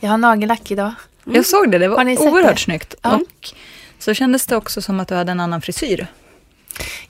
Jag 0.00 0.10
har 0.10 0.18
nagellack 0.18 0.70
idag. 0.70 0.92
Jag 1.24 1.46
såg 1.46 1.70
det, 1.70 1.78
det 1.78 1.88
var 1.88 1.96
oerhört 1.96 2.56
det? 2.56 2.60
snyggt. 2.60 2.94
Ja. 3.02 3.14
Och 3.14 3.50
så 3.98 4.14
kändes 4.14 4.46
det 4.46 4.56
också 4.56 4.82
som 4.82 5.00
att 5.00 5.08
du 5.08 5.14
hade 5.14 5.32
en 5.32 5.40
annan 5.40 5.60
frisyr. 5.62 6.06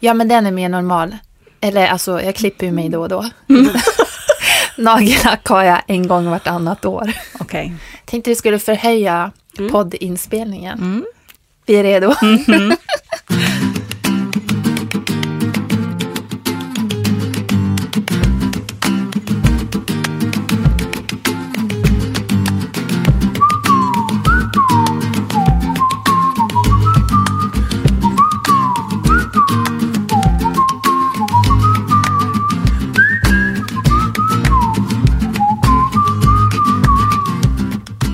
Ja, 0.00 0.14
men 0.14 0.28
den 0.28 0.46
är 0.46 0.50
mer 0.50 0.68
normal. 0.68 1.16
Eller 1.60 1.86
alltså, 1.86 2.22
jag 2.22 2.34
klipper 2.34 2.66
ju 2.66 2.72
mig 2.72 2.88
då 2.88 3.00
och 3.00 3.08
då. 3.08 3.30
Nagellack 4.76 5.46
har 5.48 5.64
jag 5.64 5.82
en 5.86 6.08
gång 6.08 6.30
vartannat 6.30 6.84
år. 6.84 7.12
Okej. 7.40 7.74
Tänkte 8.04 8.30
vi 8.30 8.36
skulle 8.36 8.58
förhöja 8.58 9.32
poddinspelningen. 9.70 10.78
Mm. 10.78 11.04
Vi 11.66 11.74
är 11.74 11.82
redo. 11.82 12.14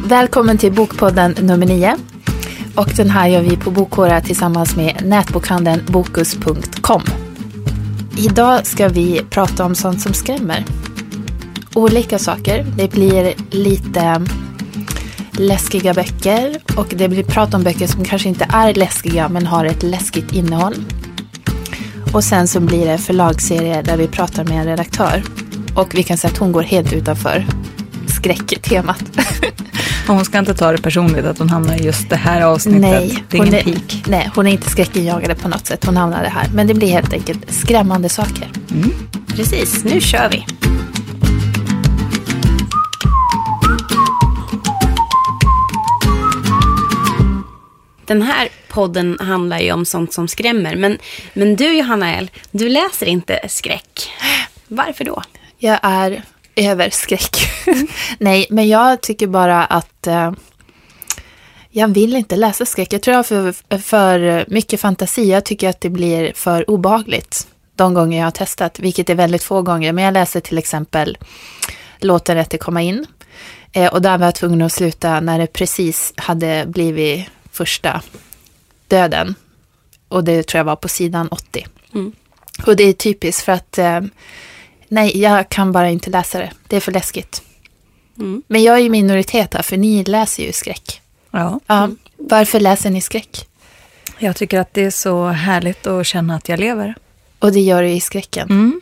Välkommen 0.09 0.59
till 0.59 0.73
Bokpodden 0.73 1.35
nummer 1.41 1.67
9. 1.67 1.97
Och 2.77 2.89
den 2.97 3.11
här 3.11 3.29
gör 3.29 3.43
vi 3.43 3.57
på 3.57 3.71
Bokkåra 3.71 4.21
tillsammans 4.21 4.77
med 4.77 5.03
nätbokhandeln 5.05 5.83
Bokus.com. 5.87 7.03
Idag 8.19 8.67
ska 8.67 8.89
vi 8.89 9.23
prata 9.31 9.65
om 9.65 9.75
sånt 9.75 10.01
som 10.01 10.13
skrämmer. 10.13 10.65
Olika 11.75 12.19
saker. 12.19 12.67
Det 12.77 12.93
blir 12.93 13.35
lite 13.51 14.27
läskiga 15.33 15.95
böcker 15.95 16.61
och 16.77 16.87
det 16.89 17.09
blir 17.09 17.25
prat 17.25 17.55
om 17.55 17.63
böcker 17.63 17.87
som 17.87 18.05
kanske 18.05 18.29
inte 18.29 18.47
är 18.53 18.75
läskiga 18.75 19.29
men 19.29 19.47
har 19.47 19.65
ett 19.65 19.83
läskigt 19.83 20.33
innehåll. 20.33 20.75
Och 22.15 22.25
sen 22.25 22.49
så 22.49 22.61
blir 22.61 22.87
det 22.87 22.99
förlagsserier 22.99 23.83
där 23.83 23.97
vi 23.97 24.09
pratar 24.09 24.45
med 24.45 24.59
en 24.59 24.65
redaktör. 24.65 25.23
Och 25.77 25.95
vi 25.95 26.03
kan 26.03 26.19
säga 26.19 26.33
att 26.33 26.39
hon 26.39 26.53
går 26.53 26.63
helt 26.63 26.93
utanför 26.93 27.47
skräcktemat. 28.09 29.05
Och 30.09 30.15
hon 30.15 30.25
ska 30.25 30.39
inte 30.39 30.55
ta 30.55 30.73
det 30.73 30.83
personligt 30.83 31.25
att 31.25 31.39
hon 31.39 31.49
hamnar 31.49 31.81
i 31.81 31.85
just 31.85 32.11
det 32.11 32.17
här 32.17 32.41
avsnittet. 32.41 32.81
Nej, 32.81 33.25
det 33.31 33.37
är 33.37 33.39
hon 33.39 33.49
ingen 33.49 33.61
är, 33.61 33.65
pik. 33.65 34.05
nej, 34.07 34.31
hon 34.35 34.47
är 34.47 34.51
inte 34.51 34.71
skräckinjagande 34.71 35.35
på 35.35 35.49
något 35.49 35.67
sätt. 35.67 35.85
Hon 35.85 35.97
hamnade 35.97 36.29
här. 36.29 36.49
Men 36.55 36.67
det 36.67 36.75
blir 36.75 36.89
helt 36.89 37.13
enkelt 37.13 37.53
skrämmande 37.53 38.09
saker. 38.09 38.49
Precis, 39.29 39.85
nu 39.85 40.01
kör 40.01 40.29
vi. 40.31 40.47
Den 48.07 48.23
här 48.23 48.49
podden 48.69 49.17
handlar 49.21 49.59
ju 49.59 49.73
om 49.73 49.85
sånt 49.85 50.13
som 50.13 50.29
skrämmer. 50.29 50.77
Men, 50.77 50.99
men 51.35 51.57
du, 51.57 51.77
Johanna 51.77 52.15
L, 52.15 52.31
du 52.51 52.69
läser 52.69 53.07
inte 53.07 53.41
skräck. 53.49 54.11
Varför 54.69 55.05
då? 55.05 55.23
Jag 55.59 55.79
är 55.83 56.23
över 56.57 56.91
skräck. 56.91 57.37
nej, 58.19 58.47
men 58.51 58.69
jag 58.69 59.01
tycker 59.01 59.27
bara 59.27 59.65
att 59.65 60.07
eh, 60.07 60.33
jag 61.71 61.89
vill 61.89 62.17
inte 62.17 62.37
läsa 62.37 62.67
skräck. 62.67 62.93
Jag 62.93 63.03
tror 63.03 63.13
jag 63.13 63.19
har 63.19 63.53
för, 63.53 63.79
för 63.79 64.45
mycket 64.49 64.81
fantasi. 64.81 65.31
Jag 65.31 65.45
tycker 65.45 65.69
att 65.69 65.81
det 65.81 65.91
blir 65.91 66.33
för 66.33 66.71
obehagligt 66.71 67.47
de 67.75 67.95
gånger 67.95 68.19
jag 68.19 68.27
har 68.27 68.31
testat, 68.31 68.79
vilket 68.79 69.11
är 69.11 69.15
väldigt 69.15 69.43
få 69.43 69.63
gånger. 69.63 69.93
Men 69.93 70.05
jag 70.05 70.15
läser 70.15 70.41
till 70.41 70.59
exempel 70.59 71.19
Låt 71.99 72.25
den 72.25 72.37
rätte 72.37 72.59
komma 72.59 72.83
in. 72.83 73.07
Eh, 73.73 73.93
och 73.93 74.03
där 74.03 74.19
var 74.19 74.27
jag 74.27 74.35
tvungen 74.35 74.63
att 74.63 74.73
sluta 74.73 75.21
när 75.21 75.39
det 75.39 75.47
precis 75.47 76.13
hade 76.17 76.65
blivit 76.67 77.27
första 77.53 78.03
döden. 78.89 79.35
Och 80.09 80.25
det 80.25 80.43
tror 80.43 80.59
jag 80.59 80.65
var 80.65 80.77
på 80.77 80.89
sidan 80.89 81.29
80. 81.29 81.67
Mm. 81.95 82.13
Och 82.67 82.77
det 82.77 82.85
är 82.85 82.93
typiskt 82.93 83.45
för 83.45 83.53
att 83.53 83.79
eh, 83.79 84.01
nej, 84.89 85.21
jag 85.21 85.49
kan 85.49 85.73
bara 85.73 85.91
inte 85.91 86.11
läsa 86.11 86.39
det. 86.39 86.51
Det 86.67 86.77
är 86.77 86.81
för 86.81 86.93
läskigt. 86.93 87.43
Mm. 88.19 88.43
Men 88.47 88.63
jag 88.63 88.77
är 88.79 88.83
i 88.83 88.89
minoritet 88.89 89.55
här, 89.55 89.63
för 89.63 89.77
ni 89.77 90.05
läser 90.05 90.43
ju 90.43 90.53
skräck. 90.53 91.01
Ja. 91.31 91.61
Ja, 91.67 91.91
Varför 92.17 92.61
läser 92.61 92.91
ni 92.91 93.01
skräck? 93.01 93.49
Jag 94.19 94.37
tycker 94.37 94.61
att 94.61 94.75
det 94.75 94.85
är 94.85 94.91
så 94.91 95.27
härligt 95.27 95.87
att 95.87 96.07
känna 96.07 96.37
att 96.37 96.49
jag 96.49 96.61
lever. 96.61 96.95
Och 97.39 97.53
det 97.53 97.61
gör 97.61 97.83
du 97.83 97.89
i 97.89 98.01
skräcken. 98.01 98.51
Mm. 98.51 98.81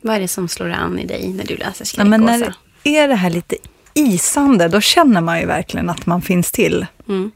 Vad 0.00 0.16
är 0.16 0.20
det 0.20 0.28
som 0.28 0.48
slår 0.48 0.70
an 0.70 0.98
i 0.98 1.06
dig 1.06 1.28
när 1.28 1.44
du 1.44 1.56
läser 1.56 1.84
skräck, 1.84 2.00
Ja, 2.04 2.08
men 2.08 2.20
när 2.20 2.42
Åsa? 2.42 2.54
det 2.82 2.96
är 2.96 3.08
det 3.08 3.14
här 3.14 3.30
lite 3.30 3.56
isande, 3.94 4.68
då 4.68 4.80
känner 4.80 5.20
man 5.20 5.40
ju 5.40 5.46
verkligen 5.46 5.90
att 5.90 6.06
man 6.06 6.22
finns 6.22 6.52
till. 6.52 6.86
Mm. 7.08 7.30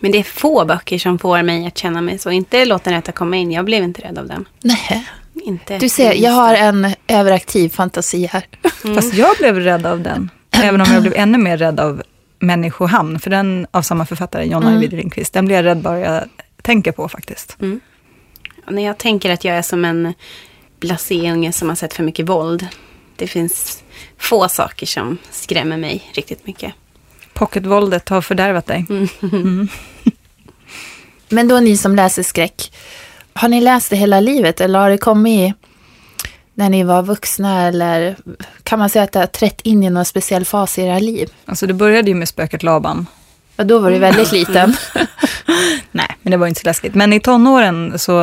Men 0.00 0.12
det 0.12 0.18
är 0.18 0.22
få 0.22 0.64
böcker 0.64 0.98
som 0.98 1.18
får 1.18 1.42
mig 1.42 1.66
att 1.66 1.78
känna 1.78 2.00
mig 2.00 2.18
så. 2.18 2.30
Inte 2.30 2.64
Låt 2.64 2.84
den 2.84 2.94
rätta 2.94 3.12
komma 3.12 3.36
in. 3.36 3.52
Jag 3.52 3.64
blev 3.64 3.84
inte 3.84 4.02
rädd 4.02 4.18
av 4.18 4.26
den. 4.26 4.44
Nej. 4.60 5.06
Inte 5.34 5.78
Du 5.78 5.88
ser, 5.88 6.12
jag 6.12 6.30
har 6.30 6.54
en 6.54 6.94
överaktiv 7.06 7.68
fantasi 7.68 8.26
här. 8.26 8.46
Fast 8.94 9.14
jag 9.14 9.36
blev 9.38 9.60
rädd 9.60 9.86
av 9.86 10.00
den. 10.00 10.30
Även 10.50 10.80
om 10.80 10.86
jag 10.92 11.02
blev 11.02 11.14
ännu 11.16 11.38
mer 11.38 11.56
rädd 11.56 11.80
av 11.80 12.02
Människohamn. 12.38 13.18
För 13.18 13.30
den 13.30 13.66
av 13.70 13.82
samma 13.82 14.06
författare, 14.06 14.44
Jonna 14.44 14.66
Mm. 14.66 14.74
Ajvide 14.74 14.96
Lindqvist. 14.96 15.32
Den 15.32 15.44
blir 15.44 15.56
jag 15.56 15.64
rädd 15.64 15.78
bara 15.78 16.00
jag 16.00 16.24
tänker 16.62 16.92
på 16.92 17.08
faktiskt. 17.08 17.56
Och 18.66 18.72
När 18.72 18.84
jag 18.84 18.98
tänker 18.98 19.30
att 19.30 19.44
jag 19.44 19.56
är 19.56 19.62
som 19.62 19.84
en 19.84 20.14
blasé-unge 20.80 21.52
som 21.52 21.68
har 21.68 21.76
sett 21.76 21.94
för 21.94 22.02
mycket 22.02 22.28
våld. 22.28 22.66
Det 23.16 23.26
finns 23.26 23.82
få 24.18 24.48
saker 24.48 24.86
som 24.86 25.18
skrämmer 25.30 25.76
mig 25.76 26.10
riktigt 26.12 26.46
mycket. 26.46 26.72
Pocketvåldet 27.32 28.08
har 28.08 28.22
fördärvat 28.22 28.66
dig. 28.66 28.86
Men 31.28 31.48
då 31.48 31.60
ni 31.60 31.76
som 31.76 31.96
läser 31.96 32.22
skräck, 32.22 32.72
har 33.34 33.48
ni 33.48 33.60
läst 33.60 33.90
det 33.90 33.96
hela 33.96 34.20
livet 34.20 34.60
eller 34.60 34.78
har 34.78 34.90
det 34.90 34.98
kommit 34.98 35.54
när 36.54 36.70
ni 36.70 36.82
var 36.82 37.02
vuxna 37.02 37.66
eller 37.66 38.16
kan 38.62 38.78
man 38.78 38.88
säga 38.88 39.02
att 39.02 39.12
det 39.12 39.18
har 39.18 39.26
trätt 39.26 39.60
in 39.60 39.82
i 39.82 39.90
någon 39.90 40.04
speciell 40.04 40.44
fas 40.44 40.78
i 40.78 40.82
era 40.82 40.98
liv? 40.98 41.30
Alltså 41.44 41.66
det 41.66 41.74
började 41.74 42.08
ju 42.08 42.14
med 42.14 42.28
spöket 42.28 42.62
Laban. 42.62 43.06
Och 43.56 43.66
då 43.66 43.78
var 43.78 43.90
du 43.90 43.98
väldigt 43.98 44.32
liten. 44.32 44.76
Nej, 45.92 46.16
men 46.22 46.30
det 46.30 46.36
var 46.36 46.46
inte 46.46 46.60
så 46.60 46.66
läskigt. 46.66 46.94
Men 46.94 47.12
i 47.12 47.20
tonåren 47.20 47.98
så 47.98 48.22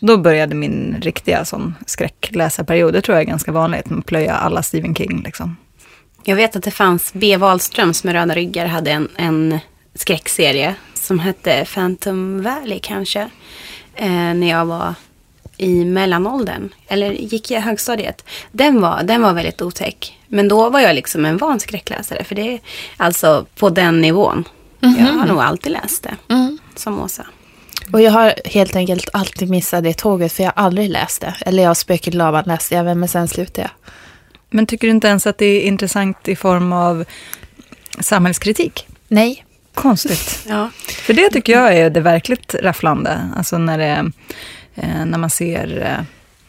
då 0.00 0.16
började 0.16 0.54
min 0.54 0.96
riktiga 1.02 1.44
sån 1.44 1.74
skräckläsarperiod. 1.86 2.92
Det 2.92 3.00
tror 3.00 3.16
jag 3.16 3.22
är 3.22 3.26
ganska 3.28 3.52
vanligt. 3.52 3.90
Man 3.90 4.02
plöja 4.02 4.34
alla 4.34 4.62
Stephen 4.62 4.94
King 4.94 5.22
liksom. 5.24 5.56
Jag 6.24 6.36
vet 6.36 6.56
att 6.56 6.62
det 6.62 6.70
fanns 6.70 7.12
B. 7.12 7.36
Wahlströms 7.36 8.04
med 8.04 8.12
röda 8.12 8.34
ryggar 8.34 8.66
hade 8.66 8.90
en, 8.90 9.08
en 9.16 9.58
skräckserie 9.94 10.74
som 10.94 11.18
hette 11.18 11.66
Phantom 11.74 12.42
Valley 12.42 12.78
kanske. 12.82 13.30
Eh, 13.96 14.08
när 14.08 14.50
jag 14.50 14.66
var 14.66 14.94
i 15.56 15.84
mellanåldern. 15.84 16.68
Eller 16.88 17.12
gick 17.12 17.50
i 17.50 17.54
högstadiet. 17.54 18.24
Den 18.52 18.80
var, 18.80 19.02
den 19.02 19.22
var 19.22 19.32
väldigt 19.32 19.62
otäck. 19.62 20.18
Men 20.26 20.48
då 20.48 20.70
var 20.70 20.80
jag 20.80 20.94
liksom 20.94 21.24
en 21.24 21.36
van 21.36 21.60
skräckläsare. 21.60 22.24
För 22.24 22.34
det 22.34 22.54
är 22.54 22.60
alltså 22.96 23.46
på 23.56 23.70
den 23.70 24.00
nivån. 24.00 24.44
Jag 24.80 25.06
har 25.06 25.26
nog 25.26 25.40
alltid 25.40 25.72
läst 25.72 26.02
det. 26.02 26.34
Mm. 26.34 26.58
Som 26.76 27.00
Åsa. 27.00 27.26
Och 27.92 28.00
jag 28.00 28.12
har 28.12 28.34
helt 28.44 28.76
enkelt 28.76 29.08
alltid 29.12 29.50
missat 29.50 29.84
det 29.84 29.98
tåget 29.98 30.32
för 30.32 30.42
jag 30.42 30.52
har 30.56 30.64
aldrig 30.64 30.90
läst 30.90 31.20
det. 31.20 31.34
Eller 31.40 31.62
jag 31.62 31.76
Spöket 31.76 32.14
Laban 32.14 32.44
läste 32.46 32.74
jag, 32.74 32.96
men 32.96 33.08
sen 33.08 33.28
slutade 33.28 33.60
jag. 33.60 33.92
Men 34.50 34.66
tycker 34.66 34.86
du 34.86 34.90
inte 34.90 35.08
ens 35.08 35.26
att 35.26 35.38
det 35.38 35.46
är 35.46 35.60
intressant 35.60 36.28
i 36.28 36.36
form 36.36 36.72
av 36.72 37.04
samhällskritik? 38.00 38.86
Nej. 39.08 39.44
Konstigt. 39.74 40.40
Ja. 40.48 40.70
För 40.88 41.14
det 41.14 41.30
tycker 41.30 41.52
jag 41.52 41.76
är 41.76 41.90
det 41.90 42.00
verkligt 42.00 42.54
rafflande. 42.54 43.30
Alltså 43.36 43.58
när, 43.58 43.78
det, 43.78 44.10
eh, 44.74 45.04
när 45.06 45.18
man 45.18 45.30
ser 45.30 45.82
eh, 45.82 46.04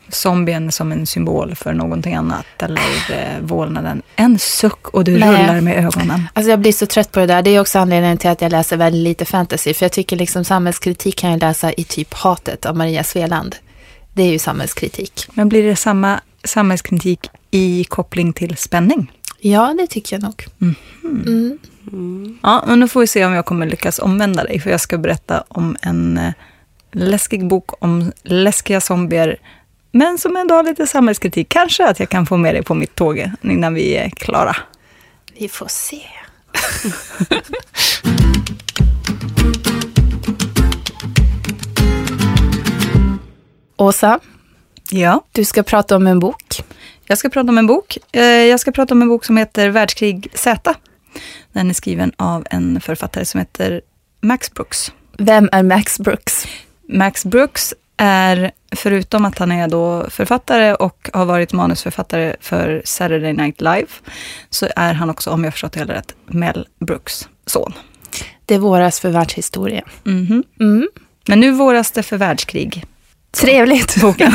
zombien 0.10 0.72
som 0.72 0.92
en 0.92 1.08
symbol 1.08 1.56
för 1.56 1.74
någonting 1.74 2.16
annat. 2.16 2.46
Eller 2.60 3.12
eh, 3.12 3.42
vålnaden. 3.42 4.02
En 4.16 4.40
suck 4.40 4.88
och 4.88 5.04
du 5.04 5.18
Nej. 5.18 5.30
rullar 5.30 5.62
med 5.62 5.86
ögonen. 5.86 6.28
Alltså 6.34 6.50
jag 6.50 6.60
blir 6.60 6.72
så 6.72 6.86
trött 6.86 7.12
på 7.12 7.20
det 7.20 7.26
där. 7.26 7.42
Det 7.42 7.50
är 7.50 7.60
också 7.60 7.80
anledningen 7.80 8.18
till 8.18 8.30
att 8.30 8.42
jag 8.42 8.52
läser 8.52 8.78
väldigt 8.78 9.04
lite 9.04 9.26
fantasy. 9.26 9.74
För 9.74 9.86
jag 9.86 9.92
tycker 9.92 10.16
liksom 10.18 10.44
samhällskritik 10.44 11.18
kan 11.18 11.32
jag 11.32 11.40
läsa 11.40 11.74
i 11.74 11.84
typ 11.84 12.14
Hatet 12.14 12.66
av 12.66 12.78
Maria 12.78 13.04
Sveland. 13.04 13.56
Det 14.14 14.24
är 14.24 14.32
ju 14.32 14.40
samhällskritik. 14.40 15.28
Men 15.34 15.50
blir 15.50 15.64
det 15.64 15.76
samma 15.76 16.20
samhällskritik 16.44 17.30
i 17.52 17.84
koppling 17.84 18.34
till 18.34 18.58
spänning? 18.58 19.12
Ja, 19.40 19.76
det 19.80 19.88
tycker 19.88 20.16
jag 20.16 20.24
nog. 20.24 20.46
Mm. 20.62 21.60
Ja, 22.44 22.64
men 22.68 22.80
nu 22.80 22.88
får 22.88 23.00
vi 23.00 23.08
se 23.08 23.26
om 23.26 23.34
jag 23.34 23.46
kommer 23.46 23.66
lyckas 23.66 24.00
omvända 24.00 24.44
dig. 24.44 24.60
För 24.60 24.70
jag 24.70 24.82
ska 24.82 24.98
berätta 24.98 25.44
om 25.48 25.78
en 25.82 26.18
eh, 26.18 26.34
läskig 26.92 27.48
bok 27.48 27.84
om 27.84 28.12
läskiga 28.24 28.82
zombier. 28.82 29.38
Men 29.92 30.18
som 30.18 30.36
ändå 30.38 30.56
har 30.56 30.64
lite 30.64 30.88
samhällskritik. 30.88 31.50
Kanske 31.50 31.88
att 31.90 32.00
jag 32.00 32.10
kan 32.10 32.26
få 32.26 32.38
med 32.38 32.56
dig 32.56 32.64
på 32.64 32.74
mitt 32.74 32.96
tåg 32.96 33.32
innan 33.42 33.74
vi 33.74 33.96
är 33.96 34.10
klara. 34.10 34.56
Vi 35.40 35.48
får 35.50 35.68
se. 35.70 36.02
Åsa, 43.78 44.20
Ja, 44.92 45.22
du 45.32 45.46
ska 45.46 45.64
prata 45.64 45.96
om 45.96 46.08
en 46.08 46.20
bok. 46.20 46.44
jag 47.08 47.18
ska 47.18 47.30
prata 47.30 47.50
om 47.50 47.58
en 47.58 47.68
bok. 47.68 47.98
Eh, 48.12 48.22
Jag 48.24 48.60
ska 48.60 48.72
prata 48.72 48.94
om 48.94 49.02
en 49.02 49.08
bok 49.08 49.26
som 49.26 49.38
heter 49.38 49.70
Världskrig 49.70 50.28
Z. 50.34 50.74
Den 51.56 51.70
är 51.70 51.74
skriven 51.74 52.12
av 52.18 52.46
en 52.50 52.82
författare 52.82 53.26
som 53.26 53.40
heter 53.40 53.82
Max 54.22 54.54
Brooks. 54.54 54.92
Vem 55.18 55.50
är 55.52 55.64
Max 55.64 56.00
Brooks? 56.00 56.48
Max 56.90 57.26
Brooks 57.26 57.74
är, 57.98 58.52
förutom 58.76 59.26
att 59.26 59.38
han 59.38 59.52
är 59.52 59.68
då 59.68 60.10
författare 60.10 60.74
och 60.74 61.10
har 61.14 61.26
varit 61.26 61.54
manusförfattare 61.54 62.36
för 62.40 62.82
Saturday 62.86 63.34
Night 63.34 63.62
Live, 63.62 63.88
så 64.50 64.68
är 64.76 64.94
han 64.94 65.10
också, 65.10 65.30
om 65.30 65.44
jag 65.44 65.54
förstått 65.54 65.72
det 65.72 65.80
hela 65.80 65.94
rätt, 65.94 66.16
Mel 66.26 66.68
Brooks 66.80 67.30
son. 67.46 67.74
Det 68.46 68.58
våras 68.58 69.00
för 69.00 69.10
världshistoria. 69.10 69.84
Mhm. 70.04 70.44
Mm. 70.60 70.88
Men 71.28 71.40
nu 71.40 71.52
våras 71.52 71.92
det 71.92 72.04
för 72.04 72.18
världskrig. 72.18 72.86
Trevligt. 73.32 73.96
Boken. 74.02 74.34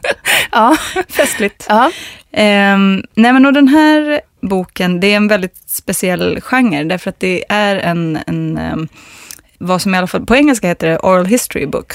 ja. 0.52 0.76
Festligt. 1.08 1.66
ja. 1.68 1.90
Ehm, 2.32 3.02
nej 3.14 3.32
men 3.32 3.46
och 3.46 3.52
den 3.52 3.68
här 3.68 4.20
boken, 4.42 5.00
det 5.00 5.06
är 5.06 5.16
en 5.16 5.28
väldigt 5.28 5.56
speciell 5.66 6.40
genre, 6.40 6.84
därför 6.84 7.10
att 7.10 7.20
det 7.20 7.44
är 7.48 7.76
en, 7.76 8.18
en 8.26 8.88
vad 9.58 9.82
som 9.82 9.94
i 9.94 9.98
alla 9.98 10.06
fall 10.06 10.26
på 10.26 10.36
engelska 10.36 10.68
heter 10.68 10.88
det 10.88 10.98
oral 10.98 11.26
history 11.26 11.66
book. 11.66 11.92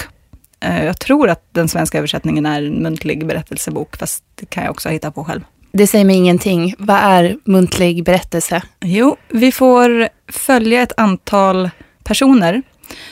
Eh, 0.60 0.84
jag 0.84 1.00
tror 1.00 1.28
att 1.28 1.54
den 1.54 1.68
svenska 1.68 1.98
översättningen 1.98 2.46
är 2.46 2.62
en 2.62 2.82
muntlig 2.82 3.26
berättelsebok, 3.26 3.96
fast 3.96 4.24
det 4.34 4.46
kan 4.46 4.64
jag 4.64 4.70
också 4.70 4.88
hitta 4.88 5.10
på 5.10 5.24
själv. 5.24 5.40
Det 5.72 5.86
säger 5.86 6.04
mig 6.04 6.16
ingenting. 6.16 6.74
Vad 6.78 6.96
är 6.96 7.36
muntlig 7.44 8.04
berättelse? 8.04 8.62
Jo, 8.80 9.16
vi 9.28 9.52
får 9.52 10.08
följa 10.32 10.82
ett 10.82 10.92
antal 10.96 11.70
personer 12.04 12.62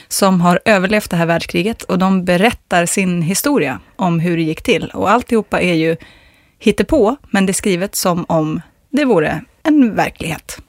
som 0.07 0.41
har 0.41 0.59
överlevt 0.65 1.09
det 1.09 1.17
här 1.17 1.25
världskriget 1.25 1.83
och 1.83 1.99
de 1.99 2.25
berättar 2.25 2.85
sin 2.85 3.21
historia 3.21 3.79
om 3.95 4.19
hur 4.19 4.37
det 4.37 4.43
gick 4.43 4.61
till. 4.61 4.91
Och 4.93 5.09
alltihopa 5.09 5.61
är 5.61 5.73
ju 5.73 5.97
hittepå, 6.59 7.15
men 7.29 7.45
det 7.45 7.51
är 7.51 7.53
skrivet 7.53 7.95
som 7.95 8.25
om 8.29 8.61
det 8.89 9.05
vore 9.05 9.41
en 9.63 9.95
verklighet. 9.95 10.61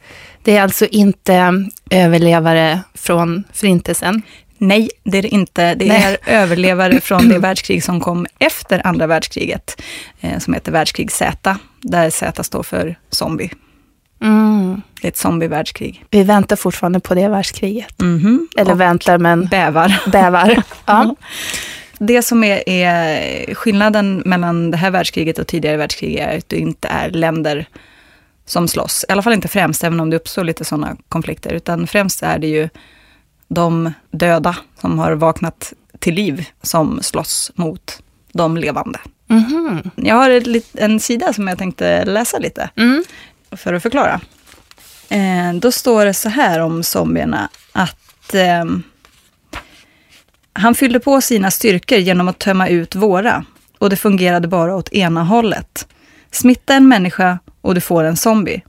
Det 0.43 0.57
är 0.57 0.63
alltså 0.63 0.87
inte 0.87 1.65
överlevare 1.91 2.81
från 2.95 3.45
Förintelsen. 3.53 4.23
Nej, 4.59 4.91
det 5.05 5.19
är 5.19 5.23
det 5.23 5.29
inte. 5.29 5.75
Det 5.75 5.89
Nej. 5.89 6.03
är 6.03 6.19
överlevare 6.43 7.01
från 7.01 7.29
det 7.29 7.39
världskrig 7.39 7.85
som 7.85 8.01
kom 8.01 8.27
efter 8.39 8.87
andra 8.87 9.07
världskriget, 9.07 9.83
eh, 10.21 10.39
som 10.39 10.55
heter 10.55 10.73
världskrig 10.73 11.13
Z, 11.13 11.59
där 11.81 12.11
Z 12.11 12.45
står 12.45 12.63
för 12.63 12.97
zombie. 13.11 13.51
Mm. 14.23 14.83
Det 15.01 15.07
är 15.07 15.09
ett 15.09 15.17
zombievärldskrig. 15.17 16.05
Vi 16.11 16.23
väntar 16.23 16.57
fortfarande 16.57 17.01
på 17.01 17.15
det 17.15 17.29
världskriget. 17.29 18.01
Mhm. 18.01 18.49
Eller 18.57 18.73
Och 18.73 18.81
väntar, 18.81 19.19
men 19.19 19.47
bävar. 19.47 20.01
bävar. 20.13 20.63
ja. 20.87 21.15
Det 21.99 22.23
som 22.23 22.45
är, 22.45 22.69
är 22.69 23.55
skillnaden 23.55 24.23
mellan 24.25 24.71
det 24.71 24.77
här 24.77 24.91
världskriget 24.91 25.39
och 25.39 25.47
tidigare 25.47 25.77
världskrig 25.77 26.17
är 26.17 26.39
att 26.39 26.49
det 26.49 26.57
inte 26.57 26.89
är 26.89 27.11
länder 27.11 27.67
som 28.49 28.69
slåss. 28.69 29.05
I 29.09 29.13
alla 29.13 29.23
fall 29.23 29.33
inte 29.33 29.49
främst, 29.49 29.85
även 29.85 30.01
om 30.01 30.11
det 30.11 30.17
uppstår 30.17 30.45
lite 30.45 30.65
sådana 30.65 30.97
konflikter. 31.09 31.53
Utan 31.53 31.87
främst 31.87 32.23
är 32.23 32.39
det 32.39 32.47
ju 32.47 32.69
de 33.49 33.93
döda 34.11 34.57
som 34.81 34.99
har 34.99 35.13
vaknat 35.13 35.73
till 35.99 36.15
liv 36.15 36.47
som 36.63 37.03
slåss 37.03 37.53
mot 37.55 38.03
de 38.33 38.57
levande. 38.57 38.99
Mhm. 39.27 39.91
Jag 39.97 40.15
har 40.15 40.43
en 40.81 41.01
sida 41.01 41.33
som 41.33 41.49
jag 41.49 41.59
tänkte 41.59 42.05
läsa 42.05 42.39
lite 42.39 42.71
Mm. 42.77 43.05
för 43.51 43.75
att 43.75 43.83
förklara. 43.83 44.21
Eh, 45.09 45.55
då 45.55 45.73
står 45.73 46.05
det 46.05 46.15
så 46.15 46.29
här 46.29 46.61
om 46.61 46.83
zombierna 46.83 47.49
att 47.73 48.35
ehm, 48.35 48.83
han 50.53 50.75
fyllde 50.75 51.01
på 51.01 51.21
sina 51.21 51.51
styrkor 51.51 51.99
genom 51.99 52.29
att 52.29 52.39
tömma 52.39 52.69
ut 52.69 52.95
våra 52.95 53.45
och 53.79 53.91
det 53.91 53.97
fungerade 53.97 54.49
bara 54.49 54.77
åt 54.77 54.93
ena 54.93 55.25
hållet. 55.25 55.87
Smitta 56.31 56.75
en 56.75 56.89
människa 56.89 57.39
och 57.69 57.75
du 57.75 57.81
får 57.81 58.05
en 58.05 58.17
zombie. 58.17 58.63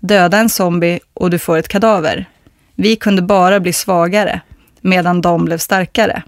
Döda 0.00 0.38
en 0.38 0.48
zombie 0.48 1.00
och 1.14 1.30
du 1.30 1.38
får 1.38 1.58
ett 1.58 1.68
kadaver. 1.68 2.28
Vi 2.74 2.96
kunde 2.96 3.22
bara 3.22 3.60
bli 3.60 3.72
svagare 3.72 4.40
medan 4.80 5.20
de 5.20 5.44
blev 5.44 5.58
starkare. 5.58 6.22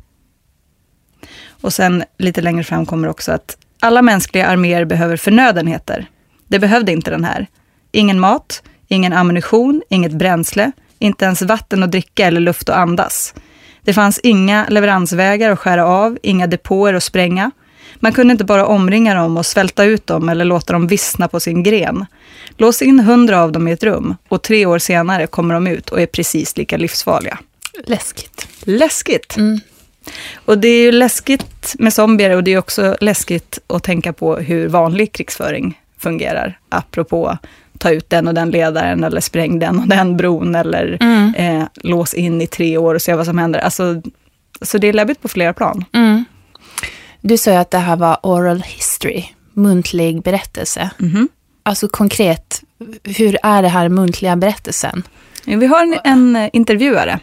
Och 1.61 1.73
sen 1.73 2.05
lite 2.19 2.41
längre 2.41 2.65
fram 2.65 2.87
kommer 2.87 3.09
också 3.09 3.33
att 3.33 3.57
alla 3.81 4.03
mänskliga 4.03 4.47
arméer 4.47 4.85
behöver 4.85 5.17
förnödenheter. 5.17 6.07
Det 6.49 6.59
behövde 6.59 6.93
inte 6.93 7.11
den 7.11 7.25
här. 7.25 7.47
Ingen 7.93 8.21
mat, 8.21 8.63
ingen 8.89 9.13
ammunition, 9.13 9.83
inget 9.89 10.13
bränsle, 10.13 10.73
inte 10.99 11.25
ens 11.25 11.43
vatten 11.43 11.83
att 11.83 11.93
dricka 11.93 12.27
eller 12.27 12.41
luft 12.41 12.69
att 12.69 12.77
andas. 12.77 13.35
Det 13.83 13.93
fanns 13.93 14.19
inga 14.19 14.67
leveransvägar 14.69 15.51
att 15.51 15.59
skära 15.59 15.87
av, 15.87 16.19
inga 16.23 16.47
depåer 16.47 16.95
att 16.95 17.05
spränga. 17.05 17.51
Man 17.95 18.13
kunde 18.13 18.33
inte 18.33 18.45
bara 18.45 18.67
omringa 18.67 19.15
dem 19.15 19.37
och 19.37 19.47
svälta 19.47 19.85
ut 19.85 20.07
dem 20.07 20.29
eller 20.29 20.45
låta 20.45 20.73
dem 20.73 20.87
vissna 20.87 21.29
på 21.29 21.41
sin 21.41 21.63
gren. 21.63 22.07
Lås 22.57 22.83
in 22.83 23.01
hundra 23.01 23.43
av 23.43 23.53
dem 23.53 23.69
i 23.69 23.73
ett 23.73 23.83
rum 23.83 24.15
och 24.29 24.43
tre 24.43 24.67
år 24.67 24.79
senare 24.79 25.27
kommer 25.27 25.55
de 25.55 25.67
ut 25.67 25.91
och 25.91 26.01
är 26.01 26.07
precis 26.07 26.57
lika 26.57 26.77
livsfarliga. 26.77 27.39
Läskigt. 27.87 28.49
Läskigt! 28.65 29.37
Mm. 29.37 29.61
Och 30.45 30.59
det 30.59 30.69
är 30.69 30.83
ju 30.83 30.93
läskigt 30.93 31.75
med 31.79 31.93
zombier 31.93 32.31
och 32.37 32.45
det 32.45 32.53
är 32.53 32.59
också 32.59 32.97
läskigt 33.01 33.59
att 33.67 33.83
tänka 33.83 34.13
på 34.13 34.37
hur 34.37 34.69
vanlig 34.69 35.13
krigsföring 35.13 35.81
fungerar. 35.99 36.59
Apropå 36.69 37.39
ta 37.79 37.91
ut 37.91 38.11
den 38.11 38.29
och 38.29 38.35
den 38.35 38.51
ledaren 38.51 39.05
eller 39.05 39.21
spräng 39.21 39.59
den 39.59 39.79
och 39.79 39.89
den 39.89 40.17
bron 40.17 40.55
eller 40.55 40.97
Mm. 41.01 41.35
eh, 41.35 41.67
lås 41.75 42.15
in 42.15 42.43
i 42.43 42.47
tre 42.47 42.77
år 42.79 42.95
och 42.95 43.03
se 43.03 43.15
vad 43.15 43.27
som 43.27 43.39
händer. 43.39 43.61
Alltså, 43.61 44.03
så 44.63 44.79
det 44.79 44.87
är 44.89 44.93
läbbigt 44.93 45.23
på 45.23 45.29
flera 45.29 45.53
plan. 45.53 45.85
Mm. 45.93 46.25
Du 47.29 47.37
sa 47.37 47.51
ju 47.51 47.57
att 47.57 47.71
det 47.71 47.79
här 47.79 47.97
var 47.97 48.19
oral 48.23 48.63
history, 48.63 49.25
muntlig 49.53 50.23
berättelse. 50.23 50.91
Mhm. 50.99 51.29
Alltså 51.63 51.89
konkret, 51.89 52.63
hur 53.03 53.39
är 53.43 53.63
det 53.63 53.69
här 53.69 53.89
muntliga 53.89 54.37
berättelsen? 54.37 55.03
Vi 55.45 55.67
har 55.67 55.83
en, 55.83 55.99
en 56.05 56.37
eh, 56.37 56.51
intervjuare 56.53 57.21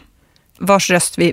vars 0.58 0.90
röst 0.90 1.18
vi 1.18 1.32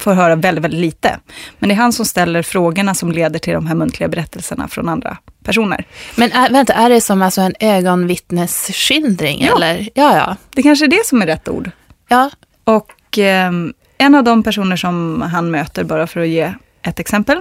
får 0.00 0.12
höra 0.14 0.36
väldigt, 0.36 0.64
väldigt 0.64 0.80
lite. 0.80 1.20
Men 1.58 1.68
det 1.68 1.74
är 1.74 1.76
han 1.76 1.92
som 1.92 2.04
ställer 2.04 2.42
frågorna 2.42 2.94
som 2.94 3.12
leder 3.12 3.38
till 3.38 3.52
de 3.52 3.66
här 3.66 3.74
muntliga 3.74 4.08
berättelserna 4.08 4.68
från 4.68 4.88
andra 4.88 5.16
personer. 5.44 5.84
Men 6.16 6.32
är, 6.32 6.50
vänta, 6.50 6.72
är 6.74 6.88
det 6.90 7.00
som 7.00 7.22
alltså 7.22 7.40
en 7.40 7.54
ögonvittnesskildring? 7.60 9.44
Ja. 9.44 9.56
Eller? 9.56 9.88
Ja, 9.94 10.16
ja. 10.16 10.36
Det 10.50 10.62
kanske 10.62 10.84
är 10.84 10.88
det 10.88 11.06
som 11.06 11.22
är 11.22 11.26
rätt 11.26 11.48
ord. 11.48 11.70
ja. 12.08 12.30
Och 12.64 13.18
eh, 13.18 13.52
en 13.98 14.14
av 14.14 14.24
de 14.24 14.42
personer 14.42 14.76
som 14.76 15.22
han 15.22 15.50
möter, 15.50 15.84
bara 15.84 16.06
för 16.06 16.20
att 16.20 16.28
ge 16.28 16.54
ett 16.82 16.98
exempel, 16.98 17.40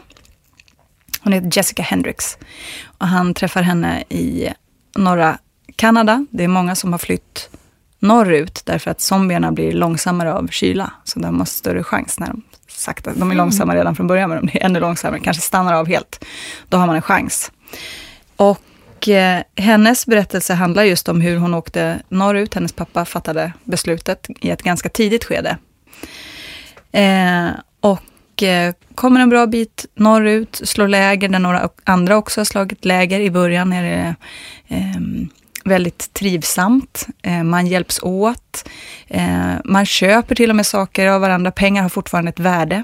hon 1.30 1.44
heter 1.44 1.58
Jessica 1.58 1.84
Hendricks. 1.84 2.38
Och 2.98 3.08
han 3.08 3.34
träffar 3.34 3.62
henne 3.62 4.04
i 4.10 4.50
norra 4.98 5.38
Kanada. 5.76 6.26
Det 6.32 6.44
är 6.44 6.48
många 6.48 6.76
som 6.76 6.92
har 6.92 7.00
flytt 7.00 7.50
norrut 8.00 8.62
därför 8.66 8.92
att 8.92 9.02
zombierna 9.02 9.52
blir 9.52 9.72
långsammare 9.72 10.34
av 10.34 10.48
kyla. 10.48 10.92
Så 11.04 11.20
de 11.20 11.40
har 11.40 11.46
större 11.46 11.84
chans 11.84 12.20
när 12.20 12.28
de 12.28 12.42
sakta, 12.68 13.12
de 13.16 13.32
är 13.32 13.36
långsamma 13.36 13.76
redan 13.76 13.96
från 13.96 14.08
början, 14.08 14.30
men 14.30 14.40
de 14.40 14.52
blir 14.52 14.64
ännu 14.64 14.80
långsammare, 14.80 15.20
kanske 15.20 15.42
stannar 15.42 15.74
av 15.74 15.88
helt. 15.88 16.26
Då 16.70 16.78
har 16.78 16.88
man 16.88 16.96
en 16.96 17.02
chans. 17.02 17.52
Och 18.36 19.08
eh, 19.08 19.44
hennes 19.56 20.06
berättelse 20.06 20.54
handlar 20.54 20.84
just 20.84 21.10
om 21.10 21.22
hur 21.22 21.38
hon 21.38 21.54
åkte 21.54 22.00
norrut. 22.10 22.54
Hennes 22.54 22.74
pappa 22.74 23.06
fattade 23.06 23.54
beslutet 23.64 24.28
i 24.42 24.50
ett 24.50 24.64
ganska 24.64 24.90
tidigt 24.90 25.24
skede. 25.24 25.58
Eh, 26.92 27.50
och 27.82 28.00
eh, 28.44 28.74
kommer 28.96 29.20
en 29.22 29.30
bra 29.30 29.48
bit 29.48 29.86
norrut, 29.96 30.62
slår 30.64 30.88
läger 30.88 31.30
där 31.30 31.40
några 31.40 31.70
andra 31.84 32.18
också 32.18 32.40
har 32.40 32.46
slagit 32.46 32.86
läger. 32.86 33.20
I 33.20 33.32
början 33.32 33.74
är 33.74 33.84
det 33.84 34.16
eh, 34.68 35.02
väldigt 35.66 36.14
trivsamt. 36.14 37.08
Eh, 37.22 37.44
man 37.44 37.68
hjälps 37.68 38.00
åt. 38.04 38.70
Eh, 39.08 39.54
man 39.66 39.86
köper 39.86 40.36
till 40.36 40.50
och 40.50 40.56
med 40.56 40.66
saker 40.66 41.08
av 41.08 41.22
varandra. 41.22 41.52
Pengar 41.52 41.82
har 41.82 41.90
fortfarande 41.90 42.30
ett 42.30 42.40
värde. 42.40 42.84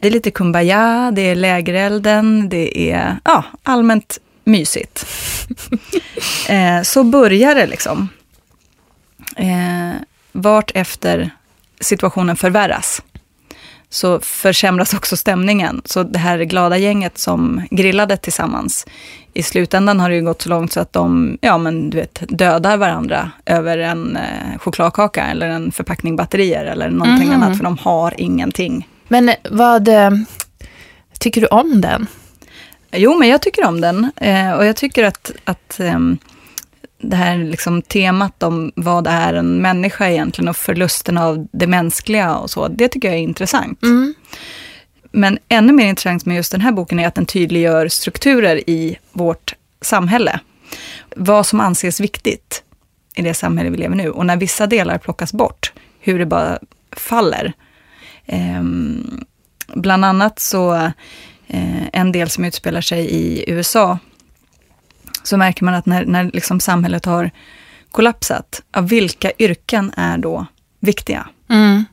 Det 0.00 0.08
är 0.08 0.12
lite 0.12 0.30
kumbaya, 0.30 1.12
det 1.14 1.22
är 1.22 1.34
lägerelden, 1.34 2.48
det 2.48 2.90
är 2.92 3.16
ja, 3.24 3.44
allmänt 3.62 4.18
mysigt. 4.44 5.06
så 6.82 7.04
börjar 7.04 7.54
det 7.54 7.66
liksom. 7.66 8.08
Vart 10.32 10.70
efter 10.74 11.30
situationen 11.80 12.36
förvärras 12.36 13.02
så 13.90 14.20
försämras 14.20 14.94
också 14.94 15.16
stämningen. 15.16 15.82
Så 15.84 16.02
det 16.02 16.18
här 16.18 16.38
glada 16.38 16.76
gänget 16.78 17.18
som 17.18 17.62
grillade 17.70 18.16
tillsammans, 18.16 18.86
i 19.34 19.42
slutändan 19.42 20.00
har 20.00 20.10
det 20.10 20.16
ju 20.16 20.22
gått 20.24 20.42
så 20.42 20.48
långt 20.48 20.72
så 20.72 20.80
att 20.80 20.92
de 20.92 21.38
ja, 21.40 21.58
men 21.58 21.90
du 21.90 21.96
vet, 21.96 22.22
dödar 22.28 22.76
varandra 22.76 23.30
över 23.46 23.78
en 23.78 24.16
eh, 24.16 24.58
chokladkaka 24.58 25.24
eller 25.26 25.48
en 25.48 25.72
förpackning 25.72 26.16
batterier 26.16 26.64
eller 26.64 26.90
någonting 26.90 27.28
Mhm. 27.28 27.42
annat, 27.42 27.56
för 27.56 27.64
de 27.64 27.78
har 27.78 28.14
ingenting. 28.20 28.88
Men 29.08 29.30
vad 29.50 29.88
eh, 29.88 30.10
tycker 31.18 31.40
du 31.40 31.46
om 31.46 31.80
den? 31.80 32.06
Jo, 32.92 33.18
men 33.18 33.28
jag 33.28 33.42
tycker 33.42 33.64
om 33.64 33.80
den. 33.80 34.10
Eh, 34.16 34.52
och 34.52 34.64
jag 34.66 34.76
tycker 34.76 35.04
att, 35.04 35.30
att 35.44 35.80
ehm, 35.80 36.18
det 36.98 37.16
här 37.16 37.38
liksom 37.38 37.82
temat 37.82 38.42
om 38.42 38.72
vad 38.76 39.06
är 39.06 39.34
en 39.34 39.62
människa 39.62 40.08
egentligen 40.08 40.48
och 40.48 40.56
förlusten 40.56 41.18
av 41.18 41.48
det 41.52 41.66
mänskliga 41.66 42.36
och 42.36 42.50
så, 42.50 42.68
det 42.68 42.88
tycker 42.88 43.08
jag 43.08 43.16
är 43.16 43.22
intressant. 43.22 43.82
Mm. 43.82 44.14
Men 45.12 45.38
ännu 45.48 45.72
mer 45.72 45.86
intressant 45.86 46.26
med 46.26 46.36
just 46.36 46.52
den 46.52 46.60
här 46.60 46.72
boken 46.72 47.00
är 47.00 47.06
att 47.06 47.14
den 47.14 47.26
tydliggör 47.26 47.88
strukturer 47.88 48.70
i 48.70 48.98
vårt 49.12 49.54
samhälle. 49.80 50.40
Vad 51.16 51.46
som 51.46 51.60
anses 51.60 52.00
viktigt. 52.00 52.62
i 53.18 53.22
det 53.22 53.34
samhälle 53.34 53.70
vi 53.70 53.76
lever 53.76 53.96
nu. 53.96 54.10
Och 54.10 54.26
när 54.26 54.36
vissa 54.36 54.66
delar 54.66 54.98
plockas 54.98 55.32
bort, 55.32 55.72
hur 56.00 56.18
det 56.18 56.26
bara 56.26 56.58
faller. 56.96 57.52
Eh, 58.26 58.62
bland 59.74 60.04
annat 60.04 60.38
så, 60.38 60.74
eh, 61.46 61.86
en 61.92 62.12
del 62.12 62.30
som 62.30 62.44
utspelar 62.44 62.80
sig 62.80 63.06
i 63.10 63.50
USA, 63.50 63.98
så 65.26 65.36
märker 65.36 65.64
man 65.64 65.74
att 65.74 65.86
när, 65.86 66.04
när 66.04 66.30
liksom 66.32 66.60
samhället 66.60 67.04
har 67.04 67.30
kollapsat, 67.90 68.62
av 68.72 68.88
vilka 68.88 69.32
yrken 69.38 69.92
är 69.96 70.18
då 70.18 70.46
viktiga? 70.80 71.28
Mm. 71.50 71.84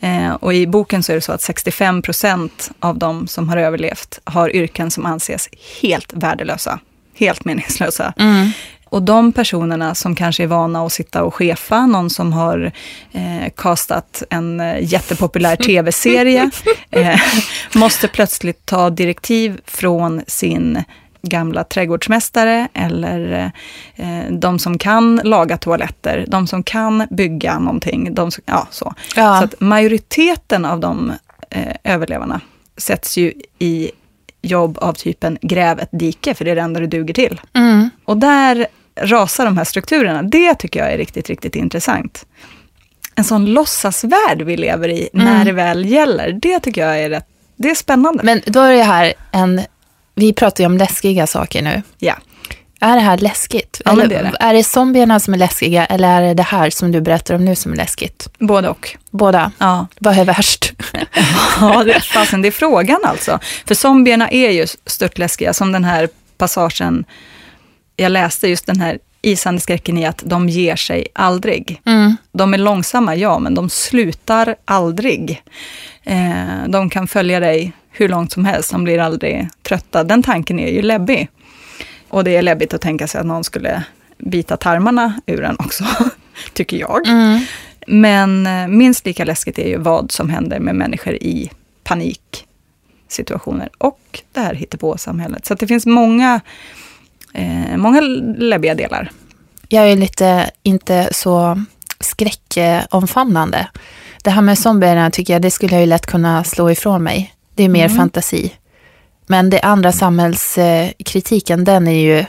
Eh, 0.00 0.32
och 0.32 0.54
i 0.54 0.66
boken 0.66 1.02
så 1.02 1.12
är 1.12 1.16
det 1.16 1.22
så 1.22 1.32
att 1.32 1.42
65 1.42 2.02
procent 2.02 2.70
av 2.80 2.98
de 2.98 3.26
som 3.26 3.48
har 3.48 3.56
överlevt 3.56 4.20
har 4.24 4.56
yrken 4.56 4.90
som 4.90 5.06
anses 5.06 5.48
helt 5.82 6.12
värdelösa, 6.12 6.78
helt 7.14 7.44
meningslösa. 7.44 8.14
Mm. 8.16 8.50
Och 8.92 9.02
de 9.02 9.32
personerna 9.32 9.94
som 9.94 10.14
kanske 10.14 10.42
är 10.42 10.46
vana 10.46 10.86
att 10.86 10.92
sitta 10.92 11.22
och 11.22 11.34
chefa, 11.34 11.86
någon 11.86 12.10
som 12.10 12.32
har 12.32 12.72
eh, 13.12 13.52
castat 13.56 14.22
en 14.30 14.60
eh, 14.60 14.92
jättepopulär 14.92 15.56
tv-serie, 15.56 16.50
eh, 16.90 17.20
måste 17.74 18.08
plötsligt 18.08 18.66
ta 18.66 18.90
direktiv 18.90 19.60
från 19.66 20.22
sin 20.26 20.84
gamla 21.22 21.64
trädgårdsmästare 21.64 22.68
eller 22.74 23.52
eh, 23.96 24.06
de 24.30 24.58
som 24.58 24.78
kan 24.78 25.20
laga 25.24 25.56
toaletter, 25.56 26.24
de 26.28 26.46
som 26.46 26.62
kan 26.62 27.06
bygga 27.10 27.58
någonting. 27.58 28.14
De 28.14 28.30
som, 28.30 28.44
ja, 28.46 28.66
så. 28.70 28.94
Ja. 29.16 29.38
så 29.38 29.44
att 29.44 29.60
majoriteten 29.60 30.64
av 30.64 30.80
de 30.80 31.12
eh, 31.50 31.76
överlevarna 31.84 32.40
sätts 32.76 33.16
ju 33.16 33.32
i 33.58 33.90
jobb 34.42 34.78
av 34.78 34.92
typen 34.92 35.38
gräv 35.42 35.80
ett 35.80 35.88
dike, 35.92 36.34
för 36.34 36.44
det 36.44 36.50
är 36.50 36.54
det 36.54 36.60
enda 36.60 36.80
du 36.80 36.86
duger 36.86 37.14
till. 37.14 37.40
Mm. 37.52 37.90
Och 38.04 38.16
där 38.16 38.66
rasar 39.00 39.44
de 39.44 39.56
här 39.56 39.64
strukturerna. 39.64 40.22
Det 40.22 40.54
tycker 40.54 40.80
jag 40.80 40.92
är 40.92 40.98
riktigt, 40.98 41.28
riktigt 41.28 41.56
intressant. 41.56 42.26
En 43.14 43.24
sån 43.24 43.46
låtsasvärld 43.46 44.42
vi 44.42 44.56
lever 44.56 44.88
i 44.88 45.08
när 45.12 45.44
det 45.44 45.52
väl 45.52 45.84
gäller, 45.84 46.32
det 46.32 46.60
tycker 46.60 46.86
jag 46.86 47.00
är 47.00 47.10
rätt, 47.10 47.26
det 47.56 47.70
är 47.70 47.74
spännande. 47.74 48.24
Men 48.24 48.40
då 48.46 48.60
är 48.60 48.72
det 48.72 48.82
här 48.82 49.12
en, 49.32 49.60
vi 50.14 50.32
pratar 50.32 50.64
ju 50.64 50.66
om 50.66 50.78
läskiga 50.78 51.26
saker 51.26 51.62
nu. 51.62 51.82
ja. 51.98 52.14
Är 52.80 52.94
det 52.94 53.00
här 53.02 53.18
läskigt? 53.18 53.80
Ja, 53.84 53.92
eller, 53.92 54.06
det 54.06 54.14
är 54.16 54.22
det. 54.22 54.36
är 54.40 54.54
det 54.54 54.64
zombierna 54.64 55.20
som 55.20 55.34
är 55.34 55.38
läskiga 55.38 55.86
eller 55.86 56.08
är 56.08 56.22
det 56.22 56.34
det 56.34 56.42
här 56.42 56.70
som 56.70 56.92
du 56.92 57.00
berättar 57.00 57.34
om 57.34 57.44
nu 57.44 57.56
som 57.56 57.72
är 57.72 57.76
läskigt? 57.76 58.28
Både 58.38 58.68
och. 58.68 58.96
Båda. 59.10 59.52
Ja, 59.58 59.86
Vad 59.98 60.18
är 60.18 60.24
värst? 60.24 60.72
ja 61.60 61.84
det, 61.84 62.00
fasen, 62.00 62.42
det 62.42 62.48
är 62.48 62.52
frågan 62.52 62.98
alltså. 63.04 63.38
För 63.66 63.74
zombierna 63.74 64.30
är 64.30 64.50
ju 64.50 64.66
störtläskiga, 64.86 65.52
som 65.52 65.72
den 65.72 65.84
här 65.84 66.08
passagen 66.38 67.04
jag 67.96 68.12
läste, 68.12 68.48
just 68.48 68.66
den 68.66 68.80
här 68.80 68.98
isande 69.22 69.60
skräcken 69.60 69.98
i 69.98 70.06
att 70.06 70.22
de 70.26 70.48
ger 70.48 70.76
sig 70.76 71.06
aldrig. 71.12 71.80
Mm. 71.84 72.16
De 72.32 72.54
är 72.54 72.58
långsamma, 72.58 73.16
ja, 73.16 73.38
men 73.38 73.54
de 73.54 73.70
slutar 73.70 74.54
aldrig. 74.64 75.42
Eh, 76.02 76.68
de 76.68 76.90
kan 76.90 77.06
följa 77.06 77.40
dig 77.40 77.72
hur 77.90 78.08
långt 78.08 78.32
som 78.32 78.44
helst, 78.44 78.70
de 78.70 78.84
blir 78.84 78.98
aldrig 78.98 79.48
trötta. 79.62 80.04
Den 80.04 80.22
tanken 80.22 80.60
är 80.60 80.72
ju 80.72 80.82
läbbig. 80.82 81.28
Och 82.08 82.24
det 82.24 82.36
är 82.36 82.42
läbbigt 82.42 82.74
att 82.74 82.80
tänka 82.80 83.06
sig 83.06 83.20
att 83.20 83.26
någon 83.26 83.44
skulle 83.44 83.84
bita 84.18 84.56
tarmarna 84.56 85.20
ur 85.26 85.44
en 85.44 85.56
också, 85.58 85.84
tycker 86.52 86.76
jag. 86.76 87.08
Mm. 87.08 87.40
Men 87.86 88.46
eh, 88.46 88.68
minst 88.68 89.06
lika 89.06 89.24
läskigt 89.24 89.58
är 89.58 89.68
ju 89.68 89.76
vad 89.76 90.12
som 90.12 90.30
händer 90.30 90.60
med 90.60 90.74
människor 90.74 91.14
i 91.14 91.50
paniksituationer 91.84 93.68
och 93.78 94.22
det 94.32 94.40
här 94.40 94.54
hittepå-samhället. 94.54 95.46
Så 95.46 95.54
det 95.54 95.66
finns 95.66 95.86
många, 95.86 96.40
eh, 97.34 97.76
många 97.76 98.00
läbbiga 98.38 98.74
delar. 98.74 99.10
Jag 99.68 99.90
är 99.90 99.96
lite 99.96 100.50
inte 100.62 101.08
så 101.12 101.62
skräckomfamnande. 102.00 103.66
Det 104.24 104.30
här 104.30 104.42
med 104.42 104.58
zombierna 104.58 105.10
tycker 105.10 105.32
jag, 105.32 105.42
det 105.42 105.50
skulle 105.50 105.72
jag 105.72 105.80
ju 105.80 105.86
lätt 105.86 106.06
kunna 106.06 106.44
slå 106.44 106.70
ifrån 106.70 107.02
mig. 107.02 107.34
Det 107.54 107.62
är 107.64 107.68
mer 107.68 107.84
Mm. 107.84 107.96
fantasi. 107.96 108.52
Men 109.26 109.50
det 109.50 109.60
andra 109.60 109.92
samhällskritiken, 109.92 111.64
den 111.64 111.88
är 111.88 112.00
ju, 112.18 112.24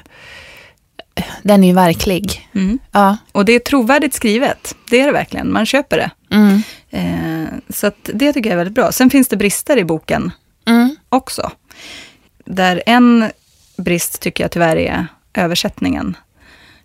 den 1.42 1.64
är 1.64 1.68
ju 1.68 1.74
verklig. 1.74 2.50
Ja. 2.92 3.18
Och 3.32 3.46
det 3.46 3.54
är 3.54 3.60
trovärdigt 3.60 4.14
skrivet, 4.14 4.76
det 4.90 5.02
är 5.02 5.06
det 5.06 5.12
verkligen, 5.12 5.52
man 5.54 5.66
köper 5.66 5.98
det. 5.98 6.12
Mm. 6.36 6.62
Eh, 6.90 7.48
så 7.70 7.92
det 8.04 8.34
tycker 8.34 8.50
jag 8.50 8.54
är 8.54 8.58
väldigt 8.58 8.76
bra. 8.76 8.92
Sen 8.92 9.10
finns 9.10 9.28
det 9.28 9.38
brister 9.38 9.78
i 9.78 9.84
boken 9.86 10.32
Mm. 10.68 10.96
också. 11.10 11.52
Där 12.46 12.84
en 12.86 13.32
brist 13.84 14.22
tycker 14.22 14.44
jag 14.44 14.52
tyvärr 14.52 14.76
är 14.76 15.08
översättningen. 15.34 16.18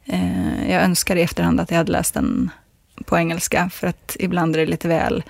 Eh, 0.05 0.71
jag 0.71 0.83
önskar 0.83 1.17
i 1.17 1.23
efterhand 1.23 1.61
att 1.61 1.71
jag 1.71 1.79
hade 1.79 1.93
läst 1.93 2.15
den 2.15 2.51
på 3.05 3.19
engelska, 3.19 3.71
för 3.75 3.87
att 3.87 4.17
ibland 4.21 4.57
är 4.57 4.61
det 4.61 4.67
lite 4.67 4.89
väl 4.89 5.23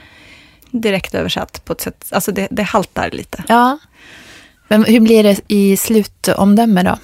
direkt 0.71 1.15
översatt 1.15 1.65
på 1.65 1.73
ett 1.73 1.81
sätt, 1.81 2.09
alltså 2.11 2.33
det, 2.33 2.49
det 2.51 2.63
haltar 2.63 3.11
lite. 3.11 3.45
ja. 3.49 3.79
Men 4.71 4.85
hur 4.85 5.01
blir 5.01 5.23
det 5.23 5.41
i 5.49 5.77
slutomdöme 5.77 6.83
då? 6.83 6.99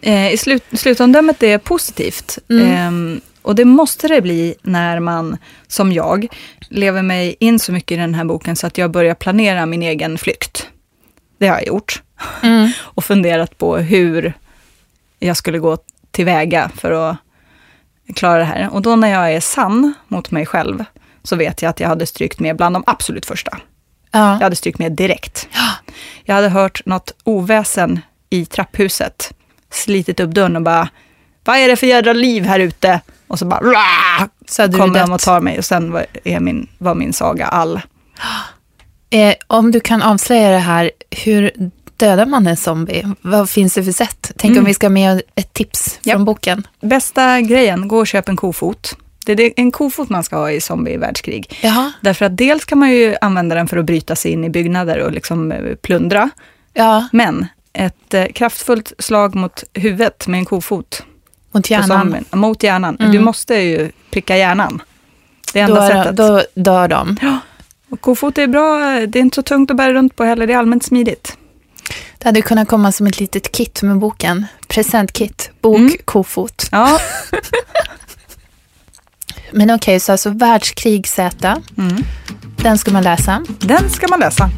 Eh, 0.00 0.32
I 0.32 0.36
slut, 0.36 0.64
slutomdömet 0.72 1.42
är 1.42 1.58
positivt. 1.58 2.38
Mm. 2.50 2.66
Ehm, 2.66 3.20
och 3.42 3.54
det 3.54 3.64
måste 3.64 4.08
det 4.08 4.20
bli 4.20 4.54
när 4.62 5.00
man, 5.00 5.36
som 5.66 5.92
jag, 5.92 6.26
lever 6.68 7.02
mig 7.02 7.36
in 7.40 7.58
så 7.58 7.72
mycket 7.72 7.92
i 7.92 8.00
den 8.00 8.14
här 8.14 8.24
boken 8.24 8.56
så 8.56 8.66
att 8.66 8.78
jag 8.78 8.90
börjar 8.90 9.14
planera 9.14 9.66
min 9.66 9.82
egen 9.82 10.18
flykt. 10.18 10.68
Det 11.42 11.48
har 11.48 11.56
jag 11.56 11.66
gjort. 11.66 12.02
Mm. 12.42 12.70
Och 12.82 13.04
funderat 13.04 13.58
på 13.58 13.76
hur 13.76 14.32
jag 15.18 15.36
skulle 15.36 15.58
gå 15.58 15.78
tillväga 16.10 16.70
för 16.76 16.90
att 16.90 17.16
klara 18.14 18.38
det 18.38 18.44
här. 18.44 18.68
Och 18.72 18.82
då 18.82 18.96
när 18.96 19.08
jag 19.08 19.32
är 19.32 19.40
sann 19.40 19.94
mot 20.08 20.30
mig 20.30 20.46
själv 20.46 20.84
så 21.22 21.36
vet 21.36 21.62
jag 21.62 21.70
att 21.70 21.80
jag 21.80 21.88
hade 21.88 22.06
strykt 22.06 22.40
med 22.40 22.56
bland 22.56 22.74
de 22.74 22.84
absolut 22.86 23.26
första. 23.26 23.58
Ja. 24.10 24.32
Jag 24.32 24.40
hade 24.40 24.56
strykt 24.56 24.78
med 24.78 24.92
direkt. 24.92 25.48
Jag 26.24 26.34
hade 26.34 26.48
hört 26.48 26.86
något 26.86 27.14
oväsen 27.24 28.00
i 28.30 28.46
trapphuset, 28.46 29.32
slitit 29.70 30.20
upp 30.20 30.30
dörren 30.30 30.56
och 30.56 30.62
bara, 30.62 30.88
vad 31.44 31.56
är 31.56 31.68
det 31.68 31.76
för 31.76 31.86
jädra 31.86 32.12
liv 32.12 32.44
här 32.44 32.60
ute? 32.60 33.00
Och 33.26 33.38
så 33.38 33.44
bara, 33.44 33.60
Rah! 33.60 34.26
Så 34.48 34.72
kommer 34.72 35.00
de 35.00 35.12
och 35.12 35.20
tar 35.20 35.40
mig 35.40 35.58
och 35.58 35.64
sen 35.64 35.92
var, 35.92 36.06
är 36.24 36.40
min, 36.40 36.68
var 36.78 36.94
min 36.94 37.12
saga 37.12 37.46
all. 37.46 37.80
Eh, 39.12 39.34
om 39.46 39.70
du 39.70 39.80
kan 39.80 40.02
avslöja 40.02 40.50
det 40.50 40.58
här, 40.58 40.90
hur 41.10 41.50
dödar 41.96 42.26
man 42.26 42.46
en 42.46 42.56
zombie? 42.56 43.06
Vad 43.20 43.50
finns 43.50 43.74
det 43.74 43.84
för 43.84 43.92
sätt? 43.92 44.32
Tänk 44.36 44.50
om 44.50 44.56
Mm. 44.56 44.64
vi 44.64 44.74
ska 44.74 44.88
med 44.88 45.22
ett 45.34 45.52
tips 45.52 45.98
Ja. 46.02 46.14
från 46.14 46.24
boken. 46.24 46.66
Bästa 46.80 47.40
grejen, 47.40 47.88
gå 47.88 47.98
och 47.98 48.06
köp 48.06 48.28
en 48.28 48.36
kofot. 48.36 48.96
Det 49.26 49.32
är 49.32 49.52
en 49.56 49.70
kofot 49.72 50.08
man 50.08 50.24
ska 50.24 50.36
ha 50.36 50.50
i 50.50 50.60
zombie-världskrig. 50.60 51.58
Därför 52.00 52.24
att 52.26 52.36
dels 52.36 52.64
kan 52.64 52.78
man 52.78 52.90
ju 52.90 53.16
använda 53.20 53.54
den 53.54 53.68
för 53.68 53.76
att 53.76 53.84
bryta 53.84 54.16
sig 54.16 54.32
in 54.32 54.44
i 54.44 54.50
byggnader 54.50 54.98
och 54.98 55.12
liksom 55.12 55.52
eh, 55.52 55.74
plundra. 55.74 56.30
Ja, 56.74 57.08
Men 57.12 57.46
ett 57.72 58.14
eh, 58.14 58.26
kraftfullt 58.26 58.92
slag 58.98 59.34
mot 59.34 59.64
huvudet 59.74 60.26
med 60.26 60.38
en 60.38 60.44
kofot 60.44 61.02
mot 61.52 61.70
hjärnan. 61.70 62.24
mot 62.32 62.62
hjärnan. 62.62 62.96
Mm. 63.00 63.12
Du 63.12 63.18
måste 63.20 63.54
ju 63.54 63.90
pricka 64.10 64.36
hjärnan. 64.36 64.82
Det 65.52 65.60
är 65.60 65.64
enda 65.64 65.80
Då, 65.80 65.88
sättet. 65.88 66.16
då 66.16 66.42
dör 66.54 66.88
de. 66.88 67.16
Och 67.92 68.00
kofot 68.00 68.38
är 68.38 68.46
bra, 68.46 68.78
det 69.06 69.18
är 69.18 69.20
inte 69.20 69.34
så 69.34 69.42
tungt 69.42 69.70
att 69.70 69.76
bära 69.76 69.92
runt 69.92 70.16
på 70.16 70.24
heller, 70.24 70.46
det 70.46 70.52
är 70.52 70.58
allmänt 70.58 70.82
smidigt. 70.84 71.36
Det 72.18 72.28
hade 72.28 72.42
kunnat 72.42 72.68
komma 72.68 72.92
som 72.92 73.06
ett 73.06 73.20
litet 73.20 73.52
kit 73.52 73.82
med 73.82 73.98
boken. 73.98 74.46
Presentkit, 74.68 75.50
bok, 75.60 75.78
Mm. 75.78 75.92
kofot. 76.04 76.68
Ja, 76.72 77.00
Men 79.52 79.70
okej, 79.70 80.00
så 80.00 80.12
alltså 80.12 80.30
världskrig 80.30 81.08
Z, 81.08 81.60
mm. 81.78 82.04
den 82.56 82.78
ska 82.78 82.90
man 82.90 83.02
läsa. 83.02 83.44
den 83.58 83.90
ska 83.90 84.06
man 84.08 84.20
läsa. 84.20 84.50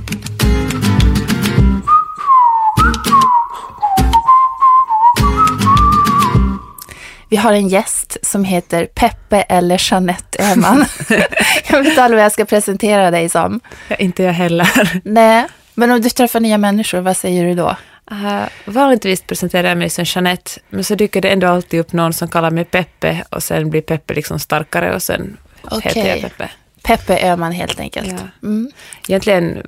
Vi 7.35 7.39
har 7.39 7.53
en 7.53 7.69
gäst 7.69 8.17
som 8.23 8.45
heter 8.45 8.87
Peppe 8.87 9.41
eller 9.41 9.91
Jeanette 9.91 10.43
Öhman. 10.43 10.85
jag 11.69 11.83
vet 11.83 11.99
aldrig 11.99 12.17
vad 12.19 12.25
jag 12.25 12.33
ska 12.33 12.45
presentera 12.45 13.11
dig 13.11 13.29
som. 13.29 13.61
Ja, 13.89 13.97
inte 13.97 14.23
jag 14.23 14.33
heller. 14.33 15.01
Nej, 15.05 15.47
men 15.75 15.91
om 15.91 16.01
du 16.01 16.11
träffar 16.11 16.41
nya 16.41 16.59
människor, 16.59 17.01
vad 17.01 17.17
säger 17.17 17.45
du 17.45 17.55
då? 17.55 17.77
Uh, 18.13 18.43
vanligtvis 18.65 19.23
presenterar 19.23 19.69
jag 19.69 19.79
mig 19.79 19.91
som 19.91 20.05
Jeanette, 20.05 20.51
men 20.69 20.85
så 20.85 20.95
dyker 20.95 21.21
det 21.21 21.29
ändå 21.29 21.47
alltid 21.47 21.81
upp 21.81 21.93
någon 21.93 22.13
som 22.13 22.29
kallar 22.29 22.51
mig 22.51 22.65
Peppe 22.65 23.25
och 23.31 23.43
sen 23.43 23.71
blir 23.71 23.81
Peppe 23.81 24.15
liksom 24.15 24.39
starkare 24.39 24.95
och 24.95 25.03
sen 25.03 25.37
heter 25.63 25.91
Okej. 25.91 26.09
jag 26.09 26.21
Peppe. 26.21 26.51
Peppe 26.85 27.31
Öhman 27.31 27.53
helt 27.53 27.81
enkelt. 27.81 28.09
Ja. 28.09 28.49
Mm. 28.49 28.71
Egentligen, 29.09 29.63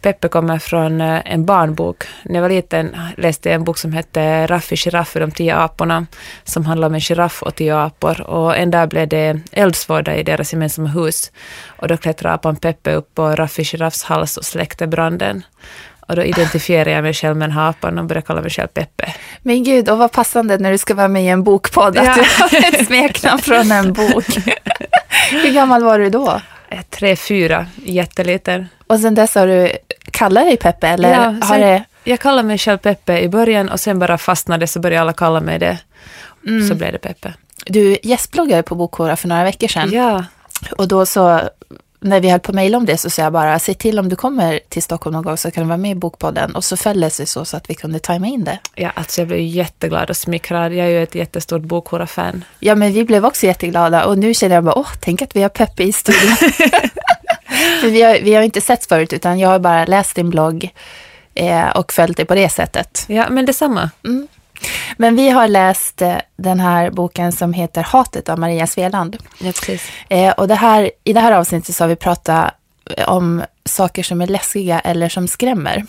Peppe 0.00 0.28
kommer 0.28 0.58
från 0.58 1.00
eh, 1.00 1.20
en 1.24 1.44
barnbok. 1.44 2.04
När 2.24 2.34
jag 2.34 2.42
var 2.42 2.48
liten 2.48 2.96
läste 3.16 3.48
jag 3.48 3.54
en 3.54 3.64
bok 3.64 3.78
som 3.78 3.92
hette 3.92 4.46
Raffi 4.46 4.76
Giraffe, 4.76 5.20
de 5.20 5.30
tio 5.30 5.56
aporna, 5.56 6.06
som 6.44 6.66
handlar 6.66 6.88
om 6.88 6.94
en 6.94 7.00
giraff 7.00 7.42
och 7.42 7.54
tio 7.54 7.76
apor. 7.76 8.20
Och 8.20 8.56
en 8.56 8.70
dag 8.70 8.88
blev 8.88 9.08
det 9.08 9.40
eldsvåda 9.52 10.16
i 10.16 10.22
deras 10.22 10.52
gemensamma 10.52 10.88
hus. 10.88 11.32
Och 11.66 11.88
då 11.88 11.96
klättrade 11.96 12.34
apan 12.34 12.56
Peppe 12.56 12.92
upp 12.92 13.14
på 13.14 13.30
Raffi 13.30 13.62
Giraffs 13.62 14.04
hals 14.04 14.36
och 14.36 14.44
släckte 14.44 14.86
branden. 14.86 15.42
Och 16.08 16.16
då 16.16 16.22
identifierar 16.24 16.90
jag 16.90 17.02
mig 17.02 17.14
själv 17.14 17.36
med 17.36 17.48
den 17.48 17.56
här 17.58 17.68
apan 17.70 17.98
och 17.98 18.04
börjar 18.04 18.20
kalla 18.22 18.40
mig 18.42 18.50
själv 18.50 18.68
Peppe. 18.68 19.14
Men 19.42 19.64
gud, 19.64 19.88
och 19.88 19.98
vad 19.98 20.12
passande 20.12 20.58
när 20.58 20.70
du 20.72 20.78
ska 20.78 20.94
vara 20.94 21.08
med 21.08 21.24
i 21.24 21.28
en 21.28 21.42
bokpodd, 21.44 21.98
att 21.98 22.06
Ja. 22.06 22.14
du 22.14 22.22
har 22.58 22.68
ett 22.74 22.86
smeknamn 22.86 23.42
från 23.42 23.72
en 23.72 23.92
bok. 23.92 24.24
Hur 25.30 25.52
gammal 25.52 25.84
var 25.84 25.98
du 25.98 26.10
då? 26.10 26.40
Är 26.68 26.82
Tre, 26.82 27.16
fyra, 27.16 27.66
jätteliten. 27.84 28.68
Och 28.86 29.00
sen 29.00 29.14
dess 29.14 29.34
har 29.34 29.46
du 29.46 29.72
kallat 30.10 30.44
dig 30.44 30.56
Peppe, 30.56 30.88
eller 30.88 31.10
Ja, 31.10 31.46
har 31.46 31.58
det... 31.58 31.84
Jag 32.04 32.20
kallade 32.20 32.48
mig 32.48 32.58
själv 32.58 32.78
Peppe 32.78 33.18
i 33.20 33.28
början 33.28 33.68
och 33.68 33.80
sen 33.80 33.98
bara 33.98 34.18
fastnade 34.18 34.66
så 34.66 34.80
började 34.80 35.00
alla 35.00 35.12
kalla 35.12 35.40
mig 35.40 35.58
det. 35.58 35.78
Så 36.68 36.74
blev 36.74 36.92
det 36.92 36.98
Peppe. 36.98 37.34
Du 37.66 37.98
gästbloggade 38.02 38.62
på 38.62 38.74
Bokhora 38.74 39.16
för 39.16 39.28
några 39.28 39.44
veckor 39.44 39.68
sedan. 39.68 39.90
Ja, 39.92 40.24
Och 40.78 40.88
då 40.88 41.06
så, 41.06 41.40
när 42.06 42.20
vi 42.20 42.30
höll 42.30 42.40
på 42.40 42.50
att 42.50 42.54
mejla 42.54 42.78
om 42.78 42.86
det 42.86 42.98
så 42.98 43.10
sa 43.10 43.22
jag 43.22 43.32
bara, 43.32 43.58
se 43.58 43.74
till 43.74 43.98
om 43.98 44.08
du 44.08 44.16
kommer 44.16 44.60
till 44.68 44.82
Stockholm 44.82 45.14
någon 45.14 45.24
gång 45.24 45.36
så 45.36 45.50
kan 45.50 45.62
du 45.62 45.68
vara 45.68 45.78
med 45.78 45.90
i 45.90 45.94
Bokpodden. 45.94 46.56
Och 46.56 46.64
så 46.64 46.76
föll 46.76 47.00
det 47.00 47.10
sig 47.10 47.26
så, 47.26 47.44
så 47.44 47.56
att 47.56 47.70
vi 47.70 47.74
kunde 47.74 47.98
tajma 47.98 48.26
in 48.26 48.44
det. 48.44 48.58
ja 48.74 48.90
alltså 48.94 49.20
jag 49.20 49.28
blev 49.28 49.40
jätteglad 49.40 50.10
och 50.10 50.16
smickrad. 50.16 50.72
Jag 50.72 50.86
är 50.86 50.90
ju 50.90 51.02
ett 51.02 51.14
jättestort 51.14 51.62
Bokhora-fan. 51.62 52.44
Ja, 52.60 52.74
men 52.74 52.92
vi 52.92 53.04
blev 53.04 53.26
också 53.26 53.46
jätteglada 53.46 54.06
och 54.06 54.18
nu 54.18 54.34
känner 54.34 54.54
jag 54.54 54.64
bara, 54.64 54.78
åh, 54.78 54.90
tänk 55.00 55.22
att 55.22 55.36
vi 55.36 55.42
har 55.42 55.48
Peppe 55.48 55.82
i 55.82 55.92
studion. 55.92 56.36
Vi 57.82 58.02
har, 58.02 58.18
vi 58.22 58.34
har 58.34 58.42
inte 58.42 58.60
sett 58.60 58.86
förut, 58.86 59.12
utan 59.12 59.38
jag 59.38 59.48
har 59.48 59.58
bara 59.58 59.84
läst 59.84 60.14
din 60.14 60.30
blogg 60.30 60.70
eh, 61.34 61.68
och 61.68 61.92
följt 61.92 62.16
dig 62.16 62.26
på 62.26 62.34
det 62.34 62.48
sättet. 62.48 63.04
Ja, 63.08 63.26
men 63.30 63.46
detsamma. 63.46 63.90
Men 64.96 65.16
vi 65.16 65.30
har 65.30 65.48
läst 65.48 66.02
eh, 66.02 66.16
den 66.36 66.60
här 66.60 66.90
boken 66.90 67.32
som 67.32 67.52
heter 67.52 67.82
Hatet 67.82 68.28
av 68.28 68.38
Maria 68.38 68.66
Sveland. 68.66 69.16
Ja, 69.38 69.52
precis. 69.52 69.90
Eh, 70.08 70.32
och 70.32 70.48
det 70.48 70.54
här, 70.54 70.90
i 71.04 71.12
det 71.12 71.20
här 71.20 71.32
avsnittet 71.32 71.76
så 71.76 71.84
har 71.84 71.88
vi 71.88 71.96
pratat 71.96 72.54
om 73.06 73.44
saker 73.64 74.02
som 74.02 74.20
är 74.20 74.26
läskiga 74.26 74.80
eller 74.80 75.08
som 75.08 75.28
skrämmer. 75.28 75.86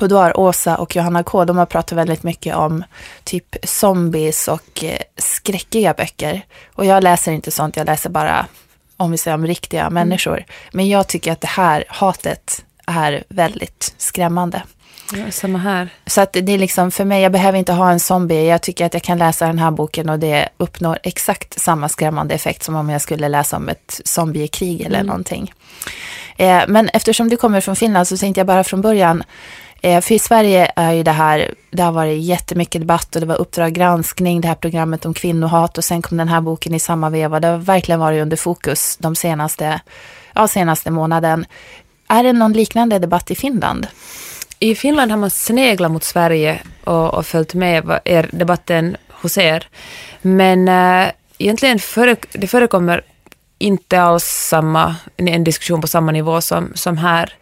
Och 0.00 0.08
då 0.08 0.18
har 0.18 0.40
Åsa 0.40 0.76
och 0.76 0.96
Johanna 0.96 1.22
K, 1.22 1.44
de 1.44 1.56
har 1.56 1.66
pratat 1.66 1.98
väldigt 1.98 2.22
mycket 2.22 2.56
om 2.56 2.84
typ 3.24 3.56
zombies 3.62 4.48
och 4.48 4.84
eh, 4.84 4.98
skräckiga 5.16 5.94
böcker. 5.94 6.42
Och 6.74 6.84
jag 6.84 7.02
läser 7.02 7.32
inte 7.32 7.50
sånt, 7.50 7.76
jag 7.76 7.86
läser 7.86 8.10
bara 8.10 8.46
om 8.96 9.10
vi 9.10 9.18
säger 9.18 9.34
om 9.34 9.46
riktiga 9.46 9.90
människor. 9.90 10.44
Men 10.72 10.88
jag 10.88 11.08
tycker 11.08 11.32
att 11.32 11.40
det 11.40 11.48
här 11.48 11.84
hatet 11.88 12.64
är 12.86 13.24
väldigt 13.28 13.94
skrämmande. 13.98 14.62
Ja, 15.12 15.30
samma 15.30 15.58
här. 15.58 15.88
Så 16.06 16.20
att 16.20 16.32
det 16.32 16.52
är 16.52 16.58
liksom, 16.58 16.90
för 16.90 17.04
mig, 17.04 17.22
jag 17.22 17.32
behöver 17.32 17.58
inte 17.58 17.72
ha 17.72 17.90
en 17.90 18.00
zombie. 18.00 18.48
Jag 18.48 18.62
tycker 18.62 18.86
att 18.86 18.94
jag 18.94 19.02
kan 19.02 19.18
läsa 19.18 19.46
den 19.46 19.58
här 19.58 19.70
boken 19.70 20.08
och 20.08 20.18
det 20.18 20.48
uppnår 20.56 20.98
exakt 21.02 21.60
samma 21.60 21.88
skrämmande 21.88 22.34
effekt 22.34 22.62
som 22.62 22.74
om 22.74 22.90
jag 22.90 23.00
skulle 23.00 23.28
läsa 23.28 23.56
om 23.56 23.68
ett 23.68 24.00
zombiekrig 24.04 24.80
eller 24.80 25.02
någonting. 25.02 25.52
Eh, 26.36 26.62
men 26.68 26.88
eftersom 26.88 27.28
du 27.28 27.36
kommer 27.36 27.60
från 27.60 27.76
Finland 27.76 28.08
så 28.08 28.16
tänkte 28.16 28.40
jag 28.40 28.46
bara 28.46 28.64
från 28.64 28.80
början, 28.80 29.22
eh, 29.80 30.00
för 30.00 30.14
i 30.14 30.18
Sverige 30.18 30.72
är 30.76 30.92
ju 30.92 31.02
det 31.02 31.12
här, 31.12 31.54
det 31.70 31.82
har 31.82 31.92
varit 31.92 32.22
jättemycket 32.22 32.80
debatt 32.80 33.14
och 33.14 33.20
det 33.20 33.26
var 33.26 33.36
Uppdrag 33.40 33.72
granskning, 33.72 34.40
det 34.40 34.48
här 34.48 34.54
programmet 34.54 35.06
om 35.06 35.14
kvinnohat 35.14 35.78
och 35.78 35.84
sen 35.84 36.02
kom 36.02 36.18
den 36.18 36.28
här 36.28 36.40
boken 36.40 36.74
i 36.74 36.78
samma 36.78 37.10
veva. 37.10 37.40
Det 37.40 37.48
har 37.48 37.58
verkligen 37.58 38.00
varit 38.00 38.22
under 38.22 38.36
fokus 38.36 38.96
de 38.96 39.16
senaste, 39.16 39.80
ja, 40.34 40.48
senaste 40.48 40.90
månaden. 40.90 41.46
Är 42.08 42.22
det 42.22 42.32
någon 42.32 42.52
liknande 42.52 42.98
debatt 42.98 43.30
i 43.30 43.34
Finland? 43.34 43.86
I 44.62 44.74
Finland 44.74 45.10
har 45.10 45.18
man 45.18 45.30
sneglat 45.30 45.90
mot 45.90 46.04
Sverige 46.04 46.60
och, 46.84 47.14
och 47.14 47.26
följt 47.26 47.54
med 47.54 47.84
vad 47.84 48.00
er, 48.04 48.28
debatten 48.32 48.96
hos 49.08 49.38
er. 49.38 49.68
Men 50.22 50.68
äh, 50.68 51.12
egentligen 51.38 51.78
före, 51.78 52.16
det 52.32 52.46
förekommer 52.46 53.04
inte 53.58 54.00
alls 54.00 54.24
samma, 54.24 54.96
en 55.16 55.44
diskussion 55.44 55.80
på 55.80 55.86
samma 55.86 56.12
nivå 56.12 56.40
som, 56.40 56.72
som 56.74 56.98
här. 56.98 57.34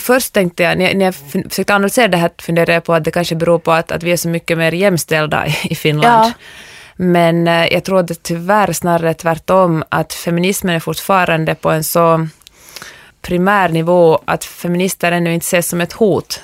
Först 0.00 0.32
tänkte 0.32 0.62
jag, 0.62 0.78
när 0.78 1.04
jag, 1.04 1.14
försökte 1.14 1.74
analysera 1.74 2.08
det 2.08 2.16
här, 2.16 2.30
funderade 2.38 2.72
jag 2.72 2.84
på 2.84 2.94
att 2.94 3.04
det 3.04 3.10
kanske 3.10 3.34
beror 3.34 3.58
på 3.58 3.72
att, 3.72 3.92
att 3.92 4.02
vi 4.02 4.12
är 4.12 4.16
så 4.16 4.28
mycket 4.28 4.58
mer 4.58 4.72
jämställda 4.72 5.46
i, 5.64 5.74
Finland. 5.74 6.26
Ja. 6.26 6.32
Men 6.96 7.48
eh, 7.48 7.66
jag 7.66 7.84
tror 7.84 8.00
att 8.00 8.08
det 8.08 8.22
tyvärr 8.22 8.72
snarare 8.72 9.14
tvärtom, 9.14 9.84
att 9.88 10.12
feminismen 10.12 10.74
är 10.74 10.80
fortfarande 10.80 11.54
på 11.54 11.70
en 11.70 11.84
så 11.84 12.28
primär 13.22 13.68
nivå 13.68 14.18
att 14.24 14.44
feminister 14.44 15.12
ännu 15.12 15.34
inte 15.34 15.44
ses 15.44 15.68
som 15.68 15.80
ett 15.80 15.92
hot. 15.92 16.42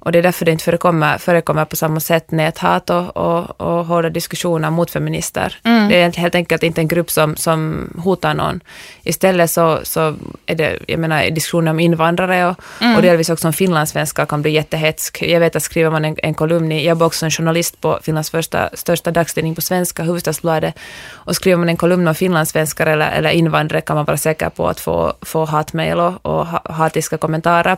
Och 0.00 0.12
det 0.12 0.18
är 0.18 0.22
därför 0.22 0.44
det 0.44 0.52
inte 0.52 0.64
förekommer, 0.64 1.18
förekommer 1.18 1.64
på 1.64 1.76
samma 1.76 2.00
sätt 2.00 2.30
näthat 2.30 2.90
och, 2.90 3.16
och, 3.16 3.60
och 3.60 3.86
hårda 3.86 4.10
diskussioner 4.10 4.70
mot 4.70 4.90
feminister. 4.90 5.58
Mm. 5.64 5.88
Det 5.88 6.02
är 6.02 6.12
helt 6.12 6.34
enkelt 6.34 6.62
inte 6.62 6.80
en 6.80 6.88
grupp 6.88 7.10
som, 7.10 7.36
som 7.36 7.88
hotar 8.04 8.34
någon. 8.34 8.60
Istället 9.02 9.50
så, 9.50 9.78
så 9.82 10.14
är 10.46 10.54
det, 10.54 10.78
jag 10.86 10.98
menar, 11.00 11.30
diskussioner 11.30 11.70
om 11.70 11.80
invandrare 11.80 12.46
och, 12.46 12.56
Mm. 12.80 12.96
och 12.96 13.02
delvis 13.02 13.30
också 13.30 13.46
om 13.46 13.52
finlandssvenskar 13.52 14.26
kan 14.26 14.42
bli 14.42 14.50
jättehetsk. 14.50 15.22
Jag 15.22 15.40
vet 15.40 15.56
att 15.56 15.62
skriver 15.62 15.90
man 15.90 16.04
en, 16.04 16.16
en 16.22 16.34
kolumn 16.34 16.72
i, 16.72 16.86
jag 16.86 16.94
var 16.94 17.06
också 17.06 17.24
en 17.24 17.30
journalist 17.30 17.80
på 17.80 17.98
Finlands 18.02 18.30
första, 18.30 18.68
största 18.72 19.10
dagstidning 19.10 19.54
på 19.54 19.60
svenska, 19.60 20.02
Hufvudstadsbladet, 20.02 20.74
och 21.12 21.36
skriver 21.36 21.56
man 21.56 21.68
en 21.68 21.76
kolumn 21.76 22.08
om 22.08 22.14
finlandssvenskar 22.14 22.86
eller, 22.86 23.10
eller 23.10 23.30
invandrare 23.30 23.80
kan 23.80 23.96
man 23.96 24.04
vara 24.04 24.16
säker 24.16 24.48
på 24.50 24.68
att 24.68 24.80
få, 24.80 25.12
få 25.22 25.44
hatmejl 25.44 25.98
och, 26.00 26.26
och 26.26 26.46
ha- 26.46 26.62
hatiska 26.72 27.18
kommentarer. 27.18 27.76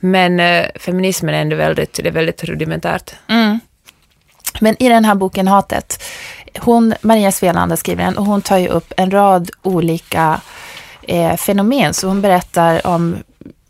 Men 0.00 0.40
eh, 0.40 0.66
feminismen 0.74 1.34
är 1.34 1.40
ändå 1.40 1.56
väldigt, 1.56 1.92
det 1.92 2.08
är 2.08 2.12
väldigt 2.12 2.44
rudimentärt. 2.44 3.14
Mm. 3.28 3.60
Men 4.60 4.82
i 4.82 4.88
den 4.88 5.04
här 5.04 5.14
boken 5.14 5.48
Hatet, 5.48 6.02
hon, 6.58 6.94
Maria 7.02 7.32
Sveland 7.32 7.78
skriver 7.78 8.04
den 8.04 8.18
och 8.18 8.24
hon 8.24 8.42
tar 8.42 8.58
ju 8.58 8.68
upp 8.68 8.92
en 8.96 9.10
rad 9.10 9.50
olika 9.62 10.40
eh, 11.02 11.36
fenomen. 11.36 11.94
Så 11.94 12.08
hon 12.08 12.22
berättar 12.22 12.86
om 12.86 13.16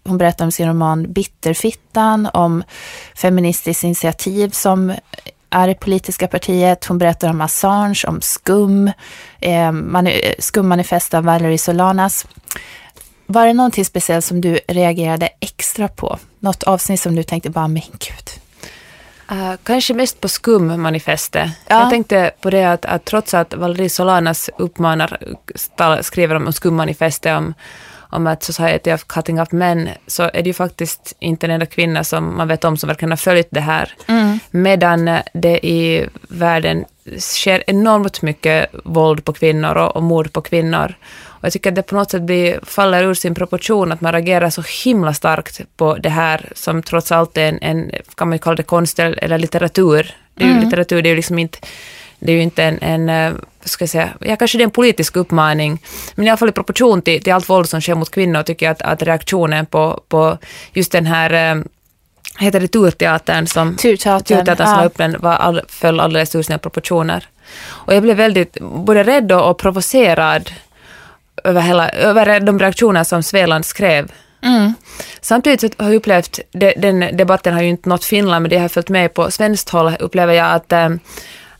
hon 0.04 0.18
berättar 0.18 0.44
om 0.44 0.52
sin 0.52 0.68
roman 0.68 1.12
Bitterfittan, 1.12 2.28
om 2.34 2.62
Feministiskt 3.14 3.84
initiativ 3.84 4.50
som 4.50 4.94
är 5.50 5.68
det 5.68 5.74
politiska 5.74 6.28
partiet. 6.28 6.84
Hon 6.84 6.98
berättar 6.98 7.30
om 7.30 7.40
Assange, 7.40 8.04
om 8.06 8.20
skum, 8.20 8.90
eh, 9.40 9.72
mani- 9.72 10.34
skummanifest 10.38 11.14
av 11.14 11.24
Valerie 11.24 11.58
Solanas. 11.58 12.26
Var 13.30 13.46
det 13.46 13.52
någonting 13.52 13.84
speciellt 13.84 14.24
som 14.24 14.40
du 14.40 14.58
reagerade 14.68 15.28
extra 15.40 15.88
på? 15.88 16.18
Något 16.38 16.62
avsnitt 16.62 17.00
som 17.00 17.16
du 17.16 17.22
tänkte 17.22 17.50
bara, 17.50 17.68
men 17.68 17.82
gud. 17.82 18.28
Uh, 19.32 19.54
kanske 19.62 19.94
mest 19.94 20.20
på 20.20 20.28
skummanifestet. 20.28 21.50
Ja. 21.66 21.80
Jag 21.80 21.90
tänkte 21.90 22.30
på 22.40 22.50
det 22.50 22.64
att, 22.64 22.84
att 22.84 23.04
trots 23.04 23.34
att 23.34 23.54
Valerie 23.54 23.90
Solanas 23.90 24.50
uppmanar, 24.58 25.18
skriver 26.02 26.34
om 26.34 26.52
skummanifestet 26.52 27.36
om, 27.36 27.54
om 27.96 28.26
att 28.26 28.42
Society 28.42 28.92
of 28.92 29.04
Cutting 29.04 29.40
Up 29.40 29.52
Men, 29.52 29.88
så 30.06 30.22
är 30.22 30.42
det 30.42 30.46
ju 30.46 30.54
faktiskt 30.54 31.16
inte 31.18 31.46
en 31.46 31.50
enda 31.50 31.66
kvinna 31.66 32.04
som 32.04 32.36
man 32.36 32.48
vet 32.48 32.64
om 32.64 32.76
som 32.76 32.88
verkligen 32.88 33.12
har 33.12 33.16
följt 33.16 33.48
det 33.50 33.60
här. 33.60 33.94
Medan 34.50 35.08
eh, 35.08 35.20
det 35.34 35.66
i 35.66 36.08
världen 36.28 36.84
sker 37.18 37.64
enormt 37.66 38.22
mycket 38.22 38.70
våld 38.84 39.24
på 39.24 39.32
kvinnor 39.32 39.74
och, 39.74 39.96
och 39.96 40.02
mord 40.02 40.32
på 40.32 40.40
kvinnor. 40.40 40.94
Och 41.38 41.44
jag 41.44 41.52
tycker 41.52 41.70
att 41.70 41.76
det 41.76 41.82
på 41.82 41.94
något 41.94 42.10
sätt 42.10 42.22
blir, 42.22 42.60
faller 42.62 43.04
ur 43.04 43.14
sin 43.14 43.34
proportion 43.34 43.92
att 43.92 44.00
man 44.00 44.12
reagerar 44.12 44.50
så 44.50 44.62
himla 44.84 45.14
starkt 45.14 45.60
på 45.76 45.96
det 45.96 46.08
här 46.08 46.52
som 46.54 46.82
trots 46.82 47.12
allt 47.12 47.36
är 47.36 47.48
en, 47.48 47.58
en 47.62 47.90
kan 48.14 48.28
man 48.28 48.38
kalla 48.38 48.56
det 48.56 48.62
konst 48.62 48.98
eller 48.98 49.38
litteratur. 49.38 50.14
Det 50.34 50.44
är 50.44 50.48
ju 50.48 50.60
litteratur, 50.60 51.02
det 51.02 51.08
är 51.08 51.10
ju 51.10 51.16
liksom 51.16 51.38
inte 51.38 51.58
det 52.18 52.32
är 52.32 52.36
ju 52.36 52.42
inte 52.42 52.64
en, 52.64 52.78
en 52.82 53.08
eh, 53.08 53.32
ska 53.64 53.82
jag 53.82 53.90
säga, 53.90 54.08
ja, 54.20 54.36
kanske 54.36 54.58
det 54.58 54.62
är 54.62 54.66
en 54.66 54.70
politisk 54.70 55.16
uppmaning, 55.16 55.82
men 56.14 56.26
i 56.26 56.30
alla 56.30 56.36
fall 56.36 56.48
i 56.48 56.52
proportion 56.52 57.02
till, 57.02 57.22
till 57.22 57.32
allt 57.32 57.48
våld 57.48 57.68
som 57.68 57.80
sker 57.80 57.94
mot 57.94 58.10
kvinnor 58.10 58.42
tycker 58.42 58.66
jag 58.66 58.72
att, 58.72 58.82
att 58.82 59.02
reaktionen 59.02 59.66
på, 59.66 60.00
på 60.08 60.38
just 60.72 60.92
den 60.92 61.06
här, 61.06 61.56
eh, 61.56 61.62
heter 62.38 62.60
det 62.60 62.68
turteatern 62.68 63.46
som 63.46 63.76
Turteatern, 63.76 64.38
turteatern 64.38 64.66
som 64.66 64.74
ja. 64.74 64.76
var 64.76 64.86
öppen 64.86 65.16
var 65.18 65.34
all, 65.34 65.60
föll 65.68 66.00
alldeles 66.00 66.34
ur 66.34 66.42
sina 66.42 66.58
proportioner. 66.58 67.28
Och 67.68 67.94
jag 67.94 68.02
blev 68.02 68.16
väldigt 68.16 68.60
både 68.60 69.02
rädd 69.02 69.32
och, 69.32 69.50
och 69.50 69.58
provocerad 69.58 70.50
över, 71.44 71.60
hela, 71.60 71.88
över 71.88 72.40
de 72.40 72.58
reaktioner 72.58 73.04
som 73.04 73.22
Sveland 73.22 73.66
skrev. 73.66 74.12
Mm. 74.42 74.74
Samtidigt 75.20 75.80
har 75.80 75.88
jag 75.88 75.96
upplevt, 75.96 76.40
de, 76.52 76.74
den 76.76 77.16
debatten 77.16 77.54
har 77.54 77.62
ju 77.62 77.68
inte 77.68 77.88
nått 77.88 78.04
Finland, 78.04 78.42
men 78.42 78.50
det 78.50 78.58
har 78.58 78.68
följt 78.68 78.88
med 78.88 79.14
på 79.14 79.30
svenskt 79.30 79.70
håll, 79.70 79.92
upplever 80.00 80.34
jag 80.34 80.52
att, 80.52 80.72
eh, 80.72 80.88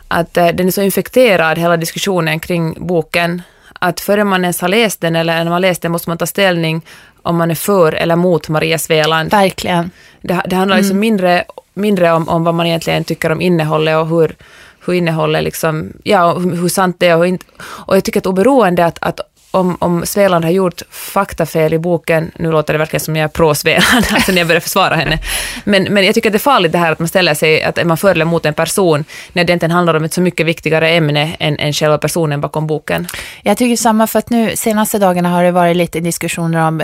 att 0.09 0.37
eh, 0.37 0.49
den 0.49 0.67
är 0.67 0.71
så 0.71 0.83
infekterad, 0.83 1.59
hela 1.59 1.77
diskussionen 1.77 2.41
kring 2.41 2.87
boken, 2.87 3.43
att 3.79 4.01
före 4.01 4.25
man 4.25 4.45
ens 4.45 4.61
har 4.61 4.69
läst 4.69 5.01
den, 5.01 5.17
eller 5.17 5.45
när 5.45 5.51
man 5.51 5.63
läst 5.63 5.83
den, 5.83 5.93
måste 5.93 6.11
man 6.11 6.19
ta 6.19 6.27
ställning 6.27 6.83
om 7.23 7.37
man 7.37 7.51
är 7.51 7.55
för 7.55 7.93
eller 7.93 8.17
mot 8.17 8.49
Maria 8.49 8.79
Sveland. 8.79 9.31
Verkligen. 9.31 9.91
Det, 10.23 10.43
det 10.47 10.57
handlar 10.57 10.77
liksom 10.77 10.99
mindre, 10.99 11.45
mindre 11.75 12.13
om, 12.13 12.29
om 12.29 12.45
vad 12.45 12.55
man 12.55 12.67
egentligen 12.67 13.05
tycker 13.05 13.33
om 13.33 13.41
innehållet 13.41 13.97
och 13.97 14.09
hur, 14.09 14.37
hur 14.87 14.95
innehållet 14.95 15.45
liksom, 15.45 15.93
ja, 16.03 16.35
hur 16.35 16.69
sant 16.69 16.97
det 16.99 17.07
är 17.07 17.17
och 17.17 17.27
inte. 17.27 17.47
Och 17.61 17.97
jag 17.97 18.05
tycker 18.05 18.21
att 18.21 18.27
oberoende 18.27 18.85
att, 18.87 18.99
att 19.01 19.21
om, 19.51 19.77
om 19.81 20.07
Sveland 20.07 20.45
har 20.45 20.53
gjort 20.53 20.83
faktafel 20.91 21.75
i 21.75 21.79
boken, 21.79 22.31
nu 22.37 22.51
låter 22.51 22.75
det 22.75 22.79
verkligen 22.79 23.01
som 23.01 23.17
jag 23.17 23.25
är 23.25 23.29
pro-Sveland, 23.29 24.07
alltså 24.13 24.33
när 24.33 24.39
jag 24.39 24.47
börjar 24.47 24.61
försvara 24.61 24.95
henne, 24.95 25.19
men, 25.65 25.83
men 25.83 26.05
jag 26.05 26.15
tycker 26.15 26.29
att 26.29 26.33
det 26.33 26.37
är 26.37 26.39
farligt 26.39 26.73
det 26.73 26.79
här 26.79 26.93
att 26.93 26.99
man 26.99 27.09
ställer 27.09 27.35
sig, 27.35 27.63
att 27.63 27.87
man 27.87 27.97
för 27.97 28.11
eller 28.11 28.25
emot 28.25 28.47
en 28.47 28.55
person, 28.55 29.05
när 29.33 29.45
det 29.45 29.51
egentligen 29.51 29.71
handlar 29.71 29.95
om 29.95 30.05
ett 30.05 30.13
så 30.13 30.21
mycket 30.21 30.47
viktigare 30.47 30.91
ämne 30.91 31.37
än, 31.39 31.59
än 31.59 31.73
själva 31.73 31.99
personen 31.99 32.41
bakom 32.41 32.67
boken. 32.67 33.07
Jag 33.43 33.57
tycker 33.57 33.77
samma, 33.77 34.07
för 34.07 34.19
att 34.19 34.31
nu 34.31 34.57
senaste 34.57 34.99
dagarna 34.99 35.29
har 35.29 35.43
det 35.43 35.51
varit 35.51 35.77
lite 35.77 36.01
diskussioner 36.01 36.69
om 36.69 36.83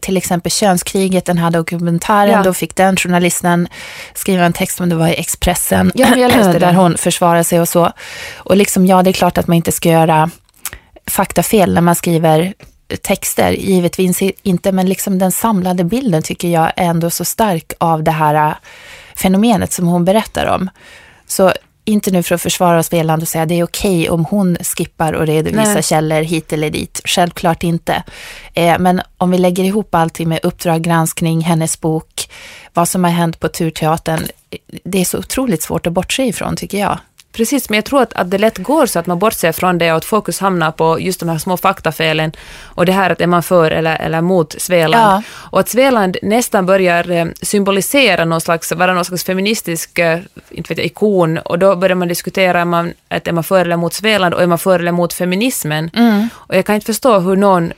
till 0.00 0.16
exempel 0.16 0.52
könskriget, 0.52 1.24
den 1.24 1.38
här 1.38 1.50
dokumentären, 1.50 2.30
ja. 2.30 2.42
då 2.42 2.54
fick 2.54 2.76
den 2.76 2.96
journalisten 2.96 3.68
skriva 4.14 4.44
en 4.44 4.52
text 4.52 4.80
om 4.80 4.88
det 4.88 4.94
var 4.96 5.08
i 5.08 5.14
Expressen, 5.14 5.92
ja, 5.94 6.06
där 6.58 6.72
hon 6.72 6.96
försvarar 6.96 7.42
sig 7.42 7.60
och 7.60 7.68
så. 7.68 7.92
Och 8.36 8.56
liksom, 8.56 8.86
ja, 8.86 9.02
det 9.02 9.10
är 9.10 9.12
klart 9.12 9.38
att 9.38 9.46
man 9.46 9.56
inte 9.56 9.72
ska 9.72 9.88
göra 9.88 10.30
faktafel 11.10 11.74
när 11.74 11.80
man 11.80 11.94
skriver 11.94 12.54
texter, 13.02 13.52
givetvis 13.52 14.22
inte, 14.42 14.72
men 14.72 14.88
liksom 14.88 15.18
den 15.18 15.32
samlade 15.32 15.84
bilden 15.84 16.22
tycker 16.22 16.48
jag 16.48 16.72
är 16.76 16.84
ändå 16.84 17.10
så 17.10 17.24
stark 17.24 17.72
av 17.78 18.02
det 18.02 18.10
här 18.10 18.48
äh, 18.48 18.54
fenomenet 19.16 19.72
som 19.72 19.86
hon 19.86 20.04
berättar 20.04 20.46
om. 20.46 20.70
Så 21.26 21.52
inte 21.84 22.10
nu 22.10 22.22
för 22.22 22.34
att 22.34 22.42
försvara 22.42 22.82
Sveland 22.82 23.22
och 23.22 23.28
säga 23.28 23.42
att 23.42 23.48
det 23.48 23.58
är 23.60 23.64
okej 23.64 24.10
om 24.10 24.24
hon 24.24 24.56
skippar 24.56 25.12
och 25.12 25.26
redovisar 25.26 25.74
Nej. 25.74 25.82
källor 25.82 26.22
hit 26.22 26.52
eller 26.52 26.70
dit. 26.70 27.00
Självklart 27.04 27.62
inte. 27.62 28.02
Eh, 28.54 28.78
men 28.78 29.02
om 29.18 29.30
vi 29.30 29.38
lägger 29.38 29.64
ihop 29.64 29.94
allting 29.94 30.28
med 30.28 30.40
Uppdrag 30.42 30.82
granskning, 30.82 31.40
hennes 31.40 31.80
bok, 31.80 32.30
vad 32.74 32.88
som 32.88 33.04
har 33.04 33.10
hänt 33.10 33.40
på 33.40 33.48
Turteatern. 33.48 34.20
Det 34.84 35.00
är 35.00 35.04
så 35.04 35.18
otroligt 35.18 35.62
svårt 35.62 35.86
att 35.86 35.92
bortse 35.92 36.22
ifrån 36.22 36.56
tycker 36.56 36.78
jag. 36.78 36.98
Precis, 37.36 37.68
men 37.70 37.76
jag 37.76 37.84
tror 37.84 38.02
att, 38.02 38.12
att 38.12 38.30
det 38.30 38.38
lätt 38.38 38.58
går 38.58 38.86
så 38.86 38.98
att 38.98 39.06
man 39.06 39.18
bortser 39.18 39.52
från 39.52 39.78
det 39.78 39.90
och 39.90 39.96
att 39.96 40.04
fokus 40.04 40.40
hamnar 40.40 40.72
på 40.72 41.00
just 41.00 41.20
de 41.20 41.28
här 41.28 41.38
små 41.38 41.56
faktafelen 41.56 42.32
och 42.62 42.86
det 42.86 42.92
här 42.92 43.10
att 43.10 43.20
är 43.20 43.26
man 43.26 43.42
för 43.42 43.70
eller, 43.70 43.96
eller 43.96 44.20
mot 44.20 44.54
Sveland. 44.58 45.04
Ja. 45.04 45.22
Och 45.50 45.60
att 45.60 45.68
Sveland 45.68 46.16
nästan 46.22 46.66
börjar 46.66 47.10
eh, 47.10 47.26
symbolisera 47.42 48.24
någon 48.24 48.40
slags, 48.40 48.72
vara 48.72 48.94
någon 48.94 49.04
slags 49.04 49.24
feministisk 49.24 49.98
eh, 49.98 50.20
inte 50.50 50.68
vet 50.68 50.78
jag, 50.78 50.86
ikon 50.86 51.38
och 51.38 51.58
då 51.58 51.76
börjar 51.76 51.94
man 51.94 52.08
diskutera 52.08 52.62
om 52.62 52.68
man, 52.68 52.92
att 53.08 53.28
är 53.28 53.32
man 53.32 53.44
för 53.44 53.60
eller 53.60 53.74
emot 53.74 53.94
Sveland 53.94 54.34
och 54.34 54.42
är 54.42 54.46
man 54.46 54.58
för 54.58 54.78
eller 54.78 54.88
emot 54.88 55.12
feminismen. 55.12 55.90
Mm. 55.94 56.28
Och 56.34 56.56
jag 56.56 56.66
kan 56.66 56.74
inte 56.74 56.86
förstå 56.86 57.18
hur 57.18 57.36
någon 57.36 57.72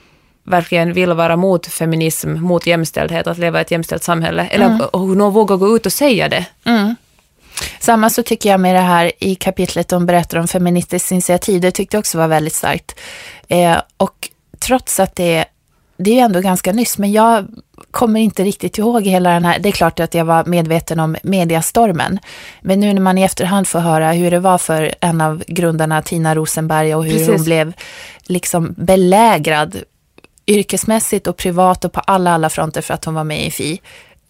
verkligen 0.45 0.93
vill 0.93 1.13
vara 1.13 1.37
mot 1.37 1.67
feminism, 1.67 2.33
mot 2.33 2.67
jämställdhet, 2.67 3.27
att 3.27 3.39
leva 3.39 3.59
i 3.59 3.63
ett 3.63 3.71
jämställt 3.71 4.03
samhälle. 4.03 4.47
Eller 4.47 4.67
mm. 4.67 4.81
hur 4.93 5.15
någon 5.15 5.33
vågar 5.33 5.57
gå 5.57 5.77
ut 5.77 5.87
och 5.87 5.93
säga 5.93 6.29
det. 6.29 6.47
Mm. 6.65 6.95
Samma 7.81 8.11
så 8.11 8.23
tycker 8.23 8.51
jag 8.51 8.61
med 8.61 8.75
det 8.75 8.81
här 8.81 9.13
i 9.19 9.35
kapitlet 9.35 9.89
de 9.89 10.07
berättar 10.07 10.39
om 10.39 10.49
feministiskt 10.49 11.11
initiativ. 11.11 11.61
Det 11.61 11.71
tyckte 11.71 11.97
jag 11.97 12.01
också 12.01 12.19
var 12.19 12.29
väldigt 12.29 12.55
starkt. 12.55 12.95
Eh, 13.49 13.77
och 13.97 14.31
trots 14.59 15.01
att 15.01 15.17
det, 15.17 15.45
det 15.97 16.21
är 16.21 16.25
ändå 16.25 16.41
ganska 16.41 16.73
nyss, 16.73 16.99
men 16.99 17.13
jag 17.13 17.47
kommer 17.91 18.21
inte 18.21 18.45
riktigt 18.45 18.79
ihåg 18.79 19.07
hela 19.07 19.31
den 19.31 19.45
här, 19.45 19.59
det 19.59 19.69
är 19.69 19.73
klart 19.73 20.01
att 20.01 20.15
jag 20.15 20.25
var 20.25 20.45
medveten 20.45 21.01
om 21.01 21.17
mediastormen, 21.23 22.19
men 22.61 22.81
nu 22.81 22.93
när 22.93 23.01
man 23.01 23.19
i 23.19 23.23
efterhand 23.23 23.69
får 23.69 23.79
höra 23.79 24.13
hur 24.13 24.31
det 24.31 24.41
var 24.41 24.59
för 24.59 24.95
en 25.01 25.21
av 25.21 25.45
grundarna, 25.47 26.03
Tina 26.03 26.35
Rosenberg, 26.35 26.95
och 26.95 27.05
hur 27.05 27.13
Precis. 27.13 27.29
hon 27.29 27.45
blev 27.45 27.73
liksom 28.27 28.75
belägrad 28.77 29.77
yrkesmässigt 30.47 31.27
och 31.27 31.37
privat 31.37 31.85
och 31.85 31.93
på 31.93 32.01
alla, 32.01 32.33
alla 32.33 32.51
fronter 32.51 32.83
för 32.83 32.95
att 32.95 33.05
hon 33.05 33.15
var 33.15 33.25
med 33.25 33.47
i 33.47 33.51
FI. 33.51 33.81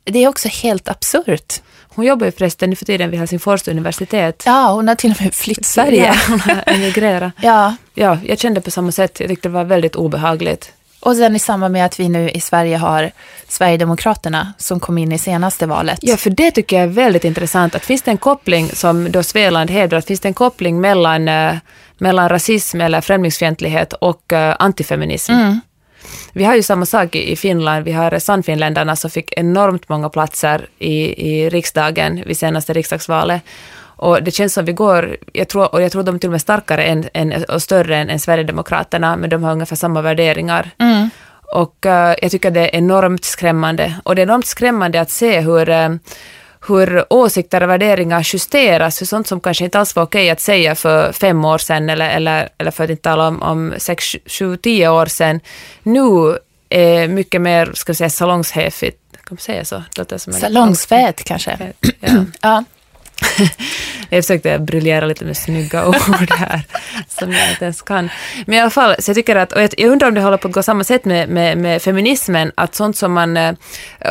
Det 0.05 0.25
är 0.25 0.29
också 0.29 0.49
helt 0.49 0.89
absurt. 0.89 1.63
Hon 1.95 2.05
jobbar 2.05 2.27
ju 2.27 2.33
förresten 2.33 2.71
nu 2.71 2.77
för 2.77 2.85
tiden 2.85 3.11
vid 3.11 3.21
Helsingfors 3.21 3.69
universitet. 3.69 4.43
Ja, 4.47 4.73
hon 4.73 4.89
har 4.89 4.95
till 4.95 5.11
och 5.11 5.23
med 5.23 5.35
flytt 5.35 5.67
Sverige. 5.67 6.05
Ja, 6.05 6.15
hon 6.29 6.41
har 6.41 6.63
emigrerat. 6.67 7.33
ja. 7.43 7.77
ja, 7.95 8.19
jag 8.25 8.39
kände 8.39 8.61
på 8.61 8.71
samma 8.71 8.93
sätt. 8.93 9.21
Jag 9.21 9.29
tyckte 9.29 9.49
det 9.49 9.53
var 9.53 9.65
väldigt 9.65 9.97
obehagligt. 9.97 10.73
Och 11.01 11.17
sen 11.17 11.37
i 11.37 11.39
samband 11.39 11.73
med 11.73 11.85
att 11.85 12.01
vi 12.01 12.09
nu 12.09 12.31
i 12.31 12.41
Sverige 12.41 12.77
har 12.77 13.11
Sverigedemokraterna 13.49 14.53
som 14.59 14.81
kom 14.81 14.99
in 14.99 15.13
i 15.13 15.19
senaste 15.19 15.67
valet. 15.67 15.99
Ja, 16.03 16.17
för 16.17 16.31
det 16.31 16.51
tycker 16.51 16.77
jag 16.77 16.83
är 16.83 16.89
väldigt 16.89 17.25
intressant. 17.25 17.75
Att 17.75 17.85
finns 17.85 18.03
det 18.03 18.11
en 18.11 18.19
koppling, 18.19 18.69
som 18.69 19.13
då 19.13 19.23
Sveland 19.23 19.71
hävdar, 19.71 19.99
att 19.99 20.07
finns 20.07 20.21
det 20.21 20.29
en 20.29 20.35
koppling 20.35 20.81
mellan, 20.81 21.29
uh, 21.29 21.55
mellan 21.99 22.29
rasism 22.29 22.81
eller 22.81 23.01
främlingsfientlighet 23.01 23.93
och 23.93 24.33
uh, 24.33 24.55
antifeminism? 24.59 25.33
Mm. 25.33 25.61
Vi 26.33 26.45
har 26.45 26.55
ju 26.55 26.63
samma 26.63 26.87
sak 26.87 27.15
i 27.15 27.37
Finland. 27.37 27.85
Vi 27.85 27.93
har 27.93 28.19
Sannfinländarna 28.19 28.97
som 28.97 29.11
fick 29.11 29.33
enormt 29.37 29.89
många 29.89 30.09
platser 30.09 30.69
i, 30.79 31.29
i 31.31 31.49
riksdagen 31.49 32.23
vid 32.27 32.39
senaste 32.39 32.73
riksdagsvalet. 32.73 33.43
Och 34.01 34.23
det 34.23 34.31
känns 34.31 34.55
som 34.55 34.65
vi 34.65 34.73
går, 34.73 35.17
jag 35.33 35.49
tror, 35.49 35.75
och 35.75 35.83
jag 35.83 35.93
tror 35.93 36.03
de 36.03 36.15
är 36.15 36.19
till 36.19 36.29
och 36.29 36.33
med 36.33 36.41
starkare 36.41 36.85
än, 36.85 37.09
än, 37.15 37.45
och 37.45 37.63
större 37.63 37.97
än, 37.97 38.11
än 38.11 38.21
Sverigedemokraterna, 38.21 39.17
men 39.17 39.31
de 39.31 39.43
har 39.43 39.53
ungefär 39.53 39.77
samma 39.77 40.03
värderingar. 40.03 40.71
Mm. 40.79 41.11
Och 41.55 41.87
uh, 41.87 41.93
jag 42.23 42.31
tycker 42.31 42.51
det 42.51 42.61
är 42.61 42.79
enormt 42.79 43.25
skrämmande. 43.25 43.95
Och 44.03 44.15
det 44.15 44.23
är 44.23 44.27
enormt 44.27 44.47
skrämmande 44.47 45.01
att 45.01 45.11
se 45.11 45.41
hur 45.41 45.69
uh, 45.69 45.97
hur 46.69 47.13
åsikter 47.13 47.63
och 47.63 47.69
värderingar 47.71 48.29
justeras 48.35 48.99
för 48.99 49.07
sånt 49.07 49.27
som 49.27 49.41
kanske 49.41 49.65
inte 49.65 49.79
alls 49.79 49.97
var 49.97 50.03
okej 50.03 50.31
att 50.31 50.41
säga 50.41 50.75
för 50.75 51.13
fem 51.13 51.45
år 51.45 51.59
sedan 51.59 51.91
eller, 51.91 52.11
eller, 52.11 52.49
eller 52.59 52.71
för 52.71 52.85
att 52.85 52.91
inte 52.91 53.03
tala 53.03 53.29
om, 53.29 53.43
om 53.43 53.75
sex, 53.79 54.17
sju, 54.27 54.57
tio 54.57 54.89
år 54.89 55.07
sedan, 55.07 55.41
nu 55.83 56.39
är 56.69 57.09
mycket 57.09 57.41
mer, 57.41 57.71
ska 57.75 57.93
vi 57.93 57.97
säga, 57.97 58.11
salongshäfigt. 58.11 58.99
Kan 59.13 59.23
man 59.35 59.39
säga 59.39 59.65
så? 59.65 59.83
Salongsfät 60.41 61.25
kanske? 61.25 61.73
Ja. 62.01 62.25
ja. 62.41 62.65
jag 64.11 64.25
försökte 64.25 64.59
briljera 64.59 65.07
lite 65.07 65.25
med 65.25 65.37
snygga 65.37 65.89
ord 65.89 66.31
här, 66.31 66.63
som 67.09 67.33
jag 67.33 67.51
inte 67.51 67.65
ens 67.65 67.83
kan. 67.83 68.11
Men 68.47 68.55
i 68.59 68.61
alla 68.61 68.71
fall, 68.71 68.95
så 68.99 69.11
jag 69.11 69.17
tycker 69.17 69.37
att, 69.37 69.53
och 69.53 69.63
jag 69.63 69.91
undrar 69.91 70.09
om 70.09 70.15
det 70.15 70.21
håller 70.21 70.37
på 70.37 70.49
att 70.49 70.55
gå 70.55 70.63
samma 70.63 70.85
sätt 70.85 71.05
med, 71.05 71.29
med, 71.29 71.59
med 71.59 71.83
feminismen, 71.83 72.53
att 72.55 72.75
sånt 72.75 72.97
som 72.97 73.13
man, 73.13 73.37
eh, 73.37 73.55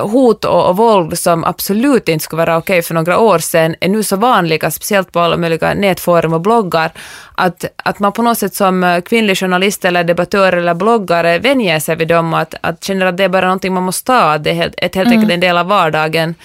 hot 0.01 0.45
och, 0.45 0.69
och 0.69 0.77
våld 0.77 1.19
som 1.19 1.43
absolut 1.43 2.09
inte 2.09 2.23
skulle 2.23 2.45
vara 2.45 2.57
okej 2.57 2.81
för 2.81 2.93
några 2.93 3.19
år 3.19 3.39
sedan, 3.39 3.75
är 3.79 3.89
nu 3.89 4.03
så 4.03 4.15
vanliga, 4.15 4.71
speciellt 4.71 5.11
på 5.11 5.19
alla 5.19 5.37
möjliga 5.37 5.73
nätforum 5.73 6.33
och 6.33 6.41
bloggar, 6.41 6.91
att, 7.35 7.65
att 7.75 7.99
man 7.99 8.11
på 8.11 8.21
något 8.21 8.37
sätt 8.37 8.55
som 8.55 8.83
eh, 8.83 9.01
kvinnlig 9.01 9.37
journalist 9.37 9.85
eller 9.85 10.03
debattör 10.03 10.53
eller 10.53 10.73
bloggare 10.73 11.39
vänjer 11.39 11.79
sig 11.79 11.95
vid 11.95 12.07
dem, 12.07 12.33
att, 12.33 12.55
att 12.61 12.83
känner 12.83 13.05
att 13.05 13.17
det 13.17 13.23
är 13.23 13.29
bara 13.29 13.45
någonting 13.45 13.73
man 13.73 13.83
måste 13.83 14.05
ta, 14.05 14.37
det 14.37 14.49
är 14.49 14.53
helt, 14.53 14.73
ett, 14.77 14.95
helt 14.95 15.07
enkelt 15.07 15.23
mm. 15.23 15.33
en 15.33 15.39
del 15.39 15.57
av 15.57 15.67
vardagen 15.67 16.35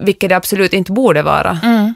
vilket 0.00 0.28
det 0.28 0.36
absolut 0.36 0.72
inte 0.72 0.92
borde 0.92 1.22
vara. 1.22 1.58
Mm. 1.62 1.94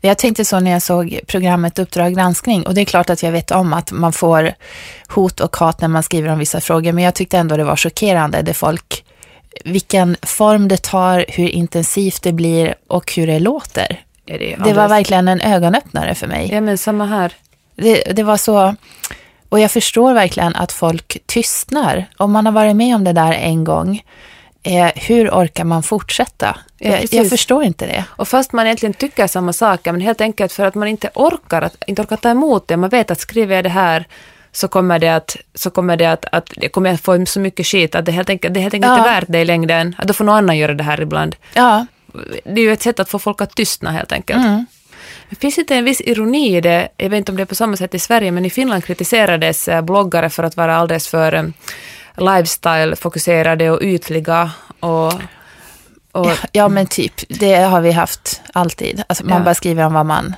Jag 0.00 0.18
tänkte 0.18 0.44
så 0.44 0.60
när 0.60 0.70
jag 0.70 0.82
såg 0.82 1.20
programmet 1.26 1.78
Uppdrag 1.78 2.14
granskning 2.14 2.66
och 2.66 2.74
det 2.74 2.80
är 2.80 2.84
klart 2.84 3.10
att 3.10 3.22
jag 3.22 3.32
vet 3.32 3.50
om 3.50 3.72
att 3.72 3.92
man 3.92 4.12
får 4.12 4.52
hot 5.08 5.40
och 5.40 5.56
hat 5.56 5.80
när 5.80 5.88
man 5.88 6.02
skriver 6.02 6.28
om 6.28 6.38
vissa 6.38 6.60
frågor, 6.60 6.92
men 6.92 7.04
jag 7.04 7.14
tyckte 7.14 7.38
ändå 7.38 7.56
det 7.56 7.64
var 7.64 7.76
chockerande 7.76 8.42
det 8.42 8.54
folk, 8.54 9.04
vilken 9.64 10.16
form 10.22 10.68
det 10.68 10.82
tar, 10.82 11.24
hur 11.28 11.48
intensivt 11.48 12.22
det 12.22 12.32
blir 12.32 12.74
och 12.86 13.12
hur 13.12 13.26
det 13.26 13.38
låter. 13.38 14.00
Det, 14.24 14.38
det, 14.38 14.56
det 14.64 14.72
var 14.72 14.88
verkligen 14.88 15.28
en 15.28 15.40
ögonöppnare 15.40 16.14
för 16.14 16.26
mig. 16.26 16.48
Ja, 16.52 16.60
men 16.60 16.78
samma 16.78 17.06
här. 17.06 17.32
Det, 17.76 18.02
det 18.02 18.22
var 18.22 18.36
så, 18.36 18.74
och 19.48 19.60
jag 19.60 19.70
förstår 19.70 20.14
verkligen 20.14 20.56
att 20.56 20.72
folk 20.72 21.18
tystnar. 21.26 22.06
Om 22.16 22.32
man 22.32 22.46
har 22.46 22.52
varit 22.52 22.76
med 22.76 22.94
om 22.94 23.04
det 23.04 23.12
där 23.12 23.32
en 23.32 23.64
gång, 23.64 24.02
eh, 24.68 24.90
hur 24.94 25.30
orkar 25.30 25.64
man 25.64 25.82
fortsätta? 25.82 26.56
Ja, 26.78 26.90
jag, 26.90 27.06
jag, 27.10 27.28
förstår 27.28 27.64
inte 27.64 27.86
det. 27.86 28.04
Och 28.08 28.28
fast 28.28 28.52
man 28.52 28.66
egentligen 28.66 28.92
tycker 28.92 29.26
samma 29.26 29.52
saker, 29.52 29.92
men 29.92 30.00
helt 30.00 30.20
enkelt 30.20 30.52
för 30.52 30.66
att 30.66 30.74
man 30.74 30.88
inte 30.88 31.10
orkar, 31.14 31.62
att, 31.62 31.84
inte 31.86 32.02
orkar 32.02 32.16
ta 32.16 32.30
emot 32.30 32.68
det. 32.68 32.76
Man 32.76 32.90
vet 32.90 33.10
att 33.10 33.20
skriver 33.20 33.54
jag 33.54 33.64
det 33.64 33.68
här 33.68 34.06
så 34.52 34.68
kommer 34.68 34.98
det 34.98 35.08
att, 35.08 35.36
så 35.54 35.70
kommer 35.70 35.96
det 35.96 36.06
att, 36.06 36.24
att 36.32 36.52
det 36.56 36.68
kommer 36.68 36.94
att 36.94 37.00
få 37.00 37.26
så 37.26 37.40
mycket 37.40 37.66
skit 37.66 37.94
att 37.94 38.04
det 38.04 38.12
helt 38.12 38.30
enkelt, 38.30 38.54
det 38.54 38.60
helt 38.60 38.74
enkelt 38.74 38.90
ja. 38.90 38.98
är 38.98 39.20
värt 39.20 39.28
det 39.28 39.40
i 39.40 39.44
längden. 39.44 39.94
Att 39.98 40.08
då 40.08 40.14
får 40.14 40.24
någon 40.24 40.34
annan 40.34 40.58
göra 40.58 40.74
det 40.74 40.84
här 40.84 41.00
ibland. 41.00 41.36
Ja. 41.54 41.86
Det 42.44 42.60
är 42.60 42.64
ju 42.64 42.72
ett 42.72 42.82
sätt 42.82 43.00
att 43.00 43.08
få 43.08 43.18
folk 43.18 43.40
att 43.40 43.54
tystna 43.54 43.90
helt 43.90 44.12
enkelt. 44.12 44.44
Mm. 44.44 44.66
Det 45.30 45.36
finns 45.36 45.58
inte 45.58 45.76
en 45.76 45.84
viss 45.84 46.00
ironi 46.00 46.56
i 46.56 46.60
det, 46.60 46.88
jag 46.96 47.10
vet 47.10 47.18
inte 47.18 47.32
om 47.32 47.36
det 47.36 47.42
är 47.42 47.46
på 47.46 47.54
samma 47.54 47.76
sätt 47.76 47.94
i 47.94 47.98
Sverige, 47.98 48.30
men 48.30 48.44
i 48.44 48.50
Finland 48.50 48.84
kritiserades 48.84 49.68
eh, 49.68 49.82
bloggare 49.82 50.30
för 50.30 50.42
att 50.42 50.56
vara 50.56 50.76
alldeles 50.76 51.08
för 51.08 51.32
eh, 51.32 51.44
lifestyle-fokuserade 52.20 53.70
och 53.70 53.82
ytliga. 53.82 54.50
Och, 54.80 55.12
och, 56.12 56.30
ja, 56.52 56.68
men 56.68 56.86
typ. 56.86 57.12
Det 57.28 57.54
har 57.54 57.80
vi 57.80 57.92
haft 57.92 58.42
alltid. 58.52 59.02
Alltså, 59.06 59.24
man 59.24 59.38
ja. 59.38 59.44
bara 59.44 59.54
skriver 59.54 59.86
om 59.86 59.92
vad 59.92 60.06
man 60.06 60.36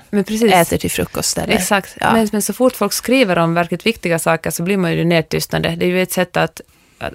äter 0.52 0.76
till 0.76 0.90
frukost. 0.90 1.38
Eller, 1.38 1.54
Exakt. 1.54 1.96
Ja. 2.00 2.12
Men, 2.12 2.28
men, 2.32 2.42
så 2.42 2.52
fort 2.52 2.76
folk 2.76 2.92
skriver 2.92 3.38
om 3.38 3.54
verkligt 3.54 3.86
viktiga 3.86 4.18
saker 4.18 4.50
så 4.50 4.62
blir 4.62 4.76
man 4.76 4.92
ju 4.92 5.04
nedtystande. 5.04 5.76
Det 5.76 5.86
är 5.86 5.90
ju 5.90 6.02
ett 6.02 6.12
sätt 6.12 6.36
att, 6.36 6.60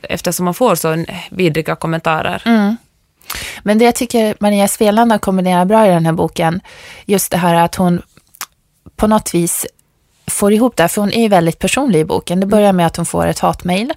eftersom 0.04 0.46
man 0.46 0.54
får 0.54 0.76
så 0.76 1.06
vidriga 1.32 1.76
kommentarer. 1.76 2.42
Mm. 2.46 2.78
Men 3.64 3.78
det 3.78 3.86
jag 3.86 3.96
tycker 3.96 4.36
Maria 4.40 4.68
Sveland 4.68 5.12
har 5.12 5.20
kombinerat 5.20 5.68
bra 5.68 5.88
i 5.88 5.90
den 5.90 6.06
här 6.06 6.14
boken, 6.14 6.62
just 7.06 7.32
det 7.32 7.38
här 7.38 7.56
att 7.56 7.76
hon 7.76 8.02
på 8.96 9.08
något 9.08 9.34
vis 9.34 9.66
får 10.28 10.54
ihop 10.54 10.76
det 10.76 10.84
här, 10.84 10.88
för 10.88 11.02
hon 11.02 11.14
är 11.14 11.30
väldigt 11.30 11.60
personlig 11.60 12.00
i 12.00 12.06
boken. 12.06 12.40
Det 12.40 12.46
börjar 12.46 12.74
med 12.74 12.88
att 12.88 12.98
hon 12.98 13.06
får 13.06 13.28
ett 13.28 13.40
hatmejl 13.40 13.94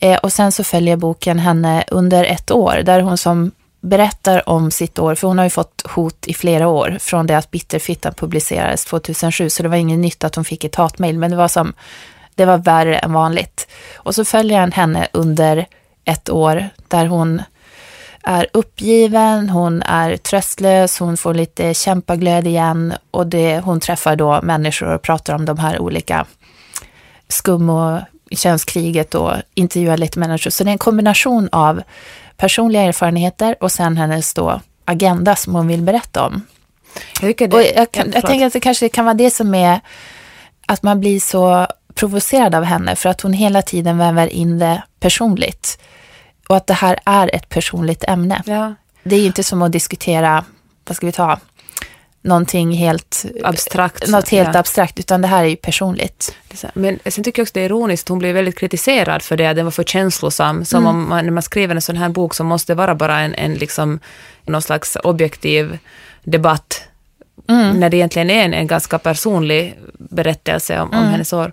eh, 0.00 0.18
och 0.18 0.32
sen 0.32 0.52
så 0.52 0.64
följer 0.64 0.96
boken 0.96 1.38
henne 1.38 1.84
under 1.88 2.24
ett 2.24 2.50
år 2.50 2.80
där 2.84 3.00
hon 3.00 3.18
som 3.18 3.50
berättar 3.80 4.48
om 4.48 4.70
sitt 4.70 4.98
år, 4.98 5.14
för 5.14 5.28
hon 5.28 5.38
har 5.38 5.44
ju 5.44 5.50
fått 5.50 5.82
hot 5.90 6.26
i 6.26 6.34
flera 6.34 6.68
år 6.68 6.96
från 7.00 7.26
det 7.26 7.38
att 7.38 7.50
Bitterfittan 7.50 8.14
publicerades 8.14 8.84
2007, 8.84 9.50
så 9.50 9.62
det 9.62 9.68
var 9.68 9.76
inget 9.76 9.98
nytt 9.98 10.24
att 10.24 10.34
hon 10.34 10.44
fick 10.44 10.64
ett 10.64 10.74
hatmejl, 10.74 11.18
men 11.18 11.30
det 11.30 11.36
var 11.36 11.48
som 11.48 11.72
Det 12.34 12.44
var 12.44 12.58
värre 12.58 12.98
än 12.98 13.12
vanligt. 13.12 13.68
Och 13.96 14.14
så 14.14 14.24
följer 14.24 14.60
han 14.60 14.72
henne 14.72 15.08
under 15.12 15.66
ett 16.04 16.30
år 16.30 16.68
där 16.88 17.06
hon 17.06 17.42
är 18.28 18.46
uppgiven, 18.52 19.50
hon 19.50 19.82
är 19.82 20.16
tröstlös, 20.16 20.98
hon 20.98 21.16
får 21.16 21.34
lite 21.34 21.74
kämpaglöd 21.74 22.46
igen 22.46 22.94
och 23.10 23.26
det, 23.26 23.60
hon 23.60 23.80
träffar 23.80 24.16
då 24.16 24.40
människor 24.42 24.94
och 24.94 25.02
pratar 25.02 25.34
om 25.34 25.44
de 25.44 25.58
här 25.58 25.78
olika 25.78 26.26
skum 27.28 27.70
och 27.70 28.00
könskriget 28.30 29.14
och 29.14 29.32
intervjuar 29.54 29.96
lite 29.96 30.18
människor. 30.18 30.50
Så 30.50 30.64
det 30.64 30.70
är 30.70 30.72
en 30.72 30.78
kombination 30.78 31.48
av 31.52 31.82
personliga 32.36 32.82
erfarenheter 32.82 33.56
och 33.60 33.72
sen 33.72 33.96
hennes 33.96 34.34
då 34.34 34.60
agenda 34.84 35.36
som 35.36 35.54
hon 35.54 35.68
vill 35.68 35.82
berätta 35.82 36.26
om. 36.26 36.42
Jag, 37.20 37.36
det, 37.36 37.52
och 37.52 37.62
jag, 37.62 37.92
kan, 37.92 38.12
jag 38.14 38.26
tänker 38.26 38.46
att 38.46 38.52
det 38.52 38.60
kanske 38.60 38.88
kan 38.88 39.04
vara 39.04 39.14
det 39.14 39.30
som 39.30 39.54
är 39.54 39.80
att 40.66 40.82
man 40.82 41.00
blir 41.00 41.20
så 41.20 41.66
provocerad 41.94 42.54
av 42.54 42.64
henne 42.64 42.96
för 42.96 43.08
att 43.08 43.20
hon 43.20 43.32
hela 43.32 43.62
tiden 43.62 43.98
väver 43.98 44.26
in 44.26 44.58
det 44.58 44.82
personligt. 45.00 45.78
Och 46.48 46.56
att 46.56 46.66
det 46.66 46.74
här 46.74 46.98
är 47.04 47.34
ett 47.34 47.48
personligt 47.48 48.04
ämne. 48.08 48.42
Ja. 48.46 48.74
Det 49.02 49.16
är 49.16 49.20
ju 49.20 49.26
inte 49.26 49.44
som 49.44 49.62
att 49.62 49.72
diskutera, 49.72 50.44
vad 50.84 50.96
ska 50.96 51.06
vi 51.06 51.12
ta, 51.12 51.38
någonting 52.22 52.72
helt 52.72 53.24
abstrakt. 53.44 54.08
Något 54.08 54.28
helt 54.28 54.50
ja. 54.52 54.60
abstrakt, 54.60 54.98
utan 54.98 55.22
det 55.22 55.28
här 55.28 55.44
är 55.44 55.48
ju 55.48 55.56
personligt. 55.56 56.36
Men 56.74 56.98
sen 57.06 57.24
tycker 57.24 57.40
jag 57.40 57.44
också 57.44 57.54
det 57.54 57.60
är 57.60 57.64
ironiskt, 57.64 58.08
hon 58.08 58.18
blev 58.18 58.34
väldigt 58.34 58.58
kritiserad 58.58 59.22
för 59.22 59.36
det, 59.36 59.46
att 59.46 59.56
den 59.56 59.64
var 59.66 59.70
för 59.70 59.84
känslosam. 59.84 60.64
Som 60.64 60.86
mm. 60.86 60.96
om 60.96 61.08
man, 61.08 61.24
när 61.24 61.32
man 61.32 61.42
skriver 61.42 61.74
en 61.74 61.82
sån 61.82 61.96
här 61.96 62.08
bok 62.08 62.34
så 62.34 62.44
måste 62.44 62.72
det 62.72 62.76
vara 62.76 62.94
bara 62.94 63.20
en, 63.20 63.34
en 63.34 63.54
liksom, 63.54 64.00
någon 64.44 64.62
slags 64.62 64.96
objektiv 64.96 65.78
debatt. 66.24 66.87
Mm. 67.48 67.80
När 67.80 67.90
det 67.90 67.96
egentligen 67.96 68.30
är 68.30 68.44
en, 68.44 68.54
en 68.54 68.66
ganska 68.66 68.98
personlig 68.98 69.78
berättelse 69.98 70.80
om, 70.80 70.92
mm. 70.92 71.04
om 71.04 71.10
hennes 71.10 71.32
år. 71.32 71.52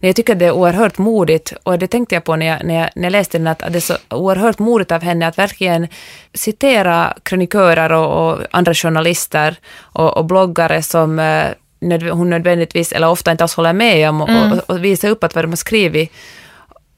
Jag 0.00 0.16
tycker 0.16 0.34
det 0.34 0.46
är 0.46 0.52
oerhört 0.52 0.98
modigt 0.98 1.52
och 1.62 1.78
det 1.78 1.86
tänkte 1.86 2.14
jag 2.14 2.24
på 2.24 2.36
när 2.36 2.46
jag, 2.46 2.64
när 2.64 2.74
jag, 2.74 2.90
när 2.94 3.02
jag 3.02 3.10
läste 3.10 3.38
den, 3.38 3.46
att 3.46 3.58
det 3.58 3.76
är 3.76 3.80
så 3.80 3.96
oerhört 4.10 4.58
modigt 4.58 4.92
av 4.92 5.02
henne 5.02 5.26
att 5.26 5.38
verkligen 5.38 5.88
citera 6.34 7.14
kronikörer 7.22 7.92
och, 7.92 8.32
och 8.32 8.42
andra 8.50 8.74
journalister 8.74 9.56
och, 9.80 10.16
och 10.16 10.24
bloggare 10.24 10.82
som 10.82 11.18
eh, 11.18 11.46
hon 12.12 12.30
nödvändigtvis, 12.30 12.92
eller 12.92 13.08
ofta 13.08 13.30
inte 13.30 13.44
alls 13.44 13.54
håller 13.54 13.72
med 13.72 14.08
om 14.08 14.20
och, 14.20 14.28
mm. 14.28 14.52
och, 14.52 14.70
och 14.70 14.84
visa 14.84 15.08
upp 15.08 15.24
att 15.24 15.34
vad 15.34 15.44
de 15.44 15.50
har 15.50 15.56
skrivit. 15.56 16.12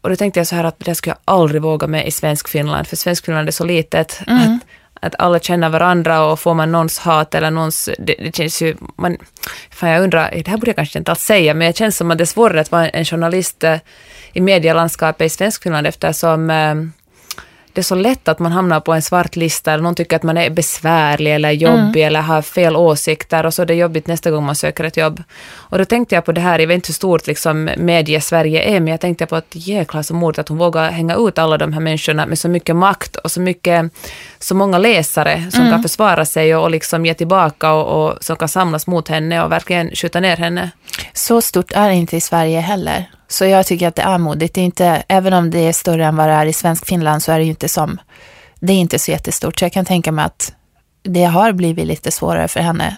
Och 0.00 0.10
då 0.10 0.16
tänkte 0.16 0.40
jag 0.40 0.46
så 0.46 0.56
här 0.56 0.64
att 0.64 0.78
det 0.78 0.94
skulle 0.94 1.10
jag 1.24 1.34
aldrig 1.34 1.62
våga 1.62 1.86
med 1.86 2.06
i 2.06 2.10
svensk 2.10 2.48
Finland, 2.48 2.86
för 2.86 2.96
svensk 2.96 3.24
Finland 3.24 3.48
är 3.48 3.52
så 3.52 3.64
litet. 3.64 4.20
Mm. 4.26 4.42
Att, 4.42 4.62
att 5.00 5.14
alla 5.18 5.40
känner 5.40 5.68
varandra 5.68 6.24
och 6.24 6.40
får 6.40 6.54
man 6.54 6.72
någons 6.72 6.98
hat 6.98 7.34
eller 7.34 7.50
någons... 7.50 7.88
Det, 7.98 8.14
det 8.18 8.36
känns 8.36 8.62
ju... 8.62 8.76
Man, 8.96 9.16
fan 9.70 9.90
jag 9.90 10.02
undrar, 10.02 10.30
det 10.30 10.48
här 10.48 10.56
borde 10.56 10.68
jag 10.68 10.76
kanske 10.76 10.98
inte 10.98 11.10
alls 11.10 11.20
säga, 11.20 11.54
men 11.54 11.66
det 11.66 11.76
känns 11.76 11.96
som 11.96 12.10
att 12.10 12.18
det 12.18 12.24
är 12.24 12.26
svårare 12.26 12.60
att 12.60 12.72
vara 12.72 12.88
en 12.88 13.04
journalist 13.04 13.64
eh, 13.64 13.76
i 14.32 14.40
medielandskapet 14.40 15.26
i 15.26 15.28
Svenskfinland 15.28 15.86
eftersom 15.86 16.50
eh, 16.50 16.74
det 17.72 17.80
är 17.80 17.82
så 17.82 17.94
lätt 17.94 18.28
att 18.28 18.38
man 18.38 18.52
hamnar 18.52 18.80
på 18.80 18.92
en 18.92 19.02
svart 19.02 19.36
lista 19.36 19.76
någon 19.76 19.94
tycker 19.94 20.16
att 20.16 20.22
man 20.22 20.36
är 20.36 20.50
besvärlig 20.50 21.34
eller 21.34 21.50
jobbig 21.50 22.02
mm. 22.02 22.06
eller 22.06 22.20
har 22.20 22.42
fel 22.42 22.76
åsikter 22.76 23.46
och 23.46 23.54
så 23.54 23.62
är 23.62 23.66
det 23.66 23.74
jobbigt 23.74 24.06
nästa 24.06 24.30
gång 24.30 24.46
man 24.46 24.54
söker 24.54 24.84
ett 24.84 24.96
jobb. 24.96 25.22
Och 25.50 25.78
då 25.78 25.84
tänkte 25.84 26.14
jag 26.14 26.24
på 26.24 26.32
det 26.32 26.40
här, 26.40 26.58
jag 26.58 26.66
vet 26.66 26.74
inte 26.74 26.88
hur 26.88 26.94
stort 26.94 27.26
liksom 27.26 27.70
medie-Sverige 27.76 28.62
är, 28.62 28.80
men 28.80 28.88
jag 28.88 29.00
tänkte 29.00 29.26
på 29.26 29.36
att 29.36 29.46
jäklar 29.50 30.02
så 30.02 30.14
modigt 30.14 30.38
att 30.38 30.48
hon 30.48 30.58
vågar 30.58 30.90
hänga 30.90 31.16
ut 31.16 31.38
alla 31.38 31.58
de 31.58 31.72
här 31.72 31.80
människorna 31.80 32.26
med 32.26 32.38
så 32.38 32.48
mycket 32.48 32.76
makt 32.76 33.16
och 33.16 33.30
så 33.30 33.40
mycket, 33.40 33.92
så 34.38 34.54
många 34.54 34.78
läsare 34.78 35.46
som 35.50 35.60
mm. 35.60 35.72
kan 35.72 35.82
försvara 35.82 36.24
sig 36.24 36.56
och, 36.56 36.62
och 36.62 36.70
liksom 36.70 37.06
ge 37.06 37.14
tillbaka 37.14 37.72
och, 37.72 38.08
och 38.08 38.24
som 38.24 38.36
kan 38.36 38.48
samlas 38.48 38.86
mot 38.86 39.08
henne 39.08 39.42
och 39.42 39.52
verkligen 39.52 39.90
skjuta 39.90 40.20
ner 40.20 40.36
henne. 40.36 40.70
Så 41.12 41.40
stort 41.42 41.72
är 41.72 41.88
det 41.88 41.94
inte 41.94 42.16
i 42.16 42.20
Sverige 42.20 42.60
heller. 42.60 43.17
Så 43.28 43.44
jag 43.44 43.66
tycker 43.66 43.88
att 43.88 43.96
det 43.96 44.02
är 44.02 44.18
modigt. 44.18 44.54
Det 44.54 44.60
är 44.60 44.64
inte, 44.64 45.02
även 45.08 45.32
om 45.32 45.50
det 45.50 45.58
är 45.58 45.72
större 45.72 46.06
än 46.06 46.16
vad 46.16 46.28
det 46.28 46.32
är 46.32 46.46
i 46.46 46.52
svensk 46.52 46.86
Finland 46.86 47.22
så 47.22 47.32
är 47.32 47.38
det 47.38 47.44
ju 47.44 47.50
inte 47.50 47.68
som, 47.68 48.00
det 48.60 48.72
är 48.72 48.76
inte 48.76 48.98
så 48.98 49.10
jättestort. 49.10 49.58
Så 49.58 49.64
jag 49.64 49.72
kan 49.72 49.84
tänka 49.84 50.12
mig 50.12 50.24
att 50.24 50.52
det 51.02 51.24
har 51.24 51.52
blivit 51.52 51.86
lite 51.86 52.10
svårare 52.10 52.48
för 52.48 52.60
henne. 52.60 52.96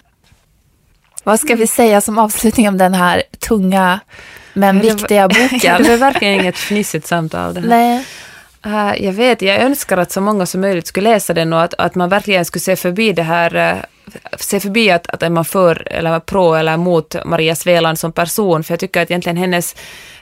Vad 1.23 1.39
ska 1.39 1.55
vi 1.55 1.67
säga 1.67 2.01
som 2.01 2.19
avslutning 2.19 2.67
om 2.67 2.77
den 2.77 2.93
här 2.93 3.23
tunga 3.39 3.99
men 4.53 4.79
viktiga 4.79 5.27
boken? 5.27 5.83
det 5.83 5.89
var 5.89 5.97
verkligen 5.97 6.41
inget 6.41 6.57
fnissigt 6.57 7.07
samtal. 7.07 7.53
Det 7.53 7.61
här. 7.61 7.67
Nej. 7.67 8.05
Uh, 8.65 9.05
jag 9.05 9.13
vet, 9.13 9.41
jag 9.41 9.61
önskar 9.61 9.97
att 9.97 10.11
så 10.11 10.21
många 10.21 10.45
som 10.45 10.61
möjligt 10.61 10.87
skulle 10.87 11.09
läsa 11.09 11.33
den 11.33 11.53
och 11.53 11.61
att, 11.61 11.73
att 11.73 11.95
man 11.95 12.09
verkligen 12.09 12.45
skulle 12.45 12.61
se 12.61 12.75
förbi 12.75 13.13
det 13.13 13.23
här 13.23 13.73
uh, 13.73 13.83
se 14.39 14.59
förbi 14.59 14.91
att, 14.91 15.09
att 15.09 15.23
är 15.23 15.29
man 15.29 15.45
för 15.45 15.87
eller 15.91 16.19
pro 16.19 16.53
eller 16.53 16.77
mot 16.77 17.15
Maria 17.25 17.55
Sveland 17.55 17.99
som 17.99 18.11
person, 18.11 18.63
för 18.63 18.73
jag 18.73 18.79
tycker 18.79 19.01
att 19.01 19.11
egentligen 19.11 19.37
hennes 19.37 19.75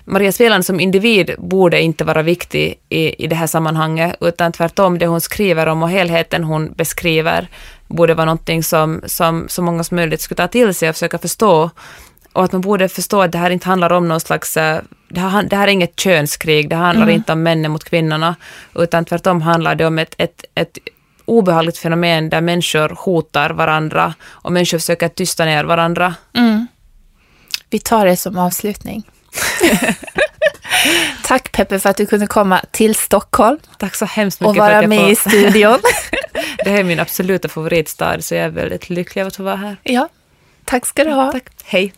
Maria 0.10 0.32
Sveland 0.32 0.66
som 0.66 0.80
individ 0.80 1.36
borde 1.38 1.82
inte 1.82 2.04
vara 2.04 2.22
viktig 2.22 2.80
i, 2.90 3.24
i 3.24 3.28
det 3.28 3.36
här 3.36 3.48
sammanhanget, 3.48 4.16
utan 4.22 4.52
tvärtom 4.52 4.98
det 4.98 5.08
hon 5.08 5.22
skriver 5.22 5.68
om 5.68 5.84
och 5.84 5.90
helheten 5.90 6.44
hon 6.44 6.74
beskriver 6.74 7.48
borde 7.88 8.14
vara 8.14 8.26
någonting 8.26 8.64
som, 8.64 9.02
som 9.06 9.46
så 9.50 9.62
många 9.62 9.84
som 9.84 9.96
möjligt 9.96 10.22
skulle 10.22 10.36
ta 10.36 10.48
till 10.48 10.74
sig 10.74 10.90
och 10.90 10.96
försöka 10.96 11.18
förstå. 11.18 11.70
Och 12.34 12.44
att 12.44 12.52
man 12.52 12.62
borde 12.62 12.90
förstå 12.90 13.22
att 13.22 13.32
det 13.32 13.38
här 13.38 13.50
inte 13.50 13.68
handlar 13.68 13.92
om 13.92 14.08
någon 14.08 14.20
slags, 14.20 14.58
eh, 14.58 14.82
det 15.10 15.20
här, 15.20 15.44
det 15.44 15.56
här 15.56 15.68
är 15.68 15.72
inget 15.72 16.00
könskrig, 16.00 16.70
det 16.70 16.76
handlar 16.76 17.04
mm. 17.04 17.16
inte 17.16 17.34
om 17.34 17.44
männen 17.44 17.72
mot 17.72 17.84
kvinnorna, 17.84 18.36
utan 18.76 19.06
tvärtom 19.06 19.42
handlar 19.42 19.76
det 19.76 19.86
om 19.86 20.00
ett, 20.00 20.16
ett, 20.18 20.46
ett 20.56 20.78
obehagligt 21.26 21.78
fenomen 21.78 22.30
där 22.30 22.42
människor 22.42 22.96
hotar 22.98 23.50
varandra 23.50 24.14
och 24.24 24.52
människor 24.52 24.78
försöker 24.78 25.08
tysta 25.08 25.46
ner 25.46 25.64
varandra. 25.64 26.16
Mm. 26.34 26.68
Vi 27.70 27.80
tar 27.80 28.06
det 28.06 28.18
som 28.18 28.38
avslutning. 28.38 29.04
Tack 31.24 31.52
Peppe 31.52 31.80
för 31.80 31.90
att 31.90 31.98
du 31.98 32.06
kunde 32.06 32.28
komma 32.28 32.62
till 32.72 32.96
Stockholm. 32.96 33.60
Tack 33.78 33.96
så 33.96 34.06
hemskt 34.06 34.42
mycket. 34.42 34.50
Och 34.50 34.56
vara 34.56 34.88
med 34.88 35.00
får... 35.00 35.10
i 35.10 35.16
studion. 35.16 35.80
det 36.64 36.70
här 36.70 36.80
är 36.80 36.84
min 36.84 37.00
absoluta 37.00 37.50
favoritstad 37.50 38.22
så 38.22 38.36
jag 38.36 38.46
är 38.46 38.50
väldigt 38.50 38.90
lycklig 38.90 39.22
att 39.22 39.36
få 39.36 39.44
vara 39.44 39.56
här. 39.56 39.78
Ja, 39.84 40.10
tack 40.66 40.86
ska 40.86 41.04
du 41.04 41.12
ha. 41.12 41.32
Tack. 41.32 41.44
Hej. 41.64 41.94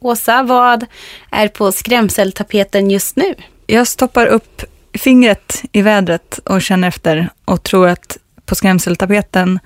Åsa, 0.00 0.42
vad 0.42 0.86
är 1.30 1.48
på 1.48 1.72
skrämseltapeten 1.72 2.90
just 2.90 3.16
nu? 3.16 3.34
Jag 3.66 3.86
stoppar 3.86 4.26
upp 4.26 4.64
fingret 4.94 5.62
i 5.72 5.82
vädret 5.82 6.40
och 6.44 6.62
känner 6.62 6.88
efter 6.88 7.28
och 7.44 7.62
tror 7.62 7.88
att 7.88 8.18
på 8.46 8.54
skrämseltapeten 8.54 9.58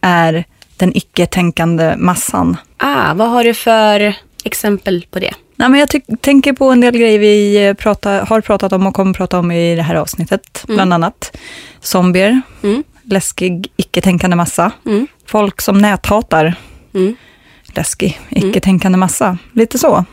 är 0.00 0.44
den 0.78 0.96
icke-tänkande 0.96 1.96
massan. 1.96 2.56
Ah, 2.76 3.14
vad 3.14 3.30
har 3.30 3.44
du 3.44 3.54
för 3.54 4.14
exempel 4.44 5.06
på 5.10 5.18
det? 5.18 5.34
Nej, 5.56 5.68
men 5.68 5.80
jag 5.80 5.88
tänker 6.20 6.52
på 6.52 6.70
en 6.70 6.80
del 6.80 6.96
grejer 6.96 7.18
vi 7.18 7.74
prata, 7.78 8.10
har 8.10 8.40
pratat 8.40 8.72
om 8.72 8.86
och 8.86 8.94
kommer 8.94 9.14
prata 9.14 9.38
om 9.38 9.52
i 9.52 9.76
det 9.76 9.82
här 9.82 9.94
avsnittet. 9.94 10.64
Mm. 10.64 10.76
Bland 10.76 10.92
annat 10.92 11.36
zombier, 11.80 12.40
mm. 12.62 12.84
läskig 13.02 13.72
icke-tänkande 13.76 14.36
massa, 14.36 14.72
mm. 14.86 15.06
folk 15.26 15.60
som 15.60 15.78
näthatar, 15.78 16.54
mm. 16.94 17.16
läskig 17.64 18.20
icke-tänkande 18.30 18.98
massa. 18.98 19.38
Lite 19.52 19.78
så. 19.78 20.04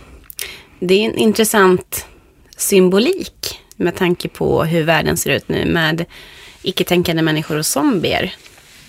Det 0.79 0.93
är 0.93 1.09
en 1.09 1.17
intressant 1.17 2.05
symbolik 2.57 3.59
med 3.75 3.95
tanke 3.95 4.27
på 4.27 4.63
hur 4.63 4.83
världen 4.83 5.17
ser 5.17 5.29
ut 5.29 5.49
nu 5.49 5.65
med 5.65 6.05
icke-tänkande 6.61 7.21
människor 7.21 7.57
och 7.57 7.65
zombier. 7.65 8.33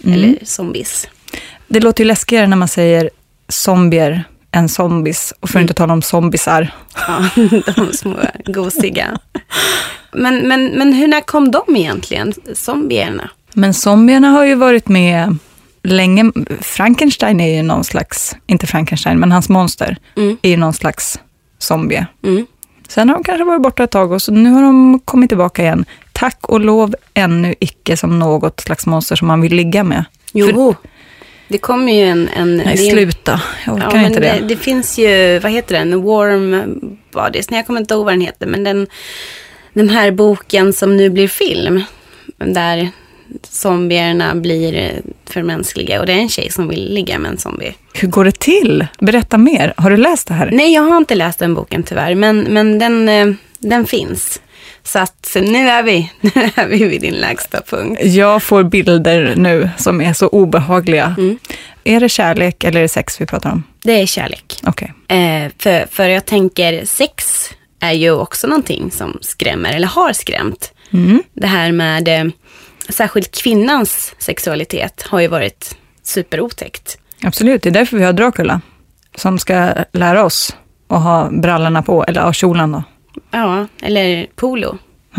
Mm. 0.04 0.14
Eller 0.14 0.38
zombies. 0.44 1.08
Det 1.68 1.80
låter 1.80 2.04
ju 2.04 2.08
läskigare 2.08 2.46
när 2.46 2.56
man 2.56 2.68
säger 2.68 3.10
zombier 3.48 4.24
än 4.52 4.68
zombies. 4.68 5.34
Och 5.40 5.48
för 5.48 5.52
att 5.52 5.54
mm. 5.54 5.62
inte 5.62 5.74
tala 5.74 5.92
om 5.92 6.02
zombisar. 6.02 6.70
Ja, 7.08 7.30
de 7.76 7.92
små 7.92 8.16
gosiga. 8.44 9.18
Men, 10.12 10.48
men, 10.48 10.66
men 10.66 10.92
hur, 10.92 11.08
när 11.08 11.20
kom 11.20 11.50
de 11.50 11.76
egentligen, 11.76 12.34
zombierna? 12.54 13.30
Men 13.54 13.74
zombierna 13.74 14.28
har 14.28 14.44
ju 14.44 14.54
varit 14.54 14.88
med 14.88 15.38
länge. 15.82 16.32
Frankenstein 16.60 17.40
är 17.40 17.56
ju 17.56 17.62
någon 17.62 17.84
slags, 17.84 18.36
inte 18.46 18.66
Frankenstein, 18.66 19.18
men 19.18 19.32
hans 19.32 19.48
monster 19.48 19.96
mm. 20.16 20.36
är 20.42 20.50
ju 20.50 20.56
någon 20.56 20.72
slags 20.72 21.20
zombie. 21.58 22.06
Mm. 22.24 22.46
Sen 22.88 23.08
har 23.08 23.16
de 23.16 23.24
kanske 23.24 23.44
varit 23.44 23.62
borta 23.62 23.84
ett 23.84 23.90
tag 23.90 24.12
och 24.12 24.22
så 24.22 24.32
nu 24.32 24.50
har 24.50 24.62
de 24.62 25.00
kommit 25.04 25.30
tillbaka 25.30 25.62
igen. 25.62 25.84
Tack 26.12 26.38
och 26.48 26.60
lov 26.60 26.94
ännu 27.14 27.54
icke 27.60 27.96
som 27.96 28.18
något 28.18 28.60
slags 28.60 28.86
monster 28.86 29.16
som 29.16 29.28
man 29.28 29.40
vill 29.40 29.52
ligga 29.52 29.84
med. 29.84 30.04
Jo, 30.32 30.46
För, 30.46 30.74
det 31.48 31.58
kommer 31.58 31.92
ju 31.92 32.02
en... 32.02 32.28
en 32.28 32.56
Nej, 32.56 32.76
sluta. 32.76 33.40
Jag 33.66 33.74
orkar 33.74 33.96
ja, 33.96 34.06
inte 34.06 34.20
det. 34.20 34.38
det. 34.40 34.46
det. 34.46 34.56
finns 34.56 34.98
ju, 34.98 35.38
vad 35.38 35.52
heter 35.52 35.78
den, 35.78 36.02
Warm 36.02 36.70
Bodies. 37.12 37.50
Nej, 37.50 37.58
jag 37.58 37.66
kommer 37.66 37.80
inte 37.80 37.94
ihåg 37.94 38.04
vad 38.04 38.12
den 38.14 38.20
heter, 38.20 38.46
men 38.46 38.64
den, 38.64 38.86
den 39.72 39.88
här 39.88 40.10
boken 40.10 40.72
som 40.72 40.96
nu 40.96 41.10
blir 41.10 41.28
film. 41.28 41.82
Där 42.38 42.90
zombierna 43.42 44.34
blir 44.34 44.92
för 45.24 45.42
mänskliga 45.42 46.00
och 46.00 46.06
det 46.06 46.12
är 46.12 46.18
en 46.18 46.28
tjej 46.28 46.50
som 46.50 46.68
vill 46.68 46.94
ligga 46.94 47.18
med 47.18 47.30
en 47.30 47.38
zombie. 47.38 47.74
Hur 47.94 48.08
går 48.08 48.24
det 48.24 48.38
till? 48.38 48.86
Berätta 48.98 49.38
mer. 49.38 49.74
Har 49.76 49.90
du 49.90 49.96
läst 49.96 50.28
det 50.28 50.34
här? 50.34 50.50
Nej, 50.52 50.74
jag 50.74 50.82
har 50.82 50.96
inte 50.96 51.14
läst 51.14 51.38
den 51.38 51.54
boken 51.54 51.82
tyvärr, 51.82 52.14
men, 52.14 52.40
men 52.40 52.78
den, 52.78 53.08
eh, 53.08 53.26
den 53.58 53.86
finns. 53.86 54.40
Så 54.86 54.98
att 54.98 55.36
nu 55.40 55.68
är 55.68 55.82
vi, 55.82 56.12
nu 56.20 56.30
är 56.54 56.66
vi 56.66 56.84
vid 56.84 57.00
din 57.00 57.14
lägsta 57.14 57.60
punkt. 57.60 58.00
Jag 58.04 58.42
får 58.42 58.62
bilder 58.62 59.34
nu 59.36 59.70
som 59.76 60.00
är 60.00 60.12
så 60.12 60.28
obehagliga. 60.28 61.14
Mm. 61.18 61.38
Är 61.84 62.00
det 62.00 62.08
kärlek 62.08 62.64
eller 62.64 62.78
är 62.78 62.82
det 62.82 62.88
sex 62.88 63.20
vi 63.20 63.26
pratar 63.26 63.52
om? 63.52 63.62
Det 63.82 64.02
är 64.02 64.06
kärlek. 64.06 64.60
Okej. 64.66 64.92
Eh, 65.08 65.52
för, 65.58 65.86
för 65.90 66.08
jag 66.08 66.24
tänker, 66.24 66.84
sex 66.84 67.44
är 67.80 67.92
ju 67.92 68.10
också 68.10 68.46
någonting 68.46 68.90
som 68.90 69.18
skrämmer, 69.20 69.72
eller 69.74 69.88
har 69.88 70.12
skrämt. 70.12 70.72
Mm. 70.90 71.22
Det 71.34 71.46
här 71.46 71.72
med 71.72 72.08
eh, 72.08 72.24
särskilt 72.88 73.42
kvinnans 73.42 74.14
sexualitet 74.18 75.02
har 75.02 75.20
ju 75.20 75.28
varit 75.28 75.76
superotäckt. 76.02 76.98
Absolut, 77.22 77.62
det 77.62 77.68
är 77.68 77.70
därför 77.70 77.96
vi 77.96 78.04
har 78.04 78.12
Dracula. 78.12 78.60
Som 79.14 79.38
ska 79.38 79.72
lära 79.92 80.24
oss 80.24 80.56
att 80.88 81.02
ha 81.02 81.30
brallorna 81.30 81.82
på, 81.82 82.04
eller 82.04 82.20
ha 82.20 82.32
kjolen 82.32 82.72
då. 82.72 82.82
Ja, 83.36 83.66
eller 83.82 84.26
polo. 84.34 84.78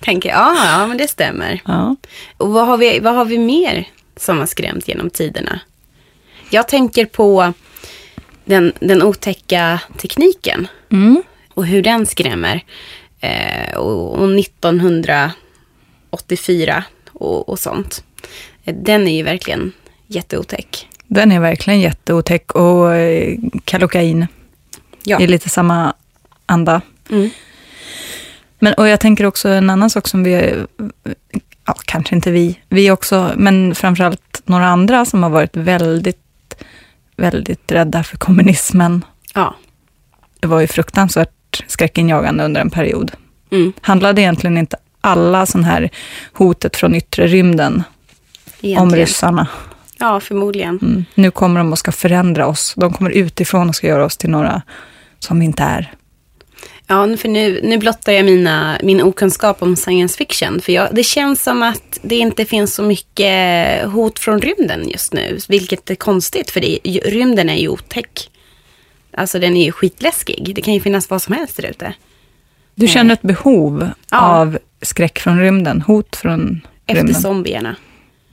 tänker, 0.00 0.28
ja, 0.28 0.56
ja, 0.64 0.86
men 0.86 0.96
det 0.96 1.08
stämmer. 1.08 1.60
Ja. 1.64 1.96
Och 2.36 2.48
vad 2.48 2.66
har, 2.66 2.76
vi, 2.76 3.00
vad 3.00 3.14
har 3.14 3.24
vi 3.24 3.38
mer 3.38 3.88
som 4.16 4.38
har 4.38 4.46
skrämt 4.46 4.88
genom 4.88 5.10
tiderna? 5.10 5.60
Jag 6.50 6.68
tänker 6.68 7.06
på 7.06 7.52
den, 8.44 8.72
den 8.80 9.02
otäcka 9.02 9.80
tekniken 9.98 10.68
Mm. 10.92 11.22
och 11.54 11.66
hur 11.66 11.82
den 11.82 12.06
skrämmer. 12.06 12.64
Eh, 13.20 13.76
och, 13.76 14.12
och 14.18 14.38
1984 14.40 16.84
och, 17.12 17.48
och 17.48 17.58
sånt. 17.58 18.04
Eh, 18.64 18.74
Den 18.74 19.08
är 19.08 19.16
ju 19.16 19.22
verkligen 19.22 19.72
jätteotäck. 20.06 20.88
Den 21.06 21.32
är 21.32 21.40
verkligen 21.40 21.80
jätteotäck 21.80 22.52
och 22.52 22.94
eh, 22.94 23.38
Kallocain 23.64 24.26
Ja. 25.06 25.20
är 25.20 25.26
lite 25.28 25.48
samma 25.48 25.94
anda. 26.46 26.80
Mm. 27.10 27.30
Men, 28.58 28.74
och 28.74 28.88
jag 28.88 29.00
tänker 29.00 29.26
också 29.26 29.48
en 29.48 29.70
annan 29.70 29.90
sak 29.90 30.08
som 30.08 30.24
vi, 30.24 30.54
ja, 31.66 31.74
kanske 31.84 32.14
inte 32.14 32.30
vi, 32.30 32.58
vi 32.68 32.90
också, 32.90 33.32
men 33.36 33.74
framförallt 33.74 34.42
några 34.44 34.66
andra 34.66 35.04
som 35.04 35.22
har 35.22 35.30
varit 35.30 35.56
väldigt, 35.56 36.64
väldigt 37.16 37.72
rädda 37.72 38.02
för 38.04 38.16
kommunismen. 38.16 39.04
ja. 39.34 39.54
Det 40.40 40.46
var 40.46 40.60
ju 40.60 40.66
fruktansvärt 40.66 41.64
skräckinjagande 41.66 42.44
under 42.44 42.60
en 42.60 42.70
period. 42.70 43.12
Mm. 43.50 43.72
Handlade 43.80 44.20
egentligen 44.20 44.58
inte 44.58 44.76
alla 45.00 45.46
sån 45.46 45.64
här 45.64 45.90
hotet 46.32 46.76
från 46.76 46.94
yttre 46.94 47.26
rymden 47.26 47.74
om 47.74 47.84
Egentligen. 48.60 49.06
ryssarna? 49.06 49.46
Ja, 49.98 50.20
förmodligen. 50.20 50.78
Mm. 50.82 51.04
Nu 51.14 51.30
kommer 51.30 51.60
de 51.60 51.72
och 51.72 51.78
ska 51.78 51.92
förändra 51.92 52.46
oss. 52.46 52.74
De 52.76 52.92
kommer 52.92 53.10
utifrån 53.10 53.68
och 53.68 53.74
ska 53.74 53.86
göra 53.86 54.04
oss 54.04 54.16
till 54.16 54.30
några 54.30 54.62
som 55.26 55.42
inte 55.42 55.62
är. 55.62 55.92
Ja, 56.86 57.16
för 57.16 57.28
nu, 57.28 57.60
nu 57.62 57.78
blottar 57.78 58.12
jag 58.12 58.24
mina, 58.24 58.78
min 58.82 59.02
okunskap 59.02 59.62
om 59.62 59.76
science 59.76 60.16
fiction. 60.18 60.60
För 60.60 60.72
jag, 60.72 60.88
det 60.94 61.02
känns 61.02 61.42
som 61.42 61.62
att 61.62 61.98
det 62.02 62.16
inte 62.16 62.44
finns 62.44 62.74
så 62.74 62.82
mycket 62.82 63.84
hot 63.84 64.18
från 64.18 64.40
rymden 64.40 64.88
just 64.88 65.12
nu. 65.12 65.38
Vilket 65.48 65.90
är 65.90 65.94
konstigt, 65.94 66.50
för 66.50 66.60
det, 66.60 66.78
rymden 67.04 67.50
är 67.50 67.56
ju 67.56 67.68
otäck. 67.68 68.30
Alltså 69.16 69.38
den 69.38 69.56
är 69.56 69.64
ju 69.64 69.72
skitläskig. 69.72 70.52
Det 70.54 70.62
kan 70.62 70.74
ju 70.74 70.80
finnas 70.80 71.10
vad 71.10 71.22
som 71.22 71.34
helst 71.34 71.56
där 71.56 71.70
ute. 71.70 71.94
Du 72.74 72.88
känner 72.88 73.12
ett 73.14 73.22
behov 73.22 73.90
Ja. 74.10 74.20
av 74.20 74.58
skräck 74.82 75.18
från 75.18 75.40
rymden, 75.40 75.82
hot 75.82 76.16
från 76.16 76.60
Efter 76.86 77.02
rymden. 77.02 77.22
zombierna. 77.22 77.76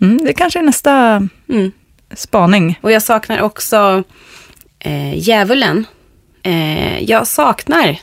Mm, 0.01 0.25
det 0.25 0.33
kanske 0.33 0.59
är 0.59 0.63
nästa 0.63 1.27
Mm. 1.49 1.71
spaning. 2.15 2.79
Och 2.81 2.91
jag 2.91 3.03
saknar 3.03 3.41
också 3.41 4.03
eh, 4.79 5.17
djävulen. 5.19 5.85
Eh, 6.43 7.03
jag 7.03 7.27
saknar 7.27 7.99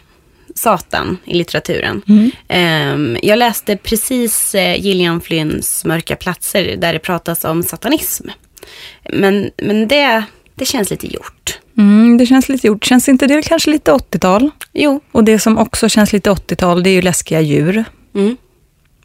Satan 0.54 1.18
i 1.24 1.34
litteraturen. 1.34 2.02
Eh, 2.48 3.28
jag 3.28 3.38
läste 3.38 3.76
precis 3.76 4.54
eh, 4.54 4.80
Gillian 4.80 5.20
Flynns 5.20 5.84
Mörka 5.84 6.16
platser 6.16 6.76
där 6.76 6.92
det 6.92 6.98
pratas 6.98 7.44
om 7.44 7.62
satanism. 7.62 8.28
Men, 9.12 9.50
men 9.56 9.88
det, 9.88 10.24
det 10.54 10.64
känns 10.64 10.90
lite 10.90 11.06
gjort. 11.06 11.58
Mm, 11.78 12.18
det 12.18 12.26
känns 12.26 12.48
lite 12.48 12.66
gjort. 12.66 12.84
Känns 12.84 13.08
inte 13.08 13.26
det 13.26 13.42
kanske 13.42 13.70
lite 13.70 13.90
80-tal? 13.92 14.50
Jo, 14.72 15.00
Och 15.12 15.24
det 15.24 15.38
som 15.38 15.58
också 15.58 15.88
känns 15.88 16.12
lite 16.12 16.30
80-tal, 16.30 16.82
det 16.82 16.90
är 16.90 16.94
ju 16.94 17.02
läskiga 17.02 17.40
djur. 17.40 17.84
mm. 18.14 18.36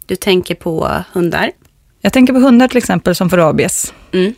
du 0.05 0.15
tänker 0.15 0.55
på 0.55 1.03
hundar. 1.13 1.51
Jag 2.01 2.13
tänker 2.13 2.33
på 2.33 2.39
hundar 2.39 2.67
till 2.67 2.77
exempel 2.77 3.15
som 3.15 3.29
får 3.29 3.37
rabies. 3.37 3.93
Mm. 4.11 4.33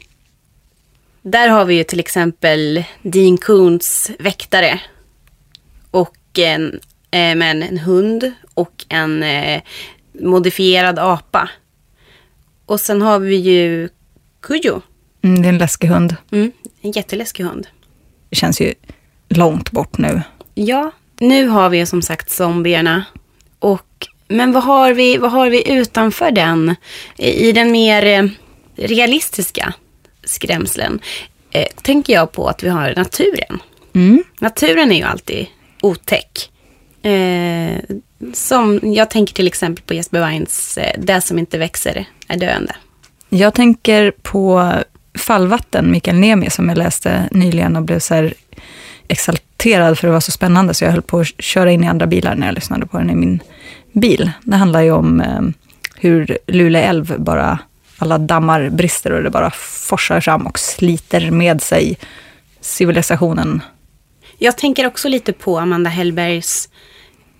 Där 1.31 1.47
har 1.47 1.65
vi 1.65 1.75
ju 1.75 1.83
till 1.83 1.99
exempel 1.99 2.83
Dean 3.01 3.37
Koons 3.37 4.11
väktare. 4.19 4.79
Och 5.91 6.17
en, 6.39 6.79
eh, 7.11 7.35
men 7.35 7.63
en 7.63 7.77
hund 7.77 8.31
och 8.53 8.85
en 8.89 9.23
eh, 9.23 9.61
modifierad 10.19 10.99
apa. 10.99 11.49
Och 12.65 12.79
sen 12.79 13.01
har 13.01 13.19
vi 13.19 13.35
ju 13.35 13.89
Kujo. 14.41 14.81
Mm, 15.21 15.41
det 15.41 15.47
är 15.47 15.49
en 15.49 15.57
läskig 15.57 15.87
hund. 15.87 16.15
Mm, 16.31 16.51
en 16.81 16.91
jätteläskig 16.91 17.43
hund. 17.43 17.67
Det 18.29 18.35
känns 18.35 18.61
ju 18.61 18.73
långt 19.29 19.71
bort 19.71 19.97
nu. 19.97 20.21
Ja, 20.55 20.91
nu 21.19 21.47
har 21.47 21.69
vi 21.69 21.77
ju 21.77 21.85
som 21.85 22.01
sagt 22.01 22.31
zombierna. 22.31 23.05
Och, 23.59 24.07
men 24.27 24.51
vad 24.51 24.63
har, 24.63 24.93
vi, 24.93 25.17
vad 25.17 25.31
har 25.31 25.49
vi 25.49 25.71
utanför 25.71 26.31
den? 26.31 26.75
I 27.17 27.51
den 27.51 27.71
mer 27.71 28.05
eh, 28.05 28.29
realistiska 28.75 29.73
skrämseln 30.27 30.99
eh, 31.51 31.67
tänker 31.81 32.13
jag 32.13 32.31
på 32.31 32.47
att 32.47 32.63
vi 32.63 32.69
har 32.69 32.93
naturen. 32.95 33.59
Mm. 33.95 34.23
Naturen 34.39 34.91
är 34.91 34.95
ju 34.95 35.03
alltid 35.03 35.45
otäck. 35.81 36.51
Eh, 37.01 37.77
som 38.33 38.79
jag 38.83 39.09
tänker 39.09 39.33
till 39.33 39.47
exempel 39.47 39.83
på 39.83 39.93
Jesper 39.93 40.19
Weins 40.19 40.77
eh, 40.77 40.99
Det 40.99 41.21
som 41.21 41.39
inte 41.39 41.57
växer 41.57 42.05
är 42.27 42.37
döende. 42.37 42.75
Jag 43.29 43.53
tänker 43.53 44.11
på 44.11 44.73
Fallvatten, 45.17 45.91
Mikael 45.91 46.17
Niemi, 46.17 46.49
som 46.49 46.69
jag 46.69 46.77
läste 46.77 47.29
nyligen 47.31 47.75
och 47.75 47.83
blev 47.83 47.99
så 47.99 48.13
här 48.13 48.33
exalterad 49.07 49.97
för 49.97 50.07
det 50.07 50.13
var 50.13 50.19
så 50.19 50.31
spännande 50.31 50.73
så 50.73 50.83
jag 50.83 50.91
höll 50.91 51.01
på 51.01 51.19
att 51.19 51.41
köra 51.41 51.71
in 51.71 51.83
i 51.83 51.87
andra 51.87 52.07
bilar 52.07 52.35
när 52.35 52.47
jag 52.47 52.55
lyssnade 52.55 52.85
på 52.85 52.97
den 52.97 53.09
i 53.09 53.15
min 53.15 53.39
bil. 53.91 54.31
Det 54.43 54.55
handlar 54.55 54.81
ju 54.81 54.91
om 54.91 55.21
eh, 55.21 55.41
hur 55.95 56.37
Lule 56.47 56.81
älv 56.81 57.15
bara, 57.17 57.59
alla 57.97 58.17
dammar 58.17 58.69
brister 58.69 59.11
och 59.11 59.23
det 59.23 59.29
bara 59.29 59.51
forsar 59.51 60.21
fram 60.21 60.47
och 60.47 60.59
sliter 60.59 61.31
med 61.31 61.61
sig 61.61 61.97
civilisationen. 62.61 63.61
Jag 64.37 64.57
tänker 64.57 64.87
också 64.87 65.09
lite 65.09 65.33
på 65.33 65.59
Amanda 65.59 65.89
Hellbergs 65.89 66.69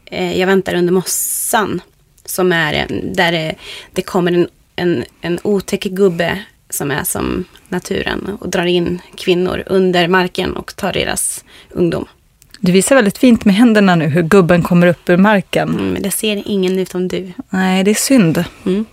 eh, 0.05 0.39
Jag 0.39 0.47
väntar 0.47 0.75
under 0.75 0.93
mossan. 0.93 1.81
Som 2.25 2.51
är 2.51 2.73
en, 2.73 3.13
där 3.13 3.31
det, 3.31 3.55
det 3.93 4.01
kommer 4.01 4.31
en, 4.31 4.47
en, 4.75 5.03
en 5.21 5.39
otäck 5.43 5.83
gubbe 5.83 6.43
som 6.69 6.91
är 6.91 7.03
som 7.03 7.45
naturen 7.69 8.37
och 8.39 8.49
drar 8.49 8.65
in 8.65 9.01
kvinnor 9.15 9.63
under 9.65 10.07
marken 10.07 10.55
och 10.55 10.75
tar 10.75 10.93
deras 10.93 11.45
ungdom. 11.69 12.05
Du 12.59 12.71
visar 12.71 12.95
väldigt 12.95 13.17
fint 13.17 13.45
med 13.45 13.55
händerna 13.55 13.95
nu 13.95 14.05
hur 14.05 14.23
gubben 14.23 14.63
kommer 14.63 14.87
upp 14.87 15.09
ur 15.09 15.17
marken. 15.17 15.69
Mm, 15.69 15.89
men 15.89 16.01
det 16.01 16.11
ser 16.11 16.43
ingen 16.45 16.79
utom 16.79 17.07
du. 17.07 17.31
Nej, 17.49 17.83
det 17.83 17.91
är 17.91 17.95
synd. 17.95 18.43
Mm. 18.65 18.85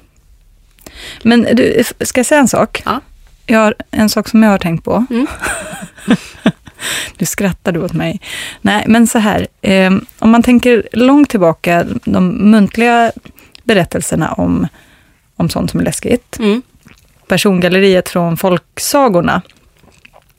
Men 1.22 1.42
du, 1.42 1.84
ska 2.00 2.18
jag 2.18 2.26
säga 2.26 2.40
en 2.40 2.48
sak? 2.48 2.82
Ja. 2.84 3.00
Jag 3.46 3.58
har 3.58 3.74
en 3.90 4.08
sak 4.08 4.28
som 4.28 4.42
jag 4.42 4.50
har 4.50 4.58
tänkt 4.58 4.84
på. 4.84 5.06
Mm. 5.10 5.26
nu 7.18 7.26
skrattar 7.26 7.72
du 7.72 7.80
åt 7.80 7.92
mig. 7.92 8.20
Nej, 8.60 8.84
men 8.88 9.06
så 9.06 9.18
här. 9.18 9.46
Eh, 9.62 9.92
om 10.18 10.30
man 10.30 10.42
tänker 10.42 10.88
långt 10.92 11.30
tillbaka, 11.30 11.86
de 12.04 12.28
muntliga 12.28 13.12
berättelserna 13.64 14.32
om, 14.32 14.68
om 15.36 15.48
sånt 15.48 15.70
som 15.70 15.80
är 15.80 15.84
läskigt. 15.84 16.38
Mm. 16.38 16.62
Persongalleriet 17.28 18.08
från 18.08 18.36
folksagorna. 18.36 19.42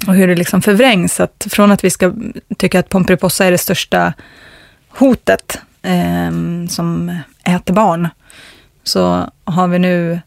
Och 0.08 0.15
hur 0.15 0.28
det 0.28 0.36
liksom 0.36 0.62
förvrängs. 0.62 1.20
Att 1.20 1.48
från 1.50 1.72
att 1.72 1.84
vi 1.84 1.89
ska 1.89 2.13
tycka 2.58 2.80
att 2.80 2.89
Pomperipossa 2.89 3.46
är 3.46 3.52
det 3.52 3.58
största 3.58 4.13
hotet 4.89 5.60
eh, 5.82 6.32
som 6.70 7.18
äter 7.44 7.74
barn. 7.74 8.10
Så 8.84 9.30
har 9.44 9.68
vi 9.68 9.80
nu 9.80 10.20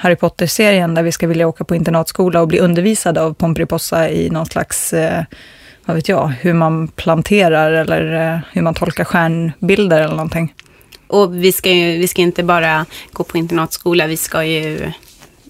Harry 0.00 0.16
Potter-serien 0.16 0.94
där 0.94 1.02
vi 1.02 1.12
ska 1.12 1.26
vilja 1.26 1.48
åka 1.48 1.64
på 1.64 1.74
internatskola 1.74 2.40
och 2.40 2.48
bli 2.48 2.58
undervisade 2.58 3.22
av 3.22 3.34
Pomperipossa 3.34 4.10
i 4.10 4.30
någon 4.30 4.46
slags, 4.46 4.92
eh, 4.92 5.24
vad 5.84 5.96
vet 5.96 6.08
jag, 6.08 6.32
hur 6.40 6.54
man 6.54 6.88
planterar 6.88 7.72
eller 7.72 8.32
eh, 8.34 8.38
hur 8.52 8.62
man 8.62 8.74
tolkar 8.74 9.04
stjärnbilder 9.04 10.00
eller 10.00 10.14
någonting. 10.14 10.54
Och 11.06 11.44
vi 11.44 11.52
ska 11.52 11.70
ju 11.70 11.98
vi 11.98 12.08
ska 12.08 12.22
inte 12.22 12.42
bara 12.42 12.86
gå 13.12 13.24
på 13.24 13.38
internatskola, 13.38 14.06
vi 14.06 14.16
ska 14.16 14.44
ju 14.44 14.92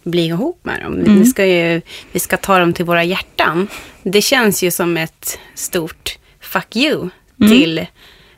bli 0.03 0.27
ihop 0.27 0.61
med 0.63 0.83
dem. 0.83 1.05
Vi, 1.05 1.27
ska 1.27 1.47
ju, 1.47 1.81
vi 2.13 2.21
ska 2.21 2.37
ta 2.37 2.59
dem 2.59 2.73
till 2.73 2.85
våra 2.85 3.05
hjärtan. 3.05 3.69
Det 4.03 4.23
känns 4.23 4.63
ju 4.63 4.71
som 4.71 4.97
ett 4.97 5.39
stort 5.55 6.19
fuck 6.41 6.77
you 6.77 7.09
till 7.39 7.87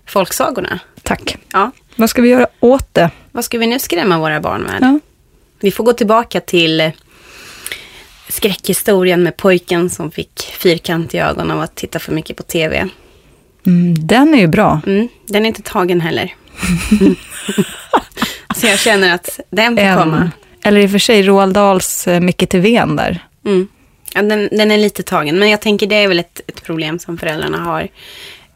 folksagorna. 0.07 0.81
Tack. 1.03 1.37
Ja. 1.53 1.71
Vad 1.97 2.11
ska 2.11 2.23
vi 2.23 2.29
göra 2.29 2.47
åt 2.61 2.95
det? 2.95 3.11
Vad 3.33 3.45
ska 3.45 3.59
vi 3.59 3.67
nu 3.67 3.79
skrämma 3.79 4.19
våra 4.19 4.41
barn 4.41 4.63
med? 4.63 4.79
Ja. 4.81 4.99
Vi 5.61 5.71
får 5.71 5.85
gå 5.85 5.93
tillbaka 5.93 6.41
till 6.41 6.91
skräckhistorien 8.29 9.23
med 9.23 9.37
pojken 9.37 9.91
som 9.91 10.11
fick 10.11 10.41
fyrkant 10.43 11.15
i 11.15 11.19
ögonen 11.19 11.51
av 11.51 11.61
att 11.61 11.75
titta 11.75 11.99
för 11.99 12.13
mycket 12.13 12.37
på 12.37 12.43
tv. 12.43 12.89
Mm, 13.67 14.07
den 14.07 14.35
är 14.35 14.39
ju 14.39 14.47
bra. 14.47 14.81
Mm, 14.87 15.09
den 15.27 15.45
är 15.45 15.47
inte 15.49 15.63
tagen 15.63 16.01
heller. 16.01 16.35
Så 18.57 18.67
jag 18.67 18.79
känner 18.79 19.15
att 19.15 19.41
den 19.51 19.77
får 19.77 19.83
En, 19.85 19.99
komma. 19.99 20.31
eller 20.65 20.81
i 20.81 20.87
och 20.87 20.91
för 20.91 20.99
sig 20.99 21.23
Roald 21.23 21.55
Dahls 21.55 22.09
eh, 22.09 22.21
Micke 22.21 22.49
till 22.49 22.61
Ven 22.61 22.97
där. 22.97 23.27
Mm. 23.47 23.69
Ja, 24.15 24.23
den, 24.23 24.49
den 24.53 24.71
är 24.71 24.79
lite 24.79 25.03
tagen, 25.03 25.39
men 25.39 25.51
jag 25.51 25.61
tänker 25.61 25.87
det 25.87 25.95
är 25.97 26.09
väl 26.09 26.19
ett, 26.19 26.41
ett 26.47 26.63
problem 26.63 26.99
som 26.99 27.19
föräldrarna 27.19 27.59
har. 27.59 27.89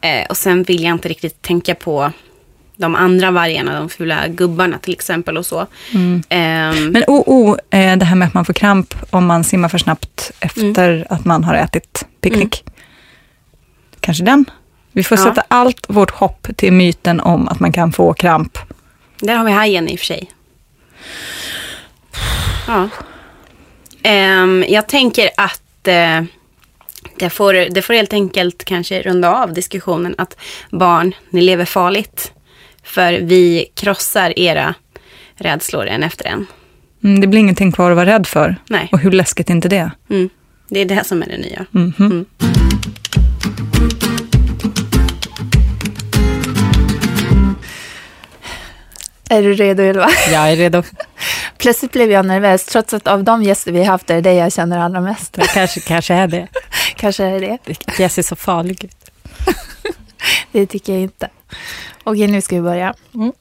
Eh, 0.01 0.25
och 0.29 0.37
sen 0.37 0.63
vill 0.63 0.83
jag 0.83 0.91
inte 0.91 1.09
riktigt 1.09 1.41
tänka 1.41 1.75
på 1.75 2.11
de 2.77 2.95
andra 2.95 3.31
vargarna, 3.31 3.79
de 3.79 3.89
fula 3.89 4.27
gubbarna 4.27 4.77
till 4.77 4.93
exempel 4.93 5.37
och 5.37 5.45
så. 5.45 5.67
Ehm, 6.29 6.87
Men 6.91 7.03
oh, 7.07 7.23
oh, 7.25 7.57
det 7.71 8.05
här 8.05 8.15
med 8.15 8.27
att 8.27 8.33
man 8.33 8.45
får 8.45 8.53
kramp 8.53 8.93
om 9.09 9.25
man 9.25 9.43
simmar 9.43 9.69
för 9.69 9.77
snabbt 9.77 10.31
efter 10.39 11.07
att 11.09 11.25
man 11.25 11.43
har 11.43 11.55
ätit 11.55 12.05
picknick. 12.21 12.63
Kanske 13.99 14.23
den? 14.23 14.45
Vi 14.91 15.03
får 15.03 15.17
Ja. 15.17 15.23
sätta 15.23 15.43
allt 15.47 15.85
vårt 15.89 16.11
hopp 16.11 16.47
till 16.55 16.73
myten 16.73 17.19
om 17.19 17.47
att 17.47 17.59
man 17.59 17.71
kan 17.71 17.91
få 17.91 18.13
kramp. 18.13 18.57
Där 19.19 19.35
har 19.35 19.45
vi 19.45 19.51
hajen 19.51 19.87
i 19.89 19.95
och 19.95 19.99
för 19.99 20.05
sig. 20.05 20.31
Ja. 22.67 22.89
Ehm, 24.03 24.65
jag 24.67 24.87
tänker 24.87 25.29
att 25.37 25.87
eh, 25.87 26.23
det, 27.19 27.29
får, 27.29 27.53
det 27.53 27.81
får 27.81 27.93
helt 27.93 28.13
enkelt 28.13 28.65
kanske 28.65 29.01
runda 29.01 29.35
av 29.35 29.53
diskussionen 29.53 30.15
att 30.17 30.37
barn, 30.69 31.13
ni 31.29 31.41
lever 31.41 31.65
farligt. 31.65 32.31
För 32.85 33.13
vi 33.13 33.65
krossar 33.75 34.39
era 34.39 34.73
rädslor 35.35 35.85
en 35.87 36.03
efter 36.03 36.25
en. 36.25 36.45
Mm, 37.03 37.21
det 37.21 37.27
blir 37.27 37.39
ingenting 37.39 37.71
kvar 37.71 37.91
att 37.91 37.95
vara 37.97 38.05
rädd 38.05 38.27
för. 38.27 38.55
Nej, 38.69 38.89
Och 38.91 38.99
hur 38.99 39.11
läskigt 39.11 39.49
är 39.49 39.53
inte 39.53 39.69
det? 39.69 39.91
mm. 40.09 40.29
det 40.69 40.79
är 40.79 40.85
det 40.85 41.03
som 41.03 41.21
är 41.21 41.25
det 41.27 41.37
nya. 41.37 41.65
Mhm. 41.71 41.93
Mm. 41.99 42.25
Är 49.29 49.41
du 49.43 49.53
redo 49.53 49.83
Ylva? 49.83 50.09
Jag 50.31 50.51
är 50.51 50.55
redo. 50.55 50.83
Plötsligt 51.57 51.91
blev 51.91 52.11
jag 52.11 52.25
nervös, 52.25 52.65
trots 52.65 52.93
att 52.93 53.07
av 53.07 53.23
de 53.23 53.43
gäster 53.43 53.71
vi 53.71 53.83
haft 53.83 54.09
är 54.09 54.21
det 54.21 54.33
jag 54.33 54.53
känner 54.53 54.79
allra 54.79 55.01
mest. 55.01 55.33
Det 55.33 55.47
kanske, 55.53 55.79
kanske 55.79 56.13
är 56.13 56.27
det. 56.27 56.47
Kanske 56.95 57.23
är 57.23 57.39
det. 57.39 57.57
Jag 57.99 58.11
ser 58.11 58.21
så 58.21 58.35
farlig 58.35 58.83
ut. 58.83 59.11
Det 60.51 60.65
tycker 60.65 60.93
jag 60.93 61.01
inte. 61.01 61.29
Okej, 62.03 62.27
nu 62.27 62.41
ska 62.41 62.55
vi 62.55 62.61
börja. 62.61 62.93
Mm. 63.13 63.31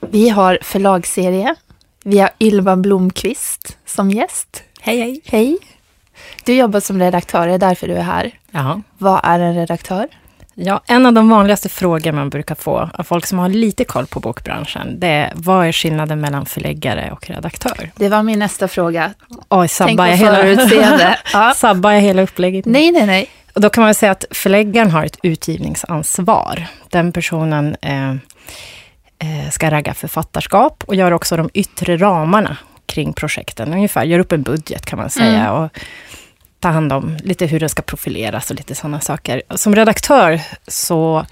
Vi 0.00 0.28
har 0.28 0.58
förlagsserie. 0.62 1.54
Vi 2.04 2.18
har 2.18 2.30
Ylva 2.40 2.76
Blomqvist 2.76 3.78
som 3.86 4.10
gäst. 4.10 4.62
Hej, 4.80 5.00
hej. 5.00 5.20
Hej. 5.24 5.58
Du 6.44 6.54
jobbar 6.54 6.80
som 6.80 7.00
redaktör, 7.00 7.46
det 7.46 7.54
är 7.54 7.58
därför 7.58 7.88
du 7.88 7.94
är 7.94 8.02
här. 8.02 8.30
Jaha. 8.50 8.82
Vad 8.98 9.20
är 9.22 9.40
en 9.40 9.54
redaktör? 9.54 10.08
Ja, 10.54 10.80
en 10.86 11.06
av 11.06 11.12
de 11.12 11.28
vanligaste 11.28 11.68
frågor 11.68 12.12
man 12.12 12.30
brukar 12.30 12.54
få 12.54 12.90
av 12.94 13.02
folk 13.02 13.26
som 13.26 13.38
har 13.38 13.48
lite 13.48 13.84
koll 13.84 14.06
på 14.06 14.20
bokbranschen, 14.20 15.00
det 15.00 15.06
är 15.06 15.32
vad 15.34 15.66
är 15.66 15.72
skillnaden 15.72 16.20
mellan 16.20 16.46
förläggare 16.46 17.10
och 17.12 17.30
redaktör? 17.30 17.90
Det 17.96 18.08
var 18.08 18.22
min 18.22 18.38
nästa 18.38 18.68
fråga. 18.68 19.10
Oj, 19.48 19.68
sabbar 19.68 20.06
jag 20.06 20.16
hela. 20.16 21.16
Ja. 21.32 21.52
sabbar 21.56 21.90
jag 21.92 22.00
hela 22.00 22.22
upplägget? 22.22 22.64
Nej, 22.66 22.90
nej, 22.92 23.06
nej. 23.06 23.30
Och 23.60 23.62
då 23.62 23.70
kan 23.70 23.84
man 23.84 23.94
säga 23.94 24.12
att 24.12 24.24
förläggaren 24.30 24.90
har 24.90 25.04
ett 25.04 25.18
utgivningsansvar. 25.22 26.66
Den 26.88 27.12
personen 27.12 27.76
eh, 27.82 28.10
eh, 29.18 29.50
ska 29.50 29.70
ragga 29.70 29.94
författarskap 29.94 30.84
och 30.86 30.94
gör 30.94 31.12
också 31.12 31.36
de 31.36 31.50
yttre 31.54 31.96
ramarna 31.96 32.56
kring 32.86 33.12
projekten. 33.12 33.72
Ungefär, 33.72 34.04
gör 34.04 34.18
upp 34.18 34.32
en 34.32 34.42
budget 34.42 34.86
kan 34.86 34.98
man 34.98 35.10
säga. 35.10 35.46
Mm. 35.46 35.52
Och 35.52 35.78
ta 36.60 36.68
hand 36.68 36.92
om 36.92 37.16
lite 37.22 37.46
hur 37.46 37.60
den 37.60 37.68
ska 37.68 37.82
profileras 37.82 38.50
och 38.50 38.56
lite 38.56 38.74
sådana 38.74 39.00
saker. 39.00 39.42
Som 39.50 39.74
redaktör 39.74 40.40
så 40.66 41.26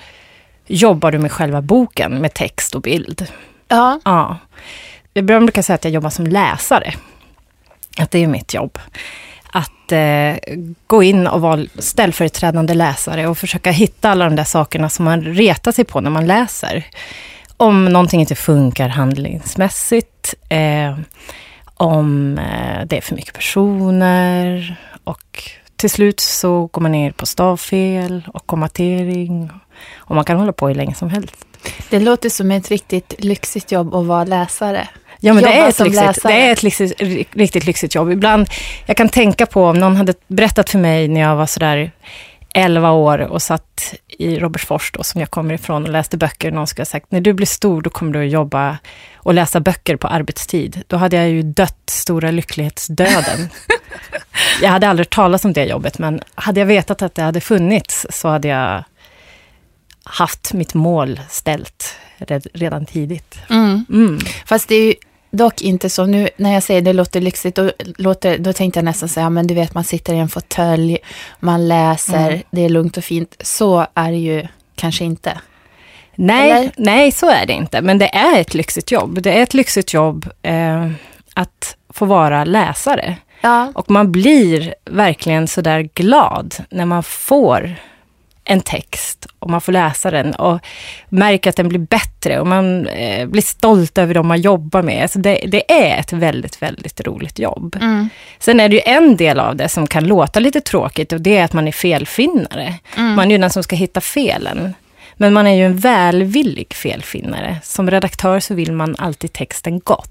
jobbar 0.66 1.12
du 1.12 1.18
med 1.18 1.33
själva 1.33 1.62
boken, 1.62 2.12
med 2.12 2.35
text 2.35 2.74
och 2.74 2.83
bild. 2.83 3.26
Ja, 3.68 4.01
Ja. 4.05 4.37
Jag 5.14 5.24
brukar 5.24 5.62
säga 5.62 5.74
att 5.74 5.85
jag 5.85 5.93
jobbar 5.93 6.11
som 6.11 6.26
läsare. 6.26 6.95
Att 7.99 8.11
det 8.11 8.18
är 8.18 8.26
mitt 8.26 8.55
jobb. 8.55 8.79
Att 9.89 9.93
eh, 9.93 10.55
gå 10.86 11.03
in 11.03 11.26
och 11.26 11.41
vara 11.41 11.66
ställföreträdande 11.78 12.74
läsare 12.74 13.26
och 13.26 13.39
försöka 13.39 13.70
hitta 13.70 14.11
alla 14.11 14.24
de 14.24 14.36
där 14.36 14.45
sakerna 14.45 14.89
som 14.89 15.05
man 15.05 15.22
retar 15.22 15.72
sig 15.72 15.84
på 15.84 16.01
när 16.01 16.11
man 16.11 16.26
läser. 16.26 16.86
Om 17.57 17.84
någonting 17.84 18.20
inte 18.20 18.34
funkar 18.34 18.89
handlingsmässigt, 18.89 20.34
eh, 20.49 20.99
om 21.74 22.39
eh, 22.39 22.86
det 22.86 22.97
är 22.97 23.01
för 23.01 23.14
mycket 23.14 23.34
personer 23.34 24.76
och 25.05 25.43
till 25.76 25.91
slut 25.91 26.20
så 26.20 26.66
går 26.66 26.82
man 26.82 26.93
ner 26.93 27.11
på 27.11 27.26
stavfel 27.26 28.28
och 28.34 28.47
kommatering. 28.47 29.51
Och 29.97 30.14
man 30.14 30.24
kan 30.24 30.39
hålla 30.39 30.53
på 30.53 30.68
hur 30.68 30.74
länge 30.74 30.95
som 30.95 31.11
helst. 31.11 31.47
det 31.91 32.01
låter 32.01 32.28
som 32.28 32.51
ett 32.51 32.68
riktigt 32.68 33.14
lyxigt 33.24 33.72
jobb 33.72 33.95
att 33.95 34.07
vara 34.07 34.24
läsare. 34.24 34.89
Ja, 35.21 35.33
men 35.35 35.43
det 35.45 35.53
är, 35.53 35.69
ett 35.69 35.79
lyxigt, 35.79 35.95
läsare. 36.07 36.33
det 36.33 36.41
är 36.41 36.53
ett 36.53 36.62
lyxigt, 36.62 37.01
ri- 37.01 37.27
riktigt 37.33 37.64
lyxigt 37.66 37.95
jobb. 37.95 38.11
Ibland, 38.11 38.49
jag 38.87 38.97
kan 38.97 39.09
tänka 39.09 39.47
på 39.47 39.64
om 39.64 39.79
någon 39.79 39.97
hade 39.97 40.14
berättat 40.27 40.71
för 40.71 40.79
mig 40.79 41.09
när 41.09 41.21
jag 41.21 41.37
var 41.37 41.47
sådär 41.47 41.91
11 42.55 42.91
år 42.91 43.19
och 43.19 43.43
satt 43.43 43.95
i 44.19 44.39
Robertsfors 44.39 44.91
då, 44.93 45.03
som 45.03 45.21
jag 45.21 45.31
kommer 45.31 45.55
ifrån 45.55 45.83
och 45.85 45.89
läste 45.91 46.16
böcker. 46.16 46.51
Någon 46.51 46.66
skulle 46.66 46.81
ha 46.81 46.87
sagt, 46.87 47.07
när 47.12 47.21
du 47.21 47.33
blir 47.33 47.47
stor 47.47 47.83
då 47.83 47.91
kommer 47.91 48.12
du 48.12 48.25
att 48.27 48.31
jobba 48.33 48.79
och 49.16 49.35
läsa 49.35 49.61
böcker 49.61 49.97
på 49.97 50.09
arbetstid. 50.09 50.83
Då 50.87 50.97
hade 50.97 51.16
jag 51.16 51.29
ju 51.29 51.43
dött 51.43 51.83
stora 51.91 52.31
lycklighetsdöden. 52.31 53.49
jag 54.62 54.69
hade 54.71 54.89
aldrig 54.89 55.11
talas 55.11 55.45
om 55.45 55.53
det 55.53 55.64
jobbet, 55.64 55.99
men 55.99 56.21
hade 56.35 56.61
jag 56.61 56.66
vetat 56.66 57.03
att 57.03 57.14
det 57.14 57.23
hade 57.23 57.41
funnits 57.41 58.07
så 58.11 58.29
hade 58.29 58.49
jag 58.49 58.85
haft 60.05 60.53
mitt 60.53 60.75
mål 60.75 61.21
ställt 61.31 61.97
red- 62.19 62.47
redan 62.55 62.87
tidigt. 62.87 63.39
Mm. 63.51 63.85
Mm. 63.91 64.19
Fast 64.47 64.69
det 64.69 64.75
är 64.75 64.85
ju 64.85 64.95
dock 65.31 65.62
inte 65.62 65.91
så. 65.91 66.07
Nu 66.07 66.29
när 66.37 66.55
jag 66.55 66.62
säger 66.62 66.81
det 66.83 66.93
låter 66.93 67.20
lyxigt, 67.20 67.57
då, 67.57 67.70
låter, 67.97 68.39
då 68.39 68.53
tänkte 68.53 68.79
jag 68.79 68.85
nästan 68.85 69.09
säga, 69.09 69.24
ja, 69.24 69.31
men 69.31 69.47
du 69.47 69.55
vet 69.55 69.74
man 69.74 69.85
sitter 69.85 70.14
i 70.14 70.18
en 70.18 70.29
fåtölj, 70.29 70.99
man 71.41 71.68
läser, 71.68 72.29
Mm. 72.29 72.43
det 72.51 72.64
är 72.64 72.68
lugnt 72.68 72.97
och 72.97 73.05
fint. 73.05 73.37
Så 73.41 73.87
är 73.95 74.11
det 74.11 74.18
ju 74.18 74.47
kanske 74.74 75.05
inte. 75.05 75.39
Nej, 76.14 76.51
Eller? 76.51 76.70
nej, 76.76 77.12
så 77.12 77.31
är 77.31 77.47
det 77.47 77.53
inte. 77.53 77.81
Men 77.83 77.99
det 77.99 78.09
är 78.14 78.41
ett 78.41 78.55
lyxigt 78.55 78.91
jobb. 78.93 79.22
Det 79.22 79.39
är 79.39 79.43
ett 79.43 79.55
lyxigt 79.55 79.95
jobb 79.95 80.31
eh, 80.43 80.91
att 81.35 81.76
få 81.93 82.05
vara 82.05 82.45
läsare. 82.45 83.16
Ja, 83.41 83.72
Och 83.74 83.91
man 83.91 84.12
blir 84.12 84.74
verkligen 84.85 85.49
sådär 85.49 85.89
glad 85.95 86.55
när 86.70 86.85
man 86.85 87.03
får 87.03 87.74
en 88.49 88.61
text 88.61 89.27
och 89.39 89.51
man 89.51 89.61
får 89.61 89.73
läsa 89.73 90.11
den 90.11 90.35
och 90.35 90.61
märker 91.09 91.51
att 91.51 91.57
den 91.57 91.69
blir 91.69 91.79
bättre 91.79 92.41
och 92.41 92.47
man 92.47 92.87
eh, 92.87 93.27
blir 93.27 93.43
stolt 93.43 93.99
över 93.99 94.15
de 94.15 94.27
man 94.27 94.41
jobbar 94.41 94.83
med. 94.83 95.03
Alltså 95.03 95.19
det, 95.19 95.45
det 95.49 95.73
är 95.73 96.01
ett 96.01 96.13
väldigt, 96.13 96.63
väldigt 96.63 97.01
roligt 97.01 97.39
jobb. 97.39 97.77
mm. 97.81 98.09
Sen 98.39 98.61
är 98.61 98.69
det 98.69 98.75
ju 98.75 98.83
en 98.85 99.17
del 99.17 99.41
av 99.41 99.57
det 99.57 99.69
som 99.69 99.87
kan 99.87 100.07
låta 100.07 100.41
lite 100.41 100.61
tråkigt 100.61 101.13
och 101.13 101.21
det 101.21 101.37
är 101.37 101.45
att 101.45 101.53
man 101.53 101.69
är 101.69 101.73
felfinnare. 101.73 102.75
Mm. 102.97 103.15
Man 103.15 103.27
är 103.27 103.31
ju 103.31 103.39
den 103.39 103.51
som 103.51 103.63
ska 103.63 103.77
hitta 103.77 104.01
felen. 104.01 104.75
Men 105.21 105.33
man 105.33 105.47
är 105.47 105.55
ju 105.55 105.67
en 105.67 105.77
välvillig 105.77 106.75
felfinnare. 106.75 107.57
Som 107.63 107.91
redaktör 107.91 108.41
så 108.41 108.55
vill 108.55 108.73
man 108.73 108.97
alltid 108.99 109.33
texten 109.33 109.81
gott. 109.81 110.11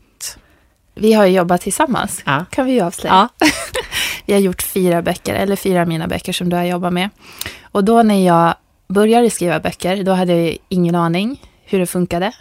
Vi 1.00 1.14
har 1.14 1.26
ju 1.26 1.36
jobbat 1.36 1.62
tillsammans, 1.62 2.22
Ja. 2.26 2.46
kan 2.50 2.66
vi 2.66 2.72
ju 2.72 2.82
avslöja. 2.82 3.30
Ja. 3.40 3.48
Vi 4.26 4.34
har 4.34 4.40
gjort 4.40 4.62
fyra 4.62 5.02
böcker, 5.02 5.34
eller 5.36 5.56
fyra 5.56 5.82
av 5.82 5.88
mina 5.88 6.08
böcker 6.08 6.34
som 6.34 6.50
du 6.50 6.56
har 6.56 6.64
jobbat 6.64 6.94
med. 6.94 7.10
Och 7.62 7.84
då 7.84 8.04
när 8.04 8.26
jag 8.26 8.56
började 8.88 9.30
skriva 9.30 9.60
böcker, 9.60 10.04
då 10.04 10.12
hade 10.12 10.36
jag 10.36 10.58
ingen 10.70 10.96
aning 10.96 11.42
hur 11.66 11.80
det 11.80 11.86
funkade. 11.86 12.32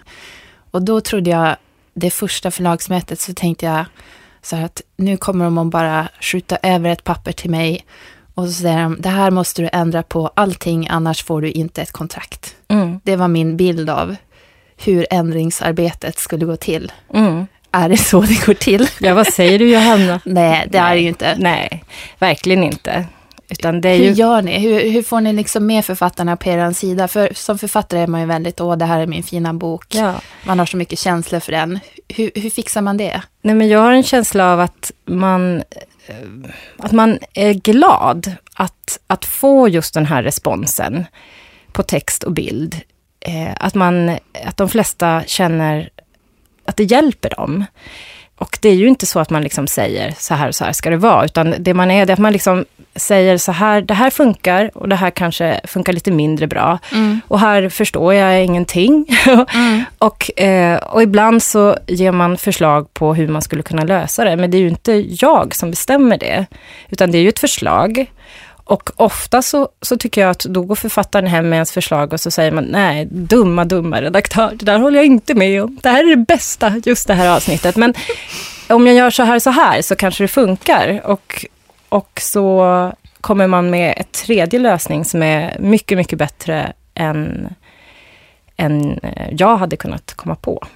Och 0.71 0.83
då 0.83 1.01
trodde 1.01 1.31
jag, 1.31 1.57
det 1.95 2.11
första 2.11 2.51
förlagsmötet, 2.51 3.21
så 3.21 3.35
tänkte 3.35 3.67
jag 3.67 3.85
så 4.43 4.57
här 4.57 4.65
att 4.65 4.83
nu 4.97 5.17
kommer 5.17 5.45
de 5.45 5.59
att 5.59 5.67
bara 5.67 6.09
skjuta 6.21 6.59
över 6.63 6.91
ett 6.91 7.05
papper 7.05 7.33
till 7.33 7.51
mig. 7.51 7.85
Och 8.35 8.47
så 8.47 8.53
säger 8.53 8.83
de, 8.83 8.97
det 9.01 9.09
här 9.09 9.31
måste 9.31 9.63
du 9.63 9.69
ändra 9.73 10.03
på 10.03 10.31
allting, 10.35 10.89
annars 10.91 11.25
får 11.25 11.41
du 11.43 11.51
inte 11.51 11.83
ett 11.83 11.93
kontrakt. 11.93 12.57
Mm. 12.69 13.01
Det 13.05 13.17
var 13.17 13.29
min 13.29 13.57
bild 13.57 13.91
av 13.91 14.17
hur 14.77 15.07
ändringsarbetet 15.11 16.19
skulle 16.19 16.45
gå 16.47 16.57
till. 16.57 16.93
Mm. 17.15 17.47
Är 17.77 17.89
det 17.89 17.97
så 17.97 18.21
det 18.21 18.47
går 18.47 18.55
till? 18.55 18.89
Ja, 19.01 19.15
vad 19.15 19.27
säger 19.27 19.59
du 19.59 19.73
Johanna? 19.73 20.21
Nej, 20.25 20.67
det 20.71 20.79
är 20.79 20.95
det 20.95 21.01
ju 21.01 21.09
inte. 21.09 21.35
Nej, 21.39 21.85
verkligen 22.19 22.65
inte. 22.65 23.07
Utan 23.49 23.81
det 23.81 23.89
är 23.89 23.99
Hur 23.99 24.05
ju... 24.05 24.13
gör 24.13 24.43
ni? 24.43 24.59
Hur, 24.59 24.91
hur 24.91 25.03
får 25.03 25.21
ni 25.21 25.33
liksom 25.33 25.67
med 25.67 25.85
författarna 25.85 26.37
på 26.37 26.49
er 26.49 26.73
sida? 26.73 27.09
För 27.09 27.29
som 27.35 27.59
författare 27.59 28.01
är 28.01 28.07
man 28.07 28.21
ju 28.21 28.27
väldigt, 28.27 28.61
åh 28.61 28.77
det 28.77 28.85
här 28.85 29.01
är 29.01 29.07
min 29.07 29.23
fina 29.23 29.55
bok. 29.55 29.85
Ja. 29.95 30.15
Man 30.45 30.59
har 30.59 30.67
så 30.67 30.77
mycket 30.77 30.99
känslor 30.99 31.41
för 31.41 31.53
den. 31.53 31.79
Hur, 32.09 32.31
hur 32.35 32.51
fixar 32.51 32.81
man 32.83 32.97
det? 32.97 33.23
Nej, 33.43 33.55
men 33.55 33.69
jag 33.69 33.79
har 33.81 33.93
en 33.93 34.03
känsla 34.03 34.53
av 34.53 34.61
att 34.61 34.93
man, 35.07 35.57
eh, 36.07 36.15
att 36.79 36.93
man 36.93 37.19
är 37.35 37.53
glad 37.53 38.33
att, 38.55 38.99
att 39.07 39.25
få 39.25 39.69
just 39.69 39.95
den 39.95 40.07
här 40.07 40.23
responsen 40.23 41.05
på 41.73 41.83
text 41.83 42.23
och 42.23 42.33
bild. 42.33 42.81
Eh, 43.21 43.53
Att, 43.61 43.75
man, 43.75 44.17
att 44.47 44.57
de 44.57 44.69
flesta 44.69 45.23
känner 45.27 45.89
att 46.67 46.77
det 46.77 46.85
hjälper 46.85 47.31
dem. 47.31 47.65
Och 48.39 48.59
det 48.63 48.69
är 48.69 48.75
ju 48.75 48.89
inte 48.89 49.07
så 49.07 49.21
att 49.21 49.31
man 49.31 49.43
liksom 49.43 49.67
säger 49.67 50.15
så 50.19 50.35
här 50.35 50.49
och 50.49 50.55
så 50.55 50.65
här 50.65 50.73
ska 50.73 50.91
det 50.91 50.97
vara, 50.97 51.25
utan 51.25 51.55
det 51.59 51.75
man 51.75 51.91
är, 51.91 52.07
det 52.07 52.11
är 52.11 52.15
att 52.15 52.19
man 52.19 52.33
liksom 52.33 52.65
säger 52.97 53.39
så 53.39 53.53
här, 53.53 53.81
det 53.81 53.95
här 53.95 54.11
funkar 54.11 54.71
och 54.75 54.89
det 54.89 54.97
här 54.97 55.11
kanske 55.11 55.61
funkar 55.65 55.93
lite 55.93 56.11
mindre 56.11 56.47
bra. 56.47 56.79
Och 57.29 57.41
här 57.41 57.69
förstår 57.69 58.15
jag 58.15 58.45
ingenting. 58.45 59.07
och, 59.99 60.41
eh, 60.41 60.77
och 60.77 61.03
ibland 61.03 61.43
så 61.43 61.77
ger 61.87 62.13
man 62.13 62.37
förslag 62.37 62.95
på 62.95 63.15
hur 63.15 63.29
man 63.29 63.43
skulle 63.43 63.63
kunna 63.63 63.85
lösa 63.85 64.25
det, 64.25 64.37
men 64.37 64.51
det 64.51 64.57
är 64.57 64.61
ju 64.61 64.69
inte 64.69 64.93
jag 65.09 65.55
som 65.55 65.71
bestämmer 65.71 66.19
det, 66.19 66.47
utan 66.89 67.11
det 67.11 67.19
är 67.19 67.23
ju 67.23 67.29
ett 67.29 67.39
förslag. 67.39 68.07
Och 68.67 68.91
ofta 68.97 69.43
så, 69.43 69.69
så 69.83 69.97
tycker 69.97 70.21
jag 70.21 70.31
att 70.31 70.41
då 70.41 70.63
går 70.63 70.75
författaren 70.75 71.27
hem 71.27 71.49
med 71.49 71.57
ens 71.57 71.73
förslag 71.73 72.13
och 72.13 72.21
så 72.21 72.31
säger 72.31 72.51
man 72.51 72.65
nej, 72.65 73.09
dumma, 73.11 73.65
dumma 73.65 74.03
redaktör, 74.03 74.51
det 74.55 74.65
där 74.65 74.79
håller 74.79 74.97
jag 74.97 75.07
inte 75.07 75.35
med 75.35 75.63
om. 75.63 75.79
Det 75.83 75.89
här 75.89 76.05
är 76.05 76.17
det 76.17 76.25
bästa, 76.27 76.83
just 76.85 77.09
det 77.09 77.15
här 77.15 77.37
avsnittet. 77.37 77.77
Men 77.77 77.95
om 78.69 78.87
jag 78.87 78.97
gör 78.97 79.11
så 79.11 79.23
här 79.23 79.39
så 79.39 79.51
här 79.51 79.83
så 79.83 79.97
kanske 79.97 80.25
det 80.25 80.29
funkar. 80.29 81.01
Och, 81.05 81.47
och 81.89 82.21
så 82.23 82.93
kommer 83.21 83.47
man 83.47 83.71
med 83.71 83.95
ett 83.97 84.13
tredje 84.13 84.61
lösning 84.61 85.05
som 85.05 85.23
är 85.23 85.57
mycket, 85.59 85.99
mycket 85.99 86.19
bättre 86.19 86.73
än, 86.95 87.49
än 88.57 88.99
eh, 89.03 89.29
jag 89.31 89.57
hade 89.57 89.77
kunnat 89.77 90.15
komma 90.15 90.35
på. 90.35 90.67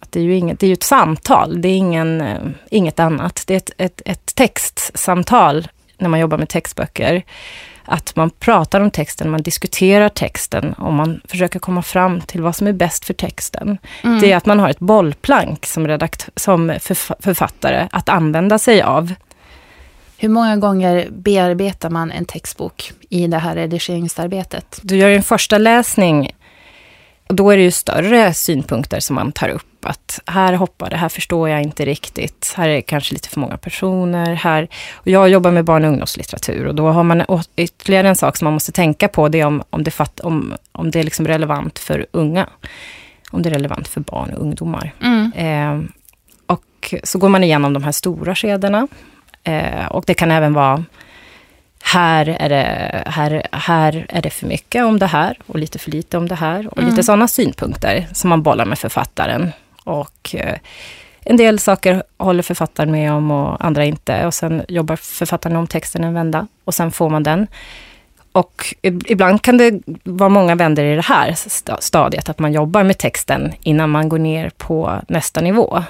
Att 0.00 0.12
det, 0.12 0.20
är 0.20 0.24
ju 0.24 0.36
inget, 0.36 0.60
det 0.60 0.66
är 0.66 0.68
ju 0.68 0.74
ett 0.74 0.82
samtal, 0.82 1.60
det 1.60 1.68
är 1.68 1.76
ingen, 1.76 2.20
eh, 2.20 2.40
inget 2.70 3.00
annat. 3.00 3.42
Det 3.46 3.54
är 3.54 3.58
ett, 3.58 3.70
ett, 3.78 4.02
ett 4.04 4.34
textsamtal 4.34 5.68
när 5.98 6.08
man 6.08 6.20
jobbar 6.20 6.38
med 6.38 6.48
textböcker. 6.48 7.22
Att 7.84 8.16
man 8.16 8.30
pratar 8.30 8.80
om 8.80 8.90
texten, 8.90 9.30
man 9.30 9.42
diskuterar 9.42 10.08
texten 10.08 10.72
och 10.72 10.92
man 10.92 11.20
försöker 11.24 11.58
komma 11.58 11.82
fram 11.82 12.20
till 12.20 12.42
vad 12.42 12.56
som 12.56 12.66
är 12.66 12.72
bäst 12.72 13.04
för 13.04 13.14
texten. 13.14 13.78
Mm. 14.04 14.20
Det 14.20 14.32
är 14.32 14.36
att 14.36 14.46
man 14.46 14.58
har 14.60 14.68
ett 14.68 14.78
bollplank 14.78 15.66
som, 15.66 15.88
redakt- 15.88 16.28
som 16.36 16.70
förf- 16.70 17.14
författare 17.20 17.88
att 17.92 18.08
använda 18.08 18.58
sig 18.58 18.82
av. 18.82 19.14
Hur 20.16 20.28
många 20.28 20.56
gånger 20.56 21.08
bearbetar 21.10 21.90
man 21.90 22.10
en 22.10 22.24
textbok 22.24 22.92
i 23.08 23.26
det 23.26 23.38
här 23.38 23.54
redigeringsarbetet? 23.54 24.80
Du 24.82 24.96
gör 24.96 25.10
en 25.10 25.22
första 25.22 25.58
läsning 25.58 26.30
då 27.28 27.50
är 27.50 27.56
det 27.56 27.62
ju 27.62 27.70
större 27.70 28.34
synpunkter 28.34 29.00
som 29.00 29.16
man 29.16 29.32
tar 29.32 29.48
upp. 29.48 29.64
Att 29.82 30.20
här 30.26 30.52
hoppar 30.52 30.90
det, 30.90 30.96
här 30.96 31.08
förstår 31.08 31.48
jag 31.48 31.62
inte 31.62 31.84
riktigt. 31.84 32.54
Här 32.56 32.68
är 32.68 32.74
det 32.74 32.82
kanske 32.82 33.14
lite 33.14 33.28
för 33.28 33.40
många 33.40 33.56
personer. 33.56 34.34
Här. 34.34 34.68
Och 34.94 35.08
jag 35.08 35.28
jobbar 35.28 35.50
med 35.50 35.64
barn 35.64 35.84
och 35.84 35.90
ungdomslitteratur 35.90 36.66
och 36.66 36.74
då 36.74 36.88
har 36.88 37.02
man 37.02 37.24
ytterligare 37.56 38.08
en 38.08 38.16
sak 38.16 38.36
som 38.36 38.44
man 38.44 38.54
måste 38.54 38.72
tänka 38.72 39.08
på. 39.08 39.28
Det 39.28 39.40
är 39.40 39.46
om, 39.46 39.62
om 39.70 39.84
det, 39.84 39.90
fatt, 39.90 40.20
om, 40.20 40.54
om 40.72 40.90
det 40.90 40.98
är 40.98 41.04
liksom 41.04 41.26
relevant 41.26 41.78
för 41.78 42.06
unga. 42.10 42.46
Om 43.30 43.42
det 43.42 43.48
är 43.48 43.54
relevant 43.54 43.88
för 43.88 44.00
barn 44.00 44.30
och 44.34 44.42
ungdomar. 44.42 44.94
Eh, 45.34 45.80
och 46.46 46.94
så 47.02 47.18
går 47.18 47.28
man 47.28 47.44
igenom 47.44 47.72
de 47.72 47.82
här 47.82 47.92
stora 47.92 48.34
skedena. 48.34 48.88
Eh, 49.42 49.86
och 49.86 50.04
det 50.06 50.14
kan 50.14 50.30
även 50.30 50.52
vara 50.52 50.84
här 51.82 52.36
är, 52.40 52.48
det, 52.48 53.02
här, 53.06 53.42
här 53.52 54.06
är 54.08 54.22
det 54.22 54.30
för 54.30 54.46
mycket 54.46 54.84
om 54.84 54.98
det 54.98 55.06
här 55.06 55.38
och 55.46 55.58
lite 55.58 55.78
för 55.78 55.90
lite 55.90 56.18
om 56.18 56.28
det 56.28 56.34
här. 56.34 56.68
Och 56.78 56.82
lite 56.82 57.02
sådana 57.02 57.28
synpunkter 57.28 58.06
som 58.12 58.30
man 58.30 58.42
bollar 58.42 58.64
med 58.64 58.78
författaren. 58.78 59.52
Och 59.84 60.34
eh, 60.34 60.54
en 61.22 61.36
del 61.36 61.58
saker 61.58 62.02
håller 62.16 62.42
författaren 62.42 62.90
med 62.90 63.12
om 63.12 63.30
och 63.30 63.64
andra 63.64 63.84
inte. 63.84 64.26
Och 64.26 64.34
sen 64.34 64.62
jobbar 64.68 64.96
författaren 64.96 65.56
om 65.56 65.66
texten 65.66 66.04
en 66.04 66.14
vända 66.14 66.46
och 66.64 66.74
sen 66.74 66.90
får 66.90 67.10
man 67.10 67.22
den. 67.22 67.46
Och 68.32 68.74
ib- 68.82 69.04
ibland 69.06 69.42
kan 69.42 69.56
det 69.56 69.80
vara 70.04 70.28
många 70.28 70.54
vändor 70.54 70.84
i 70.84 70.94
det 70.96 71.04
här 71.04 71.30
sta- 71.32 71.80
stadiet, 71.80 72.28
att 72.28 72.38
man 72.38 72.52
jobbar 72.52 72.82
med 72.84 72.98
texten 72.98 73.52
innan 73.60 73.90
man 73.90 74.08
går 74.08 74.18
ner 74.18 74.50
på 74.56 75.00
nästa 75.08 75.40
nivå. 75.40 75.82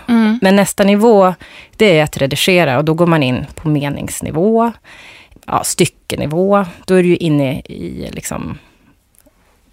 Men 0.43 0.57
nästa 0.57 0.84
nivå, 0.84 1.34
det 1.76 1.99
är 1.99 2.05
att 2.05 2.16
redigera 2.16 2.78
och 2.78 2.84
då 2.84 2.95
går 2.95 3.07
man 3.07 3.22
in 3.22 3.47
på 3.55 3.68
meningsnivå, 3.68 4.72
ja, 5.49 5.64
styckenivå. 5.64 6.64
Då 6.86 6.94
är 6.94 7.03
du 7.03 7.09
ju 7.09 7.16
inne 7.16 7.61
i 7.61 8.11
liksom 8.12 8.59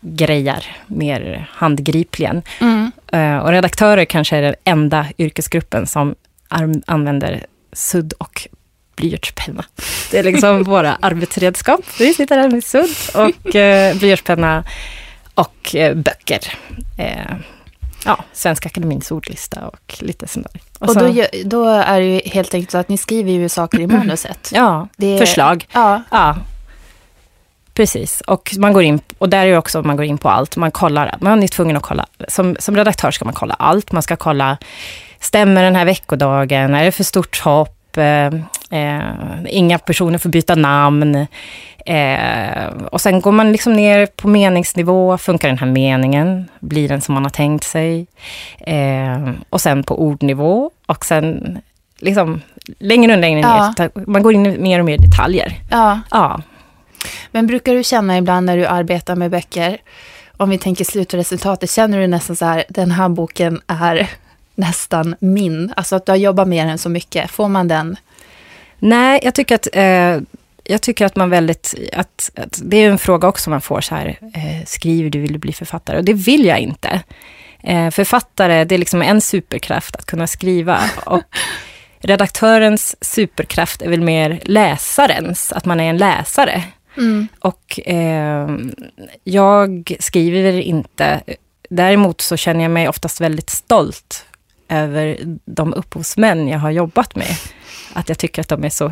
grejer 0.01 0.77
mer 0.87 1.49
handgripligen. 1.51 2.41
Eh, 3.11 3.37
och 3.37 3.49
redaktörer 3.49 4.05
kanske 4.05 4.37
är 4.37 4.41
den 4.41 4.55
enda 4.63 5.07
yrkesgruppen 5.17 5.87
som 5.87 6.15
använder 6.85 7.45
sudd 7.73 8.13
och 8.13 8.47
blyertspenna. 8.95 9.65
Det 10.11 10.19
är 10.19 10.23
liksom 10.23 10.63
våra 10.63 10.95
arbetsredskap. 10.95 11.81
Vi 11.99 12.13
sitter 12.13 12.37
här 12.37 12.49
med 12.49 12.63
sudd 12.63 12.95
och 13.15 13.55
eh, 13.55 13.95
blyertspenna 13.95 14.63
och 15.33 15.75
eh, 15.75 15.95
böcker. 15.95 16.39
Ja, 18.05 18.17
Svenska 18.33 18.67
Akademins 18.67 19.11
ordlista 19.11 19.67
och 19.67 19.95
lite 19.99 20.27
sånt 20.27 20.47
där. 20.53 20.61
Och 20.79 20.93
så- 20.93 20.99
då, 20.99 21.05
gö- 21.07 21.43
då 21.45 21.65
är 21.69 21.99
det 21.99 22.05
ju 22.05 22.21
helt 22.29 22.53
enkelt 22.53 22.71
så 22.71 22.77
att 22.77 22.89
ni 22.89 22.97
skriver 22.97 23.31
ju 23.31 23.49
saker 23.49 23.79
i 23.79 23.87
manuset. 23.87 24.51
ja, 24.53 24.87
Det- 24.97 25.17
förslag. 25.17 25.67
Ja. 25.73 26.01
Ja, 26.11 26.35
precis. 27.73 28.21
Och 28.21 28.55
man 28.57 28.73
går 28.73 28.83
in, 28.83 28.99
och 29.17 29.29
där 29.29 29.45
är 29.45 29.51
det 29.51 29.57
också 29.57 29.81
man 29.81 29.95
går 29.95 30.05
in 30.05 30.17
på 30.17 30.29
allt. 30.29 30.55
Man 30.57 30.71
kollar, 30.71 31.15
man 31.21 31.43
är 31.43 31.47
tvungen 31.47 31.77
att 31.77 31.83
kolla. 31.83 32.05
Som, 32.27 32.55
som 32.59 32.75
redaktör 32.75 33.11
ska 33.11 33.25
man 33.25 33.33
kolla 33.33 33.53
allt. 33.53 33.91
Man 33.91 34.01
ska 34.01 34.15
kolla, 34.15 34.57
stämmer 35.19 35.63
den 35.63 35.75
här 35.75 35.85
veckodagen? 35.85 36.73
Är 36.75 36.85
det 36.85 36.91
för 36.91 37.03
stort 37.03 37.39
hopp? 37.39 37.74
Eh, 37.97 38.25
eh, 38.69 39.01
inga 39.47 39.77
personer 39.79 40.17
får 40.17 40.29
byta 40.29 40.55
namn. 40.55 41.27
Eh, 41.85 42.65
och 42.91 43.01
sen 43.01 43.21
går 43.21 43.31
man 43.31 43.51
liksom 43.51 43.73
ner 43.73 44.05
på 44.05 44.27
meningsnivå. 44.27 45.17
Funkar 45.17 45.47
den 45.47 45.57
här 45.57 45.67
meningen? 45.67 46.49
Blir 46.59 46.89
den 46.89 47.01
som 47.01 47.13
man 47.13 47.23
har 47.23 47.29
tänkt 47.29 47.63
sig? 47.63 48.07
Eh, 48.59 49.29
och 49.49 49.61
sen 49.61 49.83
på 49.83 50.01
ordnivå. 50.01 50.71
Och 50.85 51.05
sen 51.05 51.57
liksom 51.99 52.41
längre 52.79 53.13
och 53.13 53.19
längre 53.19 53.39
Ja. 53.39 53.73
ner. 53.77 53.91
Man 54.09 54.23
går 54.23 54.33
in 54.33 54.45
i 54.45 54.57
mer 54.57 54.79
och 54.79 54.85
mer 54.85 54.97
detaljer. 54.97 55.53
ja. 55.71 55.99
Ja. 56.11 56.41
Men 57.31 57.47
brukar 57.47 57.73
du 57.73 57.83
känna 57.83 58.17
ibland 58.17 58.45
när 58.45 58.57
du 58.57 58.65
arbetar 58.65 59.15
med 59.15 59.31
böcker, 59.31 59.77
om 60.37 60.49
vi 60.49 60.57
tänker 60.57 60.85
slutresultatet, 60.85 61.71
känner 61.71 61.99
du 61.99 62.07
nästan 62.07 62.35
så 62.35 62.45
här, 62.45 62.63
den 62.69 62.91
här 62.91 63.09
boken 63.09 63.61
är 63.67 64.09
nästan 64.55 65.15
min? 65.19 65.73
Alltså 65.75 65.95
att 65.95 66.05
du 66.05 66.11
har 66.11 66.17
jobbat 66.17 66.47
med 66.47 66.67
den 66.67 66.77
så 66.77 66.89
mycket, 66.89 67.31
får 67.31 67.49
man 67.49 67.67
den? 67.67 67.97
Nej, 68.79 69.19
jag 69.23 69.35
tycker 69.35 69.55
att, 69.55 69.67
eh, 69.73 70.19
jag 70.63 70.81
tycker 70.81 71.05
att 71.05 71.15
man 71.15 71.29
väldigt... 71.29 71.75
Att, 71.93 72.31
att 72.35 72.61
det 72.63 72.77
är 72.77 72.89
en 72.89 72.97
fråga 72.97 73.27
också 73.27 73.49
man 73.49 73.61
får 73.61 73.81
så 73.81 73.95
här, 73.95 74.19
eh, 74.33 74.65
skriver 74.65 75.09
du, 75.09 75.19
vill 75.19 75.33
du 75.33 75.39
bli 75.39 75.53
författare? 75.53 75.97
Och 75.97 76.03
det 76.03 76.13
vill 76.13 76.45
jag 76.45 76.59
inte. 76.59 77.01
Eh, 77.63 77.89
författare, 77.89 78.63
det 78.63 78.75
är 78.75 78.79
liksom 78.79 79.01
en 79.01 79.21
superkraft 79.21 79.95
att 79.95 80.05
kunna 80.05 80.27
skriva. 80.27 80.79
Och 81.05 81.23
redaktörens 81.99 82.95
superkraft 83.01 83.81
är 83.81 83.89
väl 83.89 84.01
mer 84.01 84.39
läsarens, 84.43 85.51
att 85.51 85.65
man 85.65 85.79
är 85.79 85.89
en 85.89 85.97
läsare. 85.97 86.63
Och 87.39 87.79
eh, 87.85 88.49
jag 89.23 89.95
skriver 89.99 90.59
inte. 90.59 91.21
Däremot 91.69 92.21
så 92.21 92.37
känner 92.37 92.61
jag 92.61 92.71
mig 92.71 92.89
oftast 92.89 93.21
väldigt 93.21 93.49
stolt 93.49 94.25
över 94.69 95.17
de 95.45 95.73
upphovsmän 95.73 96.47
jag 96.47 96.59
har 96.59 96.71
jobbat 96.71 97.15
med. 97.15 97.35
Att 97.93 98.09
jag 98.09 98.17
tycker 98.17 98.41
att 98.41 98.49
de 98.49 98.63
är 98.63 98.69
så 98.69 98.91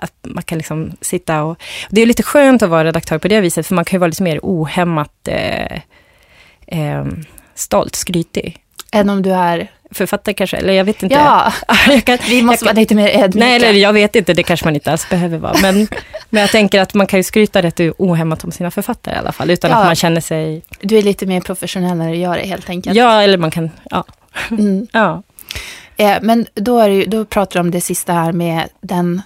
att 0.00 0.12
man 0.22 0.42
kan 0.42 0.58
liksom 0.58 0.92
sitta 1.00 1.42
och... 1.42 1.62
Det 1.90 2.00
är 2.02 2.06
lite 2.06 2.22
skönt 2.22 2.62
att 2.62 2.70
vara 2.70 2.84
redaktör 2.84 3.18
på 3.18 3.28
det 3.28 3.40
viset, 3.40 3.66
för 3.66 3.74
man 3.74 3.84
kan 3.84 3.96
ju 3.96 4.00
vara 4.00 4.08
lite 4.08 4.22
mer 4.22 4.40
ohämmat 4.42 5.28
eh, 5.28 5.80
eh, 6.66 7.04
stolt, 7.54 7.94
skrytig. 7.94 8.56
Än 8.92 9.10
om 9.10 9.22
du 9.22 9.32
är... 9.32 9.70
Författare 9.92 10.34
kanske, 10.34 10.56
eller 10.56 10.72
jag 10.72 10.84
vet 10.84 11.02
inte. 11.02 11.14
Ja, 11.14 11.52
jag 11.88 12.04
kan, 12.04 12.18
vi 12.28 12.42
måste 12.42 12.64
jag 12.64 12.66
vara 12.66 12.74
kan, 12.74 12.80
lite 12.80 12.94
mer 12.94 13.08
ödmjuka. 13.08 13.46
Nej, 13.46 13.56
eller 13.56 13.80
jag 13.80 13.92
vet 13.92 14.16
inte, 14.16 14.34
det 14.34 14.42
kanske 14.42 14.66
man 14.66 14.74
inte 14.74 14.92
alls 14.92 15.08
behöver 15.08 15.38
vara. 15.38 15.54
Men, 15.62 15.88
men 16.30 16.40
jag 16.40 16.50
tänker 16.50 16.80
att 16.80 16.94
man 16.94 17.06
kan 17.06 17.18
ju 17.18 17.22
skryta 17.22 17.62
rätt 17.62 17.80
ohämmat 17.98 18.44
om 18.44 18.52
sina 18.52 18.70
författare 18.70 19.14
i 19.14 19.18
alla 19.18 19.32
fall, 19.32 19.50
utan 19.50 19.70
Ja. 19.70 19.76
att 19.76 19.86
man 19.86 19.96
känner 19.96 20.20
sig... 20.20 20.62
Du 20.80 20.98
är 20.98 21.02
lite 21.02 21.26
mer 21.26 21.40
professionell 21.40 21.96
när 21.96 22.10
du 22.10 22.16
gör 22.16 22.36
det 22.36 22.46
helt 22.46 22.70
enkelt. 22.70 22.96
Ja, 22.96 23.22
eller 23.22 23.38
man 23.38 23.50
kan... 23.50 23.70
Ja. 23.90 24.04
Mm. 24.50 24.86
ja. 24.92 25.22
Eh, 25.96 26.18
men 26.22 26.46
då, 26.54 26.78
är 26.78 26.88
det, 26.90 27.04
då 27.04 27.24
pratar 27.24 27.52
du 27.54 27.60
om 27.60 27.70
det 27.70 27.80
sista 27.80 28.12
här 28.12 28.32
med 28.32 28.68
den 28.80 29.22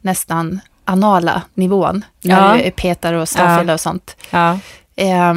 nästan 0.00 0.60
anala 0.84 1.42
nivån. 1.54 2.04
När 2.22 2.56
Ja. 2.58 2.64
du 2.64 2.70
petar 2.70 3.12
och 3.14 3.28
stavfilar 3.28 3.74
och 3.74 3.80
sånt. 3.80 4.16
ja. 4.30 4.58
Eh, 4.96 5.34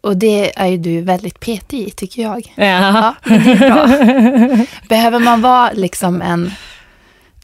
och 0.00 0.16
det 0.16 0.58
är 0.60 0.66
ju 0.66 0.76
du 0.76 1.00
väldigt 1.00 1.40
petig 1.40 1.78
i, 1.88 1.90
tycker 1.90 2.22
jag. 2.22 2.52
ja. 2.56 2.64
Ja, 2.64 3.14
det 3.24 3.34
är 3.34 3.58
bra. 4.56 4.66
Behöver 4.88 5.18
man 5.18 5.40
vara 5.42 5.70
liksom 5.72 6.22
en, 6.22 6.50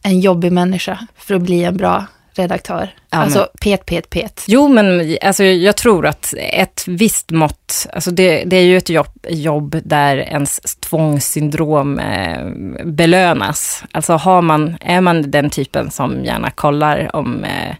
en 0.03 0.21
jobbig 0.21 0.53
människa 0.53 1.07
för 1.17 1.35
att 1.35 1.43
bli 1.43 1.65
en 1.65 1.77
bra 1.77 2.05
redaktör? 2.35 2.95
Ja, 3.11 3.18
alltså 3.18 3.39
men- 3.39 3.49
pet, 3.61 3.87
pet, 3.87 4.11
pet. 4.11 4.45
Jo, 4.47 4.68
men 4.68 5.16
alltså, 5.22 5.45
jag 5.45 5.76
tror 5.76 6.07
att 6.07 6.35
ett 6.39 6.85
visst 6.87 7.30
mått, 7.30 7.87
alltså 7.93 8.11
det, 8.11 8.45
det 8.45 8.57
är 8.57 8.62
ju 8.64 8.76
ett 8.76 8.89
jobb, 8.89 9.26
jobb 9.28 9.76
där 9.85 10.16
ens 10.16 10.61
tvångssyndrom 10.80 11.99
eh, 11.99 12.45
belönas. 12.85 13.85
Alltså 13.93 14.12
har 14.12 14.43
man, 14.43 14.76
är 14.80 15.01
man 15.01 15.30
den 15.30 15.51
typen 15.51 15.91
som 15.91 16.24
gärna 16.24 16.51
kollar 16.51 17.16
om 17.16 17.45
eh, 17.45 17.74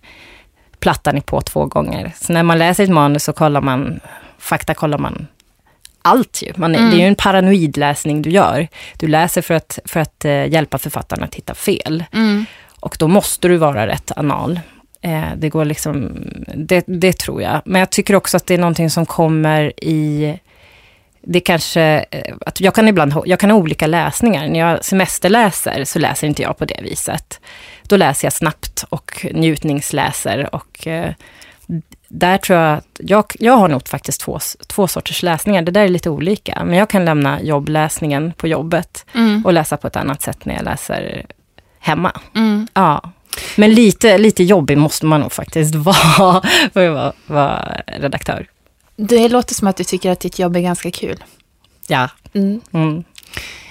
plattan 0.81 1.17
är 1.17 1.21
på 1.21 1.41
två 1.41 1.67
gånger. 1.67 2.13
Så 2.21 2.33
när 2.33 2.43
man 2.43 2.59
läser 2.59 2.85
ett 2.85 2.91
manus 2.91 3.25
så 3.25 3.33
kollar 3.33 3.61
man, 3.61 4.01
fakta 4.39 4.75
kollar 4.75 4.99
man 4.99 5.27
allt 6.03 6.43
ju. 6.43 6.53
Man, 6.57 6.75
är- 6.75 6.91
Det 6.91 6.97
är 6.97 7.01
ju 7.01 7.07
en 7.07 7.15
paranoid 7.15 7.77
läsning 7.77 8.23
du 8.23 8.31
gör. 8.31 8.69
Du 8.99 9.07
läser 9.07 9.43
för 9.43 9.55
att, 9.55 9.79
för 9.85 10.01
att 10.01 10.25
eh, 10.25 10.47
hjälpa 10.47 10.79
författaren 10.79 11.25
att 11.25 11.35
hitta 11.35 11.55
fel. 11.55 12.05
Och 12.85 12.97
då 12.99 13.09
måste 13.09 13.49
du 13.49 13.57
vara 13.57 13.87
rätt 13.87 14.13
anal. 14.17 14.61
Eh, 15.01 15.29
det 15.37 15.49
går 15.49 15.65
liksom, 15.65 16.13
det, 16.55 16.85
det 16.87 17.13
tror 17.13 17.43
jag. 17.43 17.63
Men 17.65 17.79
jag 17.79 17.91
tycker 17.91 18.15
också 18.15 18.37
att 18.37 18.47
det 18.47 18.55
är 18.55 18.59
någonting 18.59 18.91
som 18.91 19.07
kommer 19.07 19.85
i 19.85 20.39
det 21.21 21.41
kanske, 21.41 22.05
eh, 22.11 22.35
att 22.47 22.61
jag 22.61 22.75
kan 22.75 22.89
ibland 22.89 23.15
jag 23.27 23.39
kan 23.39 23.51
ha 23.51 23.59
olika 23.59 23.87
läsningar. 23.87 24.49
När 24.49 24.61
jag 24.61 24.85
semesterläser 24.85 25.85
så 25.85 25.99
läser 25.99 26.27
inte 26.27 26.43
jag 26.43 26.59
på 26.59 26.65
det 26.65 26.81
viset. 26.83 27.41
Då 27.83 27.97
läser 27.97 28.27
jag 28.27 28.33
snabbt 28.33 28.85
och 28.89 29.27
njutningsläser 29.33 30.55
och 30.55 30.87
eh, 30.87 31.13
där 32.09 32.39
tror 32.39 32.59
jag 32.59 32.77
att, 32.77 32.87
jag, 32.99 33.25
jag 33.39 33.57
har 33.57 33.69
nog 33.69 33.89
faktiskt 33.89 34.21
två, 34.21 34.39
två 34.67 34.87
sorters 34.87 35.23
läsningar. 35.23 35.63
Det 35.63 35.73
där 35.73 35.85
är 35.85 35.89
lite 35.89 36.11
olika. 36.11 36.65
Men 36.65 36.79
jag 36.79 36.91
kan 36.91 37.05
lämna 37.05 37.43
jobbläsningen 37.43 38.33
på 38.37 38.49
jobbet 38.49 39.07
och 39.45 39.53
läsa 39.53 39.77
på 39.77 39.87
ett 39.87 39.97
annat 39.97 40.23
sätt 40.23 40.45
när 40.45 40.55
jag 40.55 40.65
läser 40.65 41.27
hemma. 41.85 42.21
Mm. 42.35 42.67
Ja. 42.75 43.13
Men 43.57 43.75
lite, 43.75 44.19
lite 44.19 44.45
jobbig 44.45 44.79
måste 44.79 45.07
man 45.07 45.21
nog 45.21 45.33
faktiskt 45.33 45.75
vara 45.75 46.43
för 46.73 46.89
att 46.89 46.95
vara, 46.95 47.13
vara 47.27 47.81
redaktör. 47.87 48.47
Det 48.97 49.29
låter 49.29 49.55
som 49.55 49.69
att 49.69 49.77
du 49.77 49.85
tycker 49.85 50.11
att 50.11 50.21
ditt 50.21 50.39
jobb 50.39 50.57
är 50.57 50.61
ganska 50.61 50.91
kul. 50.91 51.25
Ja. 51.87 52.09
Mm. 52.35 52.61
Mm. 52.73 53.05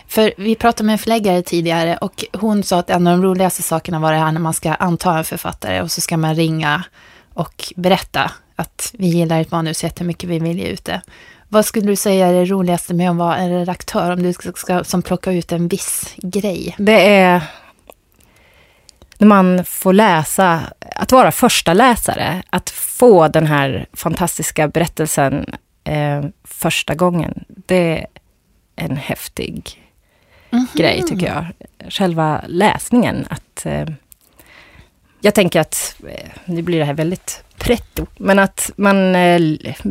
För 0.07 0.33
vi 0.37 0.55
pratade 0.55 0.85
med 0.85 0.93
en 0.93 0.99
förläggare 0.99 1.41
tidigare 1.41 1.97
och 1.97 2.25
hon 2.33 2.63
sa 2.63 2.79
att 2.79 2.89
en 2.89 3.07
av 3.07 3.17
de 3.17 3.23
roligaste 3.23 3.63
sakerna 3.63 3.99
var 3.99 4.11
det 4.11 4.17
här 4.17 4.31
när 4.31 4.39
man 4.39 4.53
ska 4.53 4.73
anta 4.73 5.17
en 5.17 5.23
författare 5.23 5.81
och 5.81 5.91
så 5.91 6.01
ska 6.01 6.17
man 6.17 6.35
ringa 6.35 6.83
och 7.33 7.73
berätta 7.75 8.31
att 8.55 8.93
vi 8.97 9.07
gillar 9.07 9.41
ett 9.41 9.51
manus 9.51 9.83
jättemycket, 9.83 10.29
vi 10.29 10.39
vill 10.39 10.59
ge 10.59 10.67
ut 10.67 10.85
det. 10.85 11.01
Vad 11.49 11.65
skulle 11.65 11.87
du 11.87 11.95
säga 11.95 12.27
är 12.27 12.33
det 12.33 12.45
roligaste 12.45 12.93
med 12.93 13.09
att 13.09 13.15
vara 13.15 13.37
en 13.37 13.49
redaktör, 13.59 14.11
om 14.11 14.23
du 14.23 14.33
ska, 14.33 14.51
ska 14.51 14.83
som 14.83 15.01
plocka 15.01 15.31
ut 15.31 15.51
en 15.51 15.67
viss 15.67 16.13
grej? 16.17 16.75
Det 16.77 17.09
är 17.09 17.41
när 19.17 19.27
man 19.27 19.65
får 19.65 19.93
läsa, 19.93 20.61
att 20.95 21.11
vara 21.11 21.31
första 21.31 21.73
läsare, 21.73 22.43
att 22.49 22.69
få 22.69 23.27
den 23.27 23.47
här 23.47 23.85
fantastiska 23.93 24.67
berättelsen 24.67 25.45
eh, 25.83 26.23
första 26.43 26.95
gången. 26.95 27.43
Det 27.47 27.99
är 27.99 28.05
en 28.75 28.97
häftig 28.97 29.79
Mhm. 30.49 30.67
grej 30.73 31.03
tycker 31.07 31.25
jag. 31.27 31.45
Själva 31.91 32.41
läsningen. 32.47 33.27
Att, 33.29 33.65
eh, 33.65 33.85
jag 35.21 35.33
tänker 35.35 35.59
att, 35.59 35.95
eh, 36.09 36.29
nu 36.45 36.61
blir 36.61 36.79
det 36.79 36.85
här 36.85 36.93
väldigt 36.93 37.43
pretto, 37.57 38.05
men 38.17 38.39
att 38.39 38.71
man, 38.75 39.15
eh, 39.15 39.41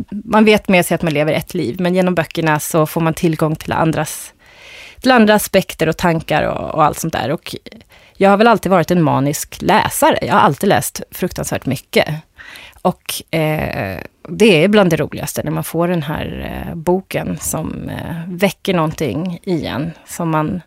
man 0.09 0.45
vet 0.45 0.67
med 0.67 0.85
sig 0.85 0.95
att 0.95 1.01
man 1.01 1.13
lever 1.13 1.33
ett 1.33 1.53
liv, 1.53 1.75
men 1.79 1.95
genom 1.95 2.15
böckerna 2.15 2.59
så 2.59 2.85
får 2.85 3.01
man 3.01 3.13
tillgång 3.13 3.55
till 3.55 3.71
andras, 3.73 4.33
andra 5.11 5.33
aspekter 5.33 5.89
och 5.89 5.97
tankar 5.97 6.43
och, 6.43 6.75
och 6.75 6.83
allt 6.83 6.99
sånt 6.99 7.13
där. 7.13 7.31
Och 7.31 7.55
jag 8.17 8.29
har 8.29 8.37
väl 8.37 8.47
alltid 8.47 8.71
varit 8.71 8.91
en 8.91 9.01
manisk 9.03 9.61
läsare. 9.61 10.19
Jag 10.21 10.33
har 10.33 10.41
alltid 10.41 10.69
läst 10.69 11.01
fruktansvärt 11.11 11.65
mycket. 11.65 12.07
Och 12.81 13.35
eh, 13.35 13.99
det 14.29 14.63
är 14.63 14.67
bland 14.67 14.89
det 14.89 14.97
roligaste 14.97 15.43
när 15.43 15.51
man 15.51 15.63
får 15.63 15.87
den 15.87 16.03
här 16.03 16.63
eh, 16.67 16.75
boken 16.75 17.37
som 17.41 17.89
eh, 17.89 18.15
väcker 18.27 18.73
någonting 18.73 19.39
i 19.43 19.65
en. 19.65 19.91
Som 20.05 20.29
man, 20.29 20.61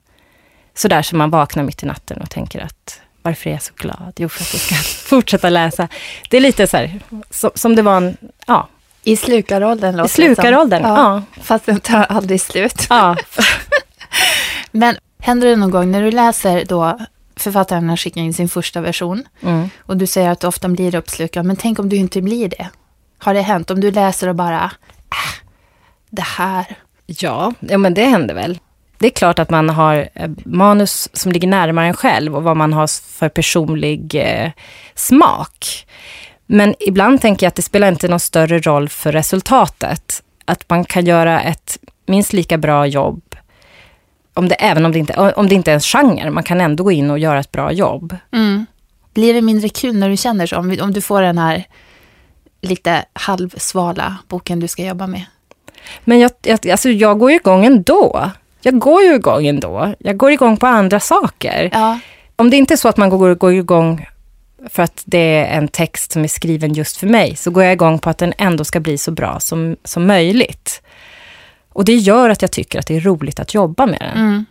sådär 0.75 1.03
som 1.03 1.19
man 1.19 1.31
vaknar 1.31 1.63
mitt 1.63 1.83
i 1.83 1.87
natten 1.87 2.21
och 2.23 2.31
tänker 2.31 2.61
att 2.61 3.01
varför 3.23 3.51
är 3.51 3.55
jag 3.55 3.63
så 3.63 3.73
glad? 3.77 4.13
Jo, 4.17 4.29
för 4.29 4.43
att 4.43 4.53
jag 4.53 4.61
ska 4.61 4.75
fortsätta 5.09 5.51
läsa. 5.51 5.89
Det 6.31 6.37
är 6.37 6.41
lite 6.41 6.67
så 6.67 6.77
här, 6.77 7.01
som, 7.31 7.51
som 7.55 7.77
det 7.77 7.83
var 7.83 7.97
en, 7.97 8.17
ja, 8.47 8.69
I 9.03 9.17
slukaråldern 9.17 9.97
låter 9.97 10.11
i 10.11 10.27
slukaråldern. 10.27 10.83
som. 10.83 10.91
Ja. 10.91 11.23
Fast 11.43 11.67
den 11.67 11.81
tar 11.81 12.03
aldrig 12.05 12.41
slut. 12.41 12.87
ja. 12.91 13.17
Men 14.77 14.97
händer 15.19 15.49
det 15.49 15.57
någon 15.57 15.71
gång 15.71 15.91
när 15.91 16.03
du 16.03 16.11
läser 16.11 16.65
då 16.65 16.99
författaren 17.37 17.89
har 17.89 17.97
skickat 17.97 18.17
in 18.17 18.35
sin 18.35 18.49
första 18.49 18.81
version 18.81 19.25
Mm. 19.43 19.69
och 19.79 19.97
du 19.97 20.07
säger 20.07 20.31
att 20.31 20.41
du 20.41 20.47
ofta 20.47 20.69
blir 20.69 20.95
uppslukad, 20.95 21.47
men 21.47 21.57
tänk 21.57 21.79
om 21.79 21.89
du 21.89 21.97
inte 21.97 22.23
blir 22.23 22.49
det? 22.49 22.69
Har 23.19 23.35
det 23.35 23.41
hänt? 23.41 23.71
Om 23.71 23.81
du 23.81 23.91
läser 23.91 24.29
och 24.29 24.35
bara, 24.35 24.65
äh, 24.65 25.43
det 26.11 26.23
här. 26.23 26.65
Ja, 27.07 27.53
ja, 27.61 27.79
men 27.79 27.95
det 27.95 28.05
händer 28.05 28.35
väl. 28.35 28.59
Det 28.99 29.07
är 29.07 29.11
klart 29.11 29.39
att 29.39 29.51
man 29.51 29.69
har 29.69 30.09
eh, 30.15 30.31
manus 30.45 31.09
som 31.13 31.33
ligger 31.33 31.49
närmare 31.49 31.87
en 31.87 31.95
själv 31.95 32.37
och 32.37 32.43
vad 32.43 32.57
man 32.57 32.73
har 32.73 32.87
för 33.19 33.29
personlig 33.29 34.15
eh, 34.15 34.51
smak. 34.95 35.87
Men 36.47 36.75
ibland 36.81 37.21
tänker 37.21 37.47
jag 37.47 37.49
att 37.49 37.55
det 37.55 37.63
spelar 37.63 37.89
inte 37.89 38.09
någon 38.09 38.21
större 38.21 38.59
roll 38.59 38.89
för 38.89 39.13
resultatet. 39.13 40.23
Att 40.45 40.65
man 40.71 40.85
kan 40.85 41.07
göra 41.07 41.41
ett 41.43 41.79
minst 42.07 42.33
lika 42.33 42.59
bra 42.59 42.87
jobb, 42.87 43.23
om 44.37 44.49
det, 44.49 44.55
även 44.55 44.85
om 44.85 44.93
det, 44.93 44.99
inte, 44.99 45.33
om 45.37 45.49
det 45.49 45.55
inte 45.55 45.71
är 45.71 45.75
en 45.75 45.81
genre. 45.81 46.31
Man 46.31 46.43
kan 46.43 46.61
ändå 46.61 46.85
gå 46.85 46.93
in 46.93 47.11
och 47.11 47.19
göra 47.19 47.41
ett 47.41 47.53
bra 47.53 47.73
jobb. 47.73 48.17
Blir 49.15 49.35
det 49.35 49.43
mindre 49.43 49.69
kul 49.69 49.97
när 49.97 50.09
du 50.09 50.17
känner 50.17 50.47
så? 50.47 50.57
Om, 50.57 50.79
om 50.81 50.93
du 50.93 51.01
får 51.01 51.23
den 51.23 51.39
här 51.39 51.65
lite 52.61 53.05
halvsvala 53.13 54.17
boken 54.29 54.61
du 54.61 54.69
ska 54.69 54.85
jobba 54.85 55.07
med. 55.07 55.25
Men 56.05 56.19
jag, 56.19 56.31
jag, 56.43 56.69
alltså 56.71 56.89
jag 56.89 57.19
går 57.19 57.31
ju 57.31 57.37
igång 57.37 57.65
ändå. 57.65 58.31
Jag 58.61 58.79
går 58.79 59.03
ju 59.03 59.15
igång 59.15 59.47
ändå. 59.47 59.95
Jag 59.99 60.17
går 60.17 60.31
igång 60.33 60.57
på 60.57 60.67
andra 60.67 61.01
saker. 61.01 61.71
Ja. 61.73 61.99
om 62.37 62.51
det 62.51 62.57
inte 62.57 62.75
är 62.75 62.77
så 62.77 62.89
att 62.89 62.97
man 62.97 63.11
går, 63.11 63.35
går 63.35 63.55
igång 63.55 64.07
för 64.71 64.83
att 64.83 65.03
det 65.05 65.19
är 65.19 65.59
en 65.59 65.69
text 65.69 66.13
som 66.13 66.25
är 66.25 66.29
skriven 66.29 66.73
just 66.73 66.97
för 66.97 67.07
mig, 67.07 67.37
så 67.37 67.51
går 67.51 67.65
jag 67.65 67.73
igång 67.73 67.99
på 67.99 68.11
att 68.11 68.19
den 68.19 68.33
ändå 68.39 68.65
ska 68.65 68.81
bli 68.81 68.99
så 68.99 69.11
bra 69.11 69.41
som, 69.41 69.77
som 69.85 70.07
möjligt. 70.07 70.83
Och 71.77 71.85
det 71.85 71.95
gör 71.95 72.31
att 72.31 72.43
jag 72.43 72.51
tycker 72.51 72.79
att 72.79 72.87
det 72.87 72.97
är 72.97 73.01
roligt 73.01 73.41
att 73.41 73.55
jobba 73.55 73.87
med 73.87 74.01
den. 74.01 74.19
Mm. 74.19 74.45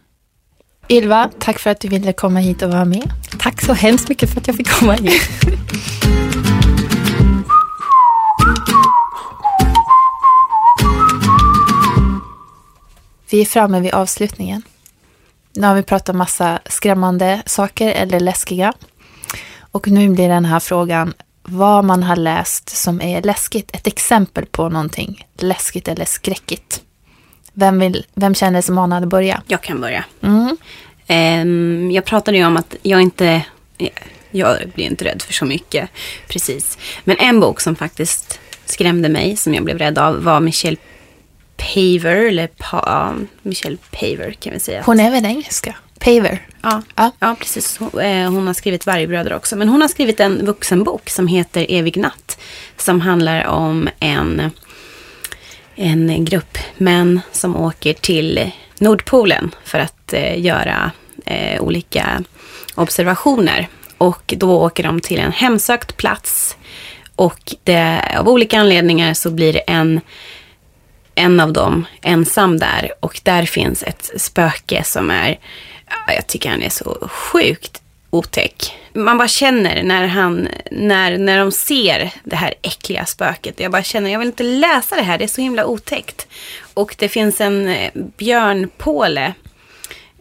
Ylva, 0.90 1.30
tack 1.40 1.60
för 1.60 1.70
att 1.70 1.80
du 1.80 1.88
ville 1.88 2.14
komma 2.14 2.40
hit 2.40 2.62
och 2.62 2.70
vara 2.70 2.86
med. 2.86 3.12
Tack 3.40 3.62
så 3.62 3.74
hemskt 3.74 4.10
mycket 4.10 4.30
för 4.34 4.42
att 4.42 4.48
jag 4.48 4.56
fick 4.56 4.70
komma 4.70 4.94
hit. 4.94 5.30
Vi 13.30 13.42
är 13.42 13.46
framme 13.46 13.80
vid 13.80 13.94
avslutningen. 13.94 14.62
Nu 15.54 15.68
har 15.68 15.76
vi 15.76 15.84
pratat 15.84 16.16
massa 16.16 16.60
skrämmande 16.66 17.42
saker 17.46 17.92
eller 17.92 18.20
läskiga. 18.20 18.74
Och 19.60 19.88
nu 19.88 20.10
blir 20.10 20.30
den 20.30 20.46
här 20.46 20.60
frågan 20.60 21.14
vad 21.44 21.86
man 21.86 22.04
har 22.04 22.16
läst 22.16 22.70
som 22.70 23.02
är 23.02 23.22
läskigt. 23.22 23.76
Ett 23.76 23.88
exempel 23.88 24.46
på 24.46 24.70
någonting 24.70 25.28
läskigt 25.38 25.88
eller 25.88 26.06
skräckigt. 26.06 26.85
Vem, 27.58 27.80
vill, 27.80 28.06
vem 28.16 28.36
känner 28.36 28.62
sig 28.62 28.76
manad 28.76 29.04
att 29.04 29.10
börja? 29.10 29.42
Jag 29.48 29.62
kan 29.62 29.82
börja. 29.82 30.06
Mm. 30.22 30.58
Ehm, 31.08 31.92
jag 31.92 32.06
pratade 32.06 32.38
ju 32.38 32.46
om 32.46 32.58
att 32.58 32.76
jag 32.82 33.02
inte, 33.02 33.42
jag 34.32 34.58
blir 34.76 34.86
inte 34.86 35.06
rädd 35.06 35.22
för 35.22 35.34
så 35.34 35.46
mycket. 35.46 35.90
Precis. 36.28 36.78
Men 37.04 37.18
en 37.18 37.40
bok 37.40 37.62
som 37.62 37.76
faktiskt 37.76 38.40
skrämde 38.66 39.10
mig, 39.10 39.36
som 39.38 39.54
jag 39.54 39.64
blev 39.64 39.78
rädd 39.78 39.98
av, 39.98 40.24
var 40.24 40.40
Michelle 40.40 40.78
Paver, 41.58 42.16
eller 42.28 42.48
pa, 42.48 43.14
Michelle 43.42 43.78
Paver 43.92 44.32
kan 44.32 44.54
vi 44.54 44.60
säga. 44.60 44.84
Hon 44.86 45.00
är 45.00 45.12
väl 45.12 45.26
engelska? 45.26 45.76
Paver. 46.00 46.48
Ja, 46.62 46.82
Ja. 46.96 47.12
ja. 47.20 47.36
precis. 47.40 47.78
Hon, 47.78 48.00
eh, 48.00 48.32
hon 48.32 48.48
har 48.48 48.54
skrivit 48.54 48.86
Vargbröder 48.86 49.34
också. 49.34 49.56
Men 49.56 49.70
hon 49.70 49.82
har 49.82 49.88
skrivit 49.88 50.20
en 50.20 50.46
vuxenbok 50.46 51.10
som 51.10 51.28
heter 51.28 51.66
Evig 51.70 51.98
natt. 51.98 52.38
Som 52.78 53.02
handlar 53.02 53.46
om 53.46 53.90
en, 54.00 54.52
en 55.76 56.26
grupp 56.26 56.58
män 56.78 57.22
som 57.32 57.56
åker 57.56 57.94
till 57.94 58.52
Nordpolen 58.80 59.56
för 59.64 59.80
att 59.80 60.14
eh, 60.14 60.40
göra 60.42 60.92
eh, 61.26 61.62
olika 61.62 62.24
observationer. 62.76 63.68
Och 63.98 64.34
då 64.38 64.62
åker 64.62 64.84
de 64.84 65.00
till 65.00 65.20
en 65.20 65.32
hemsökt 65.32 65.98
plats. 65.98 66.58
Och 67.16 67.56
det, 67.64 68.02
av 68.20 68.30
olika 68.30 68.60
anledningar 68.60 69.14
så 69.14 69.32
blir 69.32 69.62
en 69.68 70.02
en 71.16 71.40
av 71.40 71.54
dem 71.54 71.86
ensam 72.02 72.60
där 72.60 72.92
och 73.00 73.22
där 73.24 73.46
finns 73.46 73.84
ett 73.84 74.12
spöke 74.18 74.84
som 74.84 75.12
är, 75.12 75.40
jag 76.08 76.28
tycker 76.28 76.50
han 76.50 76.62
är 76.62 76.70
så 76.70 77.08
sjukt 77.12 77.82
otäck. 78.10 78.74
Man 78.96 79.18
bara 79.18 79.28
känner 79.28 79.84
när 79.84 80.08
han, 80.08 80.48
när, 80.72 81.18
när 81.18 81.40
de 81.40 81.52
ser 81.52 82.12
det 82.24 82.36
här 82.36 82.54
äckliga 82.62 83.06
spöket. 83.06 83.60
Jag 83.60 83.72
bara 83.72 83.84
känner, 83.84 84.10
jag 84.10 84.20
vill 84.20 84.28
inte 84.28 84.44
läsa 84.44 84.96
det 84.96 85.02
här, 85.02 85.18
det 85.18 85.24
är 85.24 85.28
så 85.28 85.42
himla 85.42 85.66
otäckt. 85.66 86.28
Och 86.74 86.96
det 87.00 87.10
finns 87.10 87.42
en 87.42 87.68
eh, 87.68 87.92
björnpåle 88.18 89.34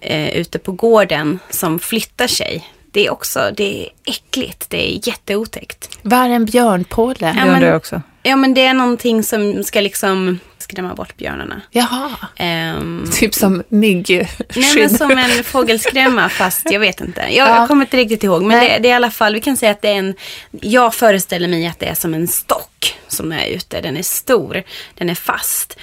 eh, 0.00 0.28
ute 0.36 0.58
på 0.58 0.72
gården 0.72 1.38
som 1.50 1.78
flyttar 1.78 2.26
sig. 2.26 2.68
Det 2.92 3.06
är 3.06 3.10
också, 3.12 3.50
det 3.56 3.82
är 3.84 3.88
äckligt, 4.04 4.70
det 4.70 4.90
är 4.94 5.08
jätteotäckt. 5.08 5.98
Vad 6.02 6.18
är 6.18 6.28
en 6.30 6.44
björnpåle? 6.44 7.16
Ja, 7.20 7.44
Det 7.44 7.50
men- 7.50 7.62
jag 7.62 7.76
också. 7.76 8.02
Ja 8.22 8.36
men 8.36 8.54
det 8.54 8.64
är 8.66 8.74
någonting 8.74 9.22
som 9.22 9.64
ska 9.64 9.80
liksom 9.80 10.38
skrämma 10.64 10.94
bort 10.94 11.16
björnarna. 11.16 11.60
Jaha, 11.70 12.10
Ehm, 12.36 13.10
typ 13.12 13.34
som 13.34 13.62
myggskydd. 13.68 14.26
Nej 14.56 14.74
men 14.76 14.90
som 14.90 15.10
en 15.10 15.44
fågelskrämma 15.44 16.28
fast 16.40 16.70
jag 16.70 16.80
vet 16.80 17.00
inte. 17.00 17.20
Jag, 17.20 17.48
Ja. 17.48 17.56
jag 17.56 17.68
kommer 17.68 17.84
inte 17.84 17.96
riktigt 17.96 18.24
ihåg. 18.24 18.42
Men 18.42 18.60
det, 18.64 18.78
det 18.78 18.88
är 18.88 18.90
i 18.90 18.94
alla 18.94 19.10
fall, 19.10 19.34
vi 19.34 19.40
kan 19.40 19.56
säga 19.56 19.72
att 19.72 19.82
det 19.82 19.88
är 19.88 19.94
en, 19.94 20.14
jag 20.50 20.94
föreställer 20.94 21.48
mig 21.48 21.66
att 21.66 21.78
det 21.78 21.86
är 21.86 21.94
som 21.94 22.14
en 22.14 22.28
stock 22.28 22.94
som 23.08 23.32
är 23.32 23.46
ute. 23.46 23.80
Den 23.80 23.96
är 23.96 24.02
stor, 24.02 24.62
den 24.94 25.10
är 25.10 25.14
fast. 25.14 25.78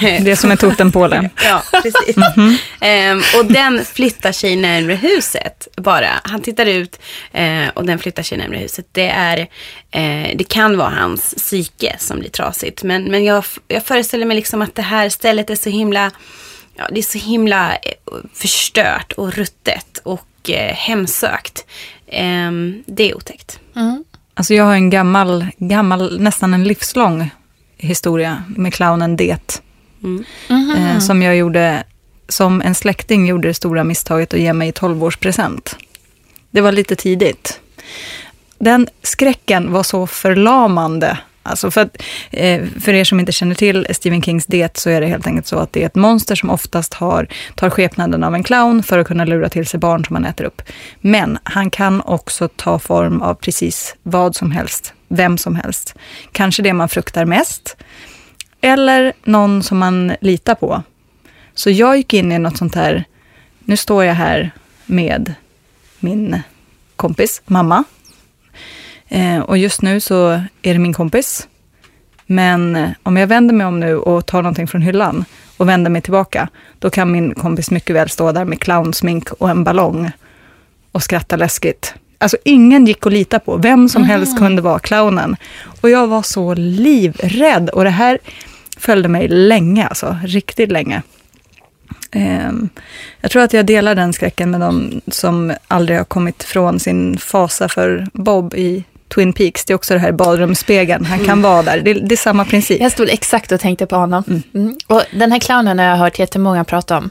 Det 0.00 0.30
är 0.30 0.36
som 0.36 0.50
en 0.50 0.56
totempåle. 0.56 1.30
Ja, 1.44 1.62
precis. 1.82 2.16
Ehm, 2.80 3.22
och 3.38 3.44
den 3.46 3.84
flyttar 3.84 4.32
sig 4.32 4.56
närmre 4.56 4.94
huset 4.94 5.68
bara. 5.76 6.08
Han 6.24 6.42
tittar 6.42 6.66
ut 6.66 7.00
eh, 7.32 7.68
och 7.74 7.86
den 7.86 7.98
flyttar 7.98 8.22
sig 8.22 8.38
närmre 8.38 8.58
huset. 8.58 8.86
Det, 8.92 9.08
är, 9.08 9.38
eh, 9.90 10.36
det 10.36 10.44
kan 10.48 10.76
vara 10.76 10.90
hans 10.90 11.34
psyke 11.34 11.96
som 11.98 12.18
blir 12.18 12.30
trasigt. 12.30 12.82
Men, 12.82 13.04
men 13.04 13.24
jag, 13.24 13.44
jag 13.68 13.86
föreställer 13.86 14.26
mig 14.26 14.36
liksom 14.36 14.62
att 14.62 14.74
det 14.74 14.82
här 14.82 15.08
stället 15.08 15.50
är 15.50 15.56
så 15.56 15.70
himla, 15.70 16.10
ja, 16.76 16.84
det 16.90 16.98
är 16.98 17.02
så 17.02 17.18
himla 17.18 17.72
eh, 17.72 17.78
förstört 18.34 19.12
och 19.12 19.32
ruttet 19.32 19.98
och 20.02 20.50
eh, 20.50 20.74
hemsökt. 20.74 21.66
Ehm, 22.08 22.82
det 22.86 23.10
är 23.10 23.16
otäckt. 23.16 23.58
Alltså 24.36 24.54
jag 24.54 24.64
har 24.64 24.74
en 24.74 24.90
gammal, 24.90 25.46
gammal, 25.58 26.20
nästan 26.20 26.54
en 26.54 26.64
livslång 26.64 27.30
historia 27.84 28.42
med 28.56 28.74
clownen 28.74 29.16
Det. 29.16 29.62
Eh, 30.50 30.98
som 30.98 31.22
jag 31.22 31.36
gjorde, 31.36 31.84
som 32.28 32.62
en 32.62 32.74
släkting 32.74 33.26
gjorde 33.26 33.48
det 33.48 33.54
stora 33.54 33.84
misstaget 33.84 34.34
att 34.34 34.40
ge 34.40 34.52
mig 34.52 34.68
i 34.68 34.72
12-årspresent. 34.72 35.76
Det 36.50 36.60
var 36.60 36.72
lite 36.72 36.96
tidigt. 36.96 37.60
Den 38.58 38.88
skräcken 39.02 39.72
var 39.72 39.82
så 39.82 40.06
förlamande. 40.06 41.18
Alltså 41.46 41.70
för, 41.70 41.80
att, 41.80 42.02
eh, 42.30 42.62
för 42.80 42.92
er 42.92 43.04
som 43.04 43.20
inte 43.20 43.32
känner 43.32 43.54
till 43.54 43.86
Stephen 43.90 44.22
Kings 44.22 44.46
Det 44.46 44.76
så 44.76 44.90
är 44.90 45.00
det 45.00 45.06
helt 45.06 45.26
enkelt 45.26 45.46
så 45.46 45.58
att 45.58 45.72
det 45.72 45.82
är 45.82 45.86
ett 45.86 45.94
monster 45.94 46.34
som 46.34 46.50
oftast 46.50 46.94
har, 46.94 47.28
tar 47.54 47.70
skepnaden 47.70 48.24
av 48.24 48.34
en 48.34 48.42
clown 48.42 48.82
för 48.82 48.98
att 48.98 49.06
kunna 49.06 49.24
lura 49.24 49.48
till 49.48 49.66
sig 49.66 49.80
barn 49.80 50.04
som 50.04 50.16
han 50.16 50.24
äter 50.24 50.44
upp. 50.44 50.62
Men 51.00 51.38
han 51.42 51.70
kan 51.70 52.00
också 52.00 52.48
ta 52.48 52.78
form 52.78 53.22
av 53.22 53.34
precis 53.34 53.96
vad 54.02 54.36
som 54.36 54.50
helst, 54.50 54.94
vem 55.14 55.38
som 55.38 55.56
helst. 55.56 55.94
Kanske 56.32 56.62
det 56.62 56.72
man 56.72 56.88
fruktar 56.88 57.24
mest, 57.24 57.76
eller 58.60 59.12
någon 59.24 59.62
som 59.62 59.78
man 59.78 60.16
litar 60.20 60.54
på. 60.54 60.82
Så 61.54 61.70
jag 61.70 61.96
gick 61.96 62.14
in 62.14 62.32
i 62.32 62.38
något 62.38 62.56
sånt 62.56 62.74
här, 62.74 63.04
nu 63.64 63.76
står 63.76 64.04
jag 64.04 64.14
här 64.14 64.50
med 64.86 65.34
min 66.00 66.42
kompis, 66.96 67.42
mamma. 67.46 67.84
Eh, 69.08 69.38
och 69.38 69.58
just 69.58 69.82
nu 69.82 70.00
så 70.00 70.30
är 70.62 70.72
det 70.72 70.78
min 70.78 70.94
kompis. 70.94 71.48
Men 72.26 72.88
om 73.02 73.16
jag 73.16 73.26
vänder 73.26 73.54
mig 73.54 73.66
om 73.66 73.80
nu 73.80 73.96
och 73.96 74.26
tar 74.26 74.42
någonting 74.42 74.68
från 74.68 74.82
hyllan 74.82 75.24
och 75.56 75.68
vänder 75.68 75.90
mig 75.90 76.02
tillbaka, 76.02 76.48
då 76.78 76.90
kan 76.90 77.12
min 77.12 77.34
kompis 77.34 77.70
mycket 77.70 77.96
väl 77.96 78.08
stå 78.08 78.32
där 78.32 78.44
med 78.44 78.60
clownsmink 78.60 79.32
och 79.32 79.50
en 79.50 79.64
ballong 79.64 80.10
och 80.92 81.02
skratta 81.02 81.36
läskigt. 81.36 81.94
Alltså 82.24 82.36
ingen 82.44 82.86
gick 82.86 83.06
att 83.06 83.12
lita 83.12 83.38
på. 83.38 83.56
Vem 83.56 83.88
som 83.88 84.04
helst 84.04 84.38
kunde 84.38 84.62
vara 84.62 84.78
clownen. 84.78 85.36
Och 85.80 85.90
jag 85.90 86.06
var 86.06 86.22
så 86.22 86.54
livrädd. 86.54 87.68
Och 87.68 87.84
det 87.84 87.90
här 87.90 88.18
följde 88.76 89.08
mig 89.08 89.28
länge, 89.28 89.86
alltså 89.86 90.16
riktigt 90.24 90.72
länge. 90.72 91.02
Ehm, 92.10 92.68
jag 93.20 93.30
tror 93.30 93.42
att 93.42 93.52
jag 93.52 93.66
delar 93.66 93.94
den 93.94 94.12
skräcken 94.12 94.50
med 94.50 94.60
de 94.60 95.00
som 95.08 95.52
aldrig 95.68 95.98
har 95.98 96.04
kommit 96.04 96.42
från 96.42 96.80
sin 96.80 97.18
fasa 97.18 97.68
för 97.68 98.06
Bob 98.12 98.54
i 98.54 98.84
Twin 99.14 99.32
Peaks. 99.32 99.64
Det 99.64 99.72
är 99.72 99.74
också 99.74 99.94
det 99.94 100.00
här 100.00 100.12
badrumsspegeln. 100.12 101.04
Han 101.04 101.18
kan 101.18 101.42
vara 101.42 101.62
där. 101.62 101.80
Det, 101.80 101.94
det 101.94 102.14
är 102.14 102.16
samma 102.16 102.44
princip. 102.44 102.80
Jag 102.80 102.92
stod 102.92 103.10
exakt 103.10 103.52
och 103.52 103.60
tänkte 103.60 103.86
på 103.86 103.96
honom. 103.96 104.42
Mm. 104.54 104.76
Och 104.86 105.02
den 105.12 105.32
här 105.32 105.38
clownen 105.38 105.78
har 105.78 105.86
jag 105.86 105.96
hört 105.96 106.18
jättemånga 106.18 106.64
prata 106.64 106.98
om. 106.98 107.10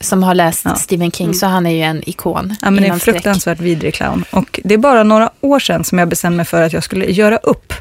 Som 0.00 0.22
har 0.22 0.34
läst 0.34 0.64
Ja. 0.64 0.74
Stephen 0.74 1.10
King, 1.10 1.34
så 1.34 1.46
han 1.46 1.66
är 1.66 1.70
ju 1.70 1.82
en 1.82 2.08
ikon. 2.08 2.56
Ja, 2.62 2.70
men 2.70 2.82
det 2.82 2.88
är 2.88 2.92
en 2.92 3.00
skräck. 3.00 3.14
fruktansvärt 3.14 3.60
vidrig 3.60 3.94
clown. 3.94 4.24
Och 4.30 4.60
det 4.64 4.74
är 4.74 4.78
bara 4.78 5.02
några 5.02 5.30
år 5.40 5.58
sedan 5.58 5.84
som 5.84 5.98
jag 5.98 6.08
bestämde 6.08 6.36
mig 6.36 6.46
för 6.46 6.62
att 6.62 6.72
jag 6.72 6.84
skulle 6.84 7.04
göra 7.06 7.36
upp 7.36 7.72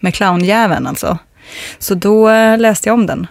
med 0.00 0.14
clownjäveln 0.14 0.86
alltså. 0.86 1.18
Så 1.78 1.94
då 1.94 2.28
eh, 2.28 2.58
läste 2.58 2.88
jag 2.88 2.94
om 2.94 3.06
den. 3.06 3.26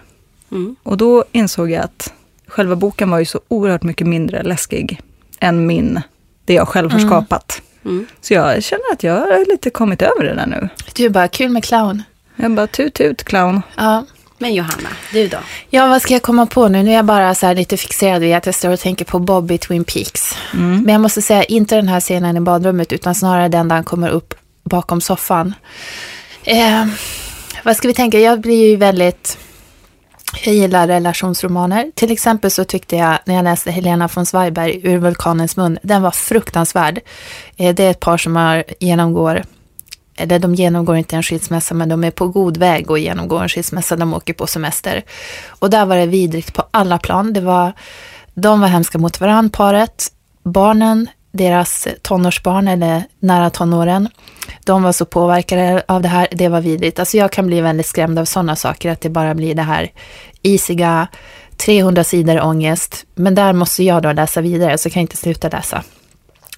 Mm. 0.52 0.76
Och 0.82 0.96
då 0.96 1.24
insåg 1.32 1.70
jag 1.70 1.84
att 1.84 2.12
själva 2.46 2.76
boken 2.76 3.10
var 3.10 3.18
ju 3.18 3.24
så 3.24 3.40
oerhört 3.48 3.82
mycket 3.82 4.06
mindre 4.06 4.42
läskig 4.42 5.00
än 5.40 5.66
min, 5.66 6.00
det 6.44 6.54
jag 6.54 6.68
själv 6.68 6.90
har 6.92 6.98
skapat. 6.98 7.62
Mm. 7.84 8.06
Så 8.20 8.34
jag 8.34 8.62
känner 8.62 8.92
att 8.92 9.02
jag 9.02 9.14
har 9.14 9.50
lite 9.50 9.70
kommit 9.70 10.02
över 10.02 10.24
det 10.24 10.34
där 10.34 10.46
nu. 10.46 10.68
Du 10.94 11.04
är 11.04 11.10
bara 11.10 11.28
kul 11.28 11.50
med 11.50 11.64
clown. 11.64 12.02
Jag 12.36 12.50
bara 12.50 12.66
tut 12.66 12.94
tut 12.94 13.24
clown. 13.24 13.62
Ja. 13.76 14.04
Men 14.38 14.54
Johanna, 14.54 14.88
du 15.12 15.28
då? 15.28 15.38
ja, 15.70 15.86
vad 15.86 16.02
ska 16.02 16.12
jag 16.12 16.22
komma 16.22 16.46
på 16.46 16.68
nu? 16.68 16.82
Nu 16.82 16.90
är 16.90 16.94
jag 16.94 17.04
bara 17.04 17.34
så 17.34 17.46
här 17.46 17.54
lite 17.54 17.76
fixerad 17.76 18.20
vid 18.20 18.34
att 18.34 18.46
jag 18.46 18.54
står 18.54 18.70
och 18.70 18.80
tänker 18.80 19.04
på 19.04 19.18
Bob 19.18 19.50
i 19.50 19.58
Twin 19.58 19.84
Peaks. 19.84 20.36
Men 20.52 20.88
jag 20.88 21.00
måste 21.00 21.22
säga, 21.22 21.44
inte 21.44 21.76
den 21.76 21.88
här 21.88 22.00
scenen 22.00 22.36
i 22.36 22.40
badrummet, 22.40 22.92
utan 22.92 23.14
snarare 23.14 23.48
den 23.48 23.68
där 23.68 23.76
han 23.76 23.84
kommer 23.84 24.08
upp 24.08 24.34
bakom 24.64 25.00
soffan. 25.00 25.54
Eh, 26.44 26.86
vad 27.62 27.76
ska 27.76 27.88
vi 27.88 27.94
tänka? 27.94 28.18
Jag 28.18 28.40
blir 28.40 28.70
ju 28.70 28.76
väldigt... 28.76 29.38
Jag 30.44 30.54
gillar 30.54 30.86
relationsromaner. 30.86 31.90
Till 31.94 32.12
exempel 32.12 32.50
så 32.50 32.64
tyckte 32.64 32.96
jag 32.96 33.18
när 33.24 33.34
jag 33.34 33.44
läste 33.44 33.70
Helena 33.70 34.08
von 34.14 34.26
Zweigbergk 34.26 34.84
ur 34.84 34.98
Vulkanens 34.98 35.56
mun, 35.56 35.78
den 35.82 36.02
var 36.02 36.10
fruktansvärd. 36.10 37.00
Eh, 37.56 37.74
det 37.74 37.84
är 37.84 37.90
ett 37.90 38.00
par 38.00 38.16
som 38.16 38.36
har, 38.36 38.64
genomgår, 38.80 39.44
Eh, 40.16 40.22
eller 40.22 40.38
de 40.38 40.54
genomgår 40.54 40.96
inte 40.96 41.16
en 41.16 41.22
skilsmässa, 41.22 41.74
men 41.74 41.88
de 41.88 42.04
är 42.04 42.10
på 42.10 42.28
god 42.28 42.56
väg 42.56 42.90
att 42.90 43.00
genomgå 43.00 43.38
en 43.38 43.48
skilsmässa. 43.48 43.96
De 43.96 44.14
åker 44.14 44.34
på 44.34 44.46
semester. 44.46 45.02
Och 45.46 45.70
där 45.70 45.86
var 45.86 45.96
det 45.96 46.06
vidrigt 46.06 46.54
på 46.54 46.64
alla 46.70 46.98
plan. 46.98 47.32
Det 47.32 47.40
var, 47.40 47.72
de 48.34 48.60
var 48.60 48.68
hemska 48.68 48.98
mot 48.98 49.20
varandra, 49.20 49.50
paret. 49.52 50.12
Barnen, 50.42 51.08
deras 51.32 51.88
tonårsbarn 52.02 52.68
eller 52.68 53.04
nära 53.18 53.50
tonåren, 53.50 54.08
de 54.64 54.82
var 54.82 54.92
så 54.92 55.04
påverkade 55.04 55.84
av 55.88 56.02
det 56.02 56.08
här. 56.08 56.28
Det 56.30 56.48
var 56.48 56.60
vidrigt. 56.60 56.98
Alltså 56.98 57.16
jag 57.16 57.32
kan 57.32 57.46
bli 57.46 57.60
väldigt 57.60 57.86
skrämd 57.86 58.18
av 58.18 58.24
sådana 58.24 58.56
saker, 58.56 58.90
att 58.90 59.00
det 59.00 59.08
bara 59.08 59.34
blir 59.34 59.54
det 59.54 59.62
här 59.62 59.90
isiga 60.42 61.08
300 61.56 62.04
sidor 62.04 62.40
ångest. 62.40 63.04
Men 63.14 63.34
där 63.34 63.52
måste 63.52 63.82
jag 63.82 64.02
då 64.02 64.12
läsa 64.12 64.40
vidare, 64.40 64.78
så 64.78 64.90
kan 64.90 65.00
jag 65.00 65.04
inte 65.04 65.16
sluta 65.16 65.48
läsa. 65.48 65.82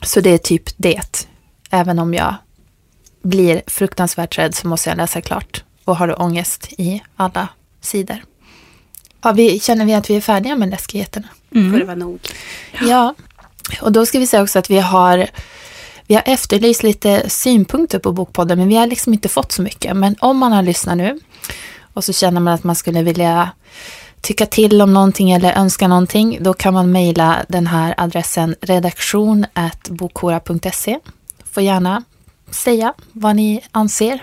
Så 0.02 0.20
det 0.20 0.30
är 0.30 0.38
typ 0.38 0.62
det. 0.76 1.26
Även 1.70 1.98
om 1.98 2.14
jag 2.14 2.34
blir 3.23 3.62
fruktansvärt 3.66 4.39
rädd 4.39 4.55
så 4.55 4.69
måste 4.69 4.91
jag 4.91 4.97
läsa 4.97 5.21
klart 5.21 5.64
och 5.85 5.97
har 5.97 6.23
ångest 6.23 6.69
i 6.79 7.03
alla 7.16 7.49
sidor. 7.81 8.16
Ja, 9.23 9.33
vi, 9.33 9.61
känner 9.61 9.85
vi 9.85 9.95
att 9.95 10.11
vi 10.11 10.16
är 10.16 10.21
färdiga 10.21 10.57
med 10.57 10.71
läskigheterna? 10.71 11.29
Får 11.51 11.79
det 11.79 11.85
vara 11.85 11.97
nog? 11.97 12.21
Ja. 12.81 13.14
Och 13.81 13.93
då 13.93 14.07
ska 14.07 14.19
vi 14.19 14.27
säga 14.27 14.43
också 14.43 14.59
att 14.59 14.71
vi 14.71 14.79
har, 14.79 15.27
vi 16.07 16.14
har 16.14 16.23
efterlyst 16.27 16.83
lite 16.83 17.31
synpunkter 17.31 17.99
på 17.99 18.12
Bokpodden, 18.12 18.59
men 18.59 18.69
vi 18.69 18.77
har 18.77 18.87
liksom 18.87 19.12
inte 19.12 19.29
fått 19.29 19.53
så 19.53 19.62
mycket. 19.62 19.97
Men 19.97 20.16
om 20.21 20.39
man 20.39 20.53
har 20.53 20.62
lyssnat 20.62 20.97
nu 20.97 21.21
och 21.93 22.05
så 22.05 22.12
känner 22.12 22.41
man 22.41 22.55
att 22.55 22.64
man 22.64 22.77
skulle 22.77 23.03
vilja 23.03 23.51
tycka 24.21 24.47
till 24.47 24.83
om 24.83 24.95
någonting 24.95 25.31
eller 25.31 25.53
önska 25.53 25.89
någonting, 25.89 26.39
då 26.41 26.55
kan 26.55 26.75
man 26.75 26.93
mejla 26.93 27.45
den 27.49 27.66
här 27.66 27.95
adressen 27.97 28.55
redaktion 28.61 29.47
bokhora.se. 29.89 30.99
Får 31.53 31.62
gärna 31.62 32.03
säga 32.51 32.94
vad 33.12 33.36
ni 33.36 33.61
anser. 33.72 34.18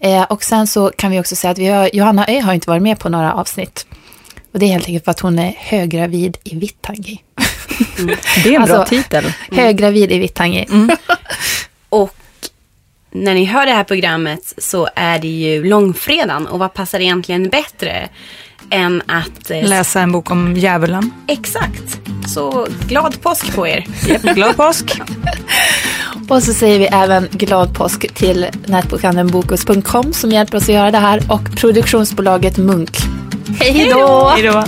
Eh, 0.00 0.22
och 0.22 0.44
sen 0.44 0.66
så 0.66 0.92
kan 0.96 1.10
vi 1.10 1.20
också 1.20 1.36
säga 1.36 1.50
att 1.50 1.58
vi 1.58 1.66
har, 1.66 1.90
Johanna 1.92 2.26
Ö 2.28 2.40
har 2.40 2.54
inte 2.54 2.70
varit 2.70 2.82
med 2.82 2.98
på 2.98 3.08
några 3.08 3.32
avsnitt. 3.34 3.86
Och 4.52 4.58
det 4.58 4.66
är 4.66 4.70
helt 4.70 4.86
enkelt 4.86 5.04
för 5.04 5.10
att 5.10 5.20
hon 5.20 5.38
är 5.38 5.54
höggravid 5.58 6.36
i 6.44 6.56
Vittangi. 6.56 7.22
Det 8.44 8.54
är 8.54 8.60
en 8.60 8.64
bra 8.64 8.76
Alltså, 8.76 8.96
titel. 8.96 9.32
Höggravid 9.52 10.12
i 10.12 10.18
Vittangi. 10.18 10.66
Och 11.88 12.14
när 13.10 13.34
ni 13.34 13.44
hör 13.44 13.66
det 13.66 13.72
här 13.72 13.84
programmet 13.84 14.54
så 14.58 14.88
är 14.96 15.18
det 15.18 15.28
ju 15.28 15.64
långfredagen. 15.64 16.46
Och 16.46 16.58
vad 16.58 16.74
passar 16.74 17.00
egentligen 17.00 17.48
bättre 17.48 18.08
än 18.70 19.02
att... 19.06 19.50
eh, 19.50 19.62
Läsa 19.68 20.00
en 20.00 20.12
bok 20.12 20.30
om 20.30 20.56
djävulen. 20.56 21.10
Exakt. 21.28 21.98
Så 22.28 22.66
glad 22.88 23.22
påsk 23.22 23.54
på 23.54 23.66
er. 23.68 23.86
Japp, 24.08 24.22
glad 24.22 24.56
påsk. 24.56 25.00
Och 26.28 26.42
så 26.42 26.54
säger 26.54 26.78
vi 26.78 26.86
även 26.86 27.28
glad 27.32 27.74
påsk 27.74 28.14
till 28.14 28.46
nätbokhandeln 28.66 29.28
Bokus.com 29.28 30.12
som 30.12 30.30
hjälper 30.30 30.56
oss 30.56 30.62
att 30.62 30.68
göra 30.68 30.90
det 30.90 30.98
här 30.98 31.22
och 31.28 31.56
produktionsbolaget 31.56 32.56
Munk. 32.56 32.96
Hej 33.60 33.88
då! 33.90 34.28
Hej 34.28 34.42
då! 34.42 34.64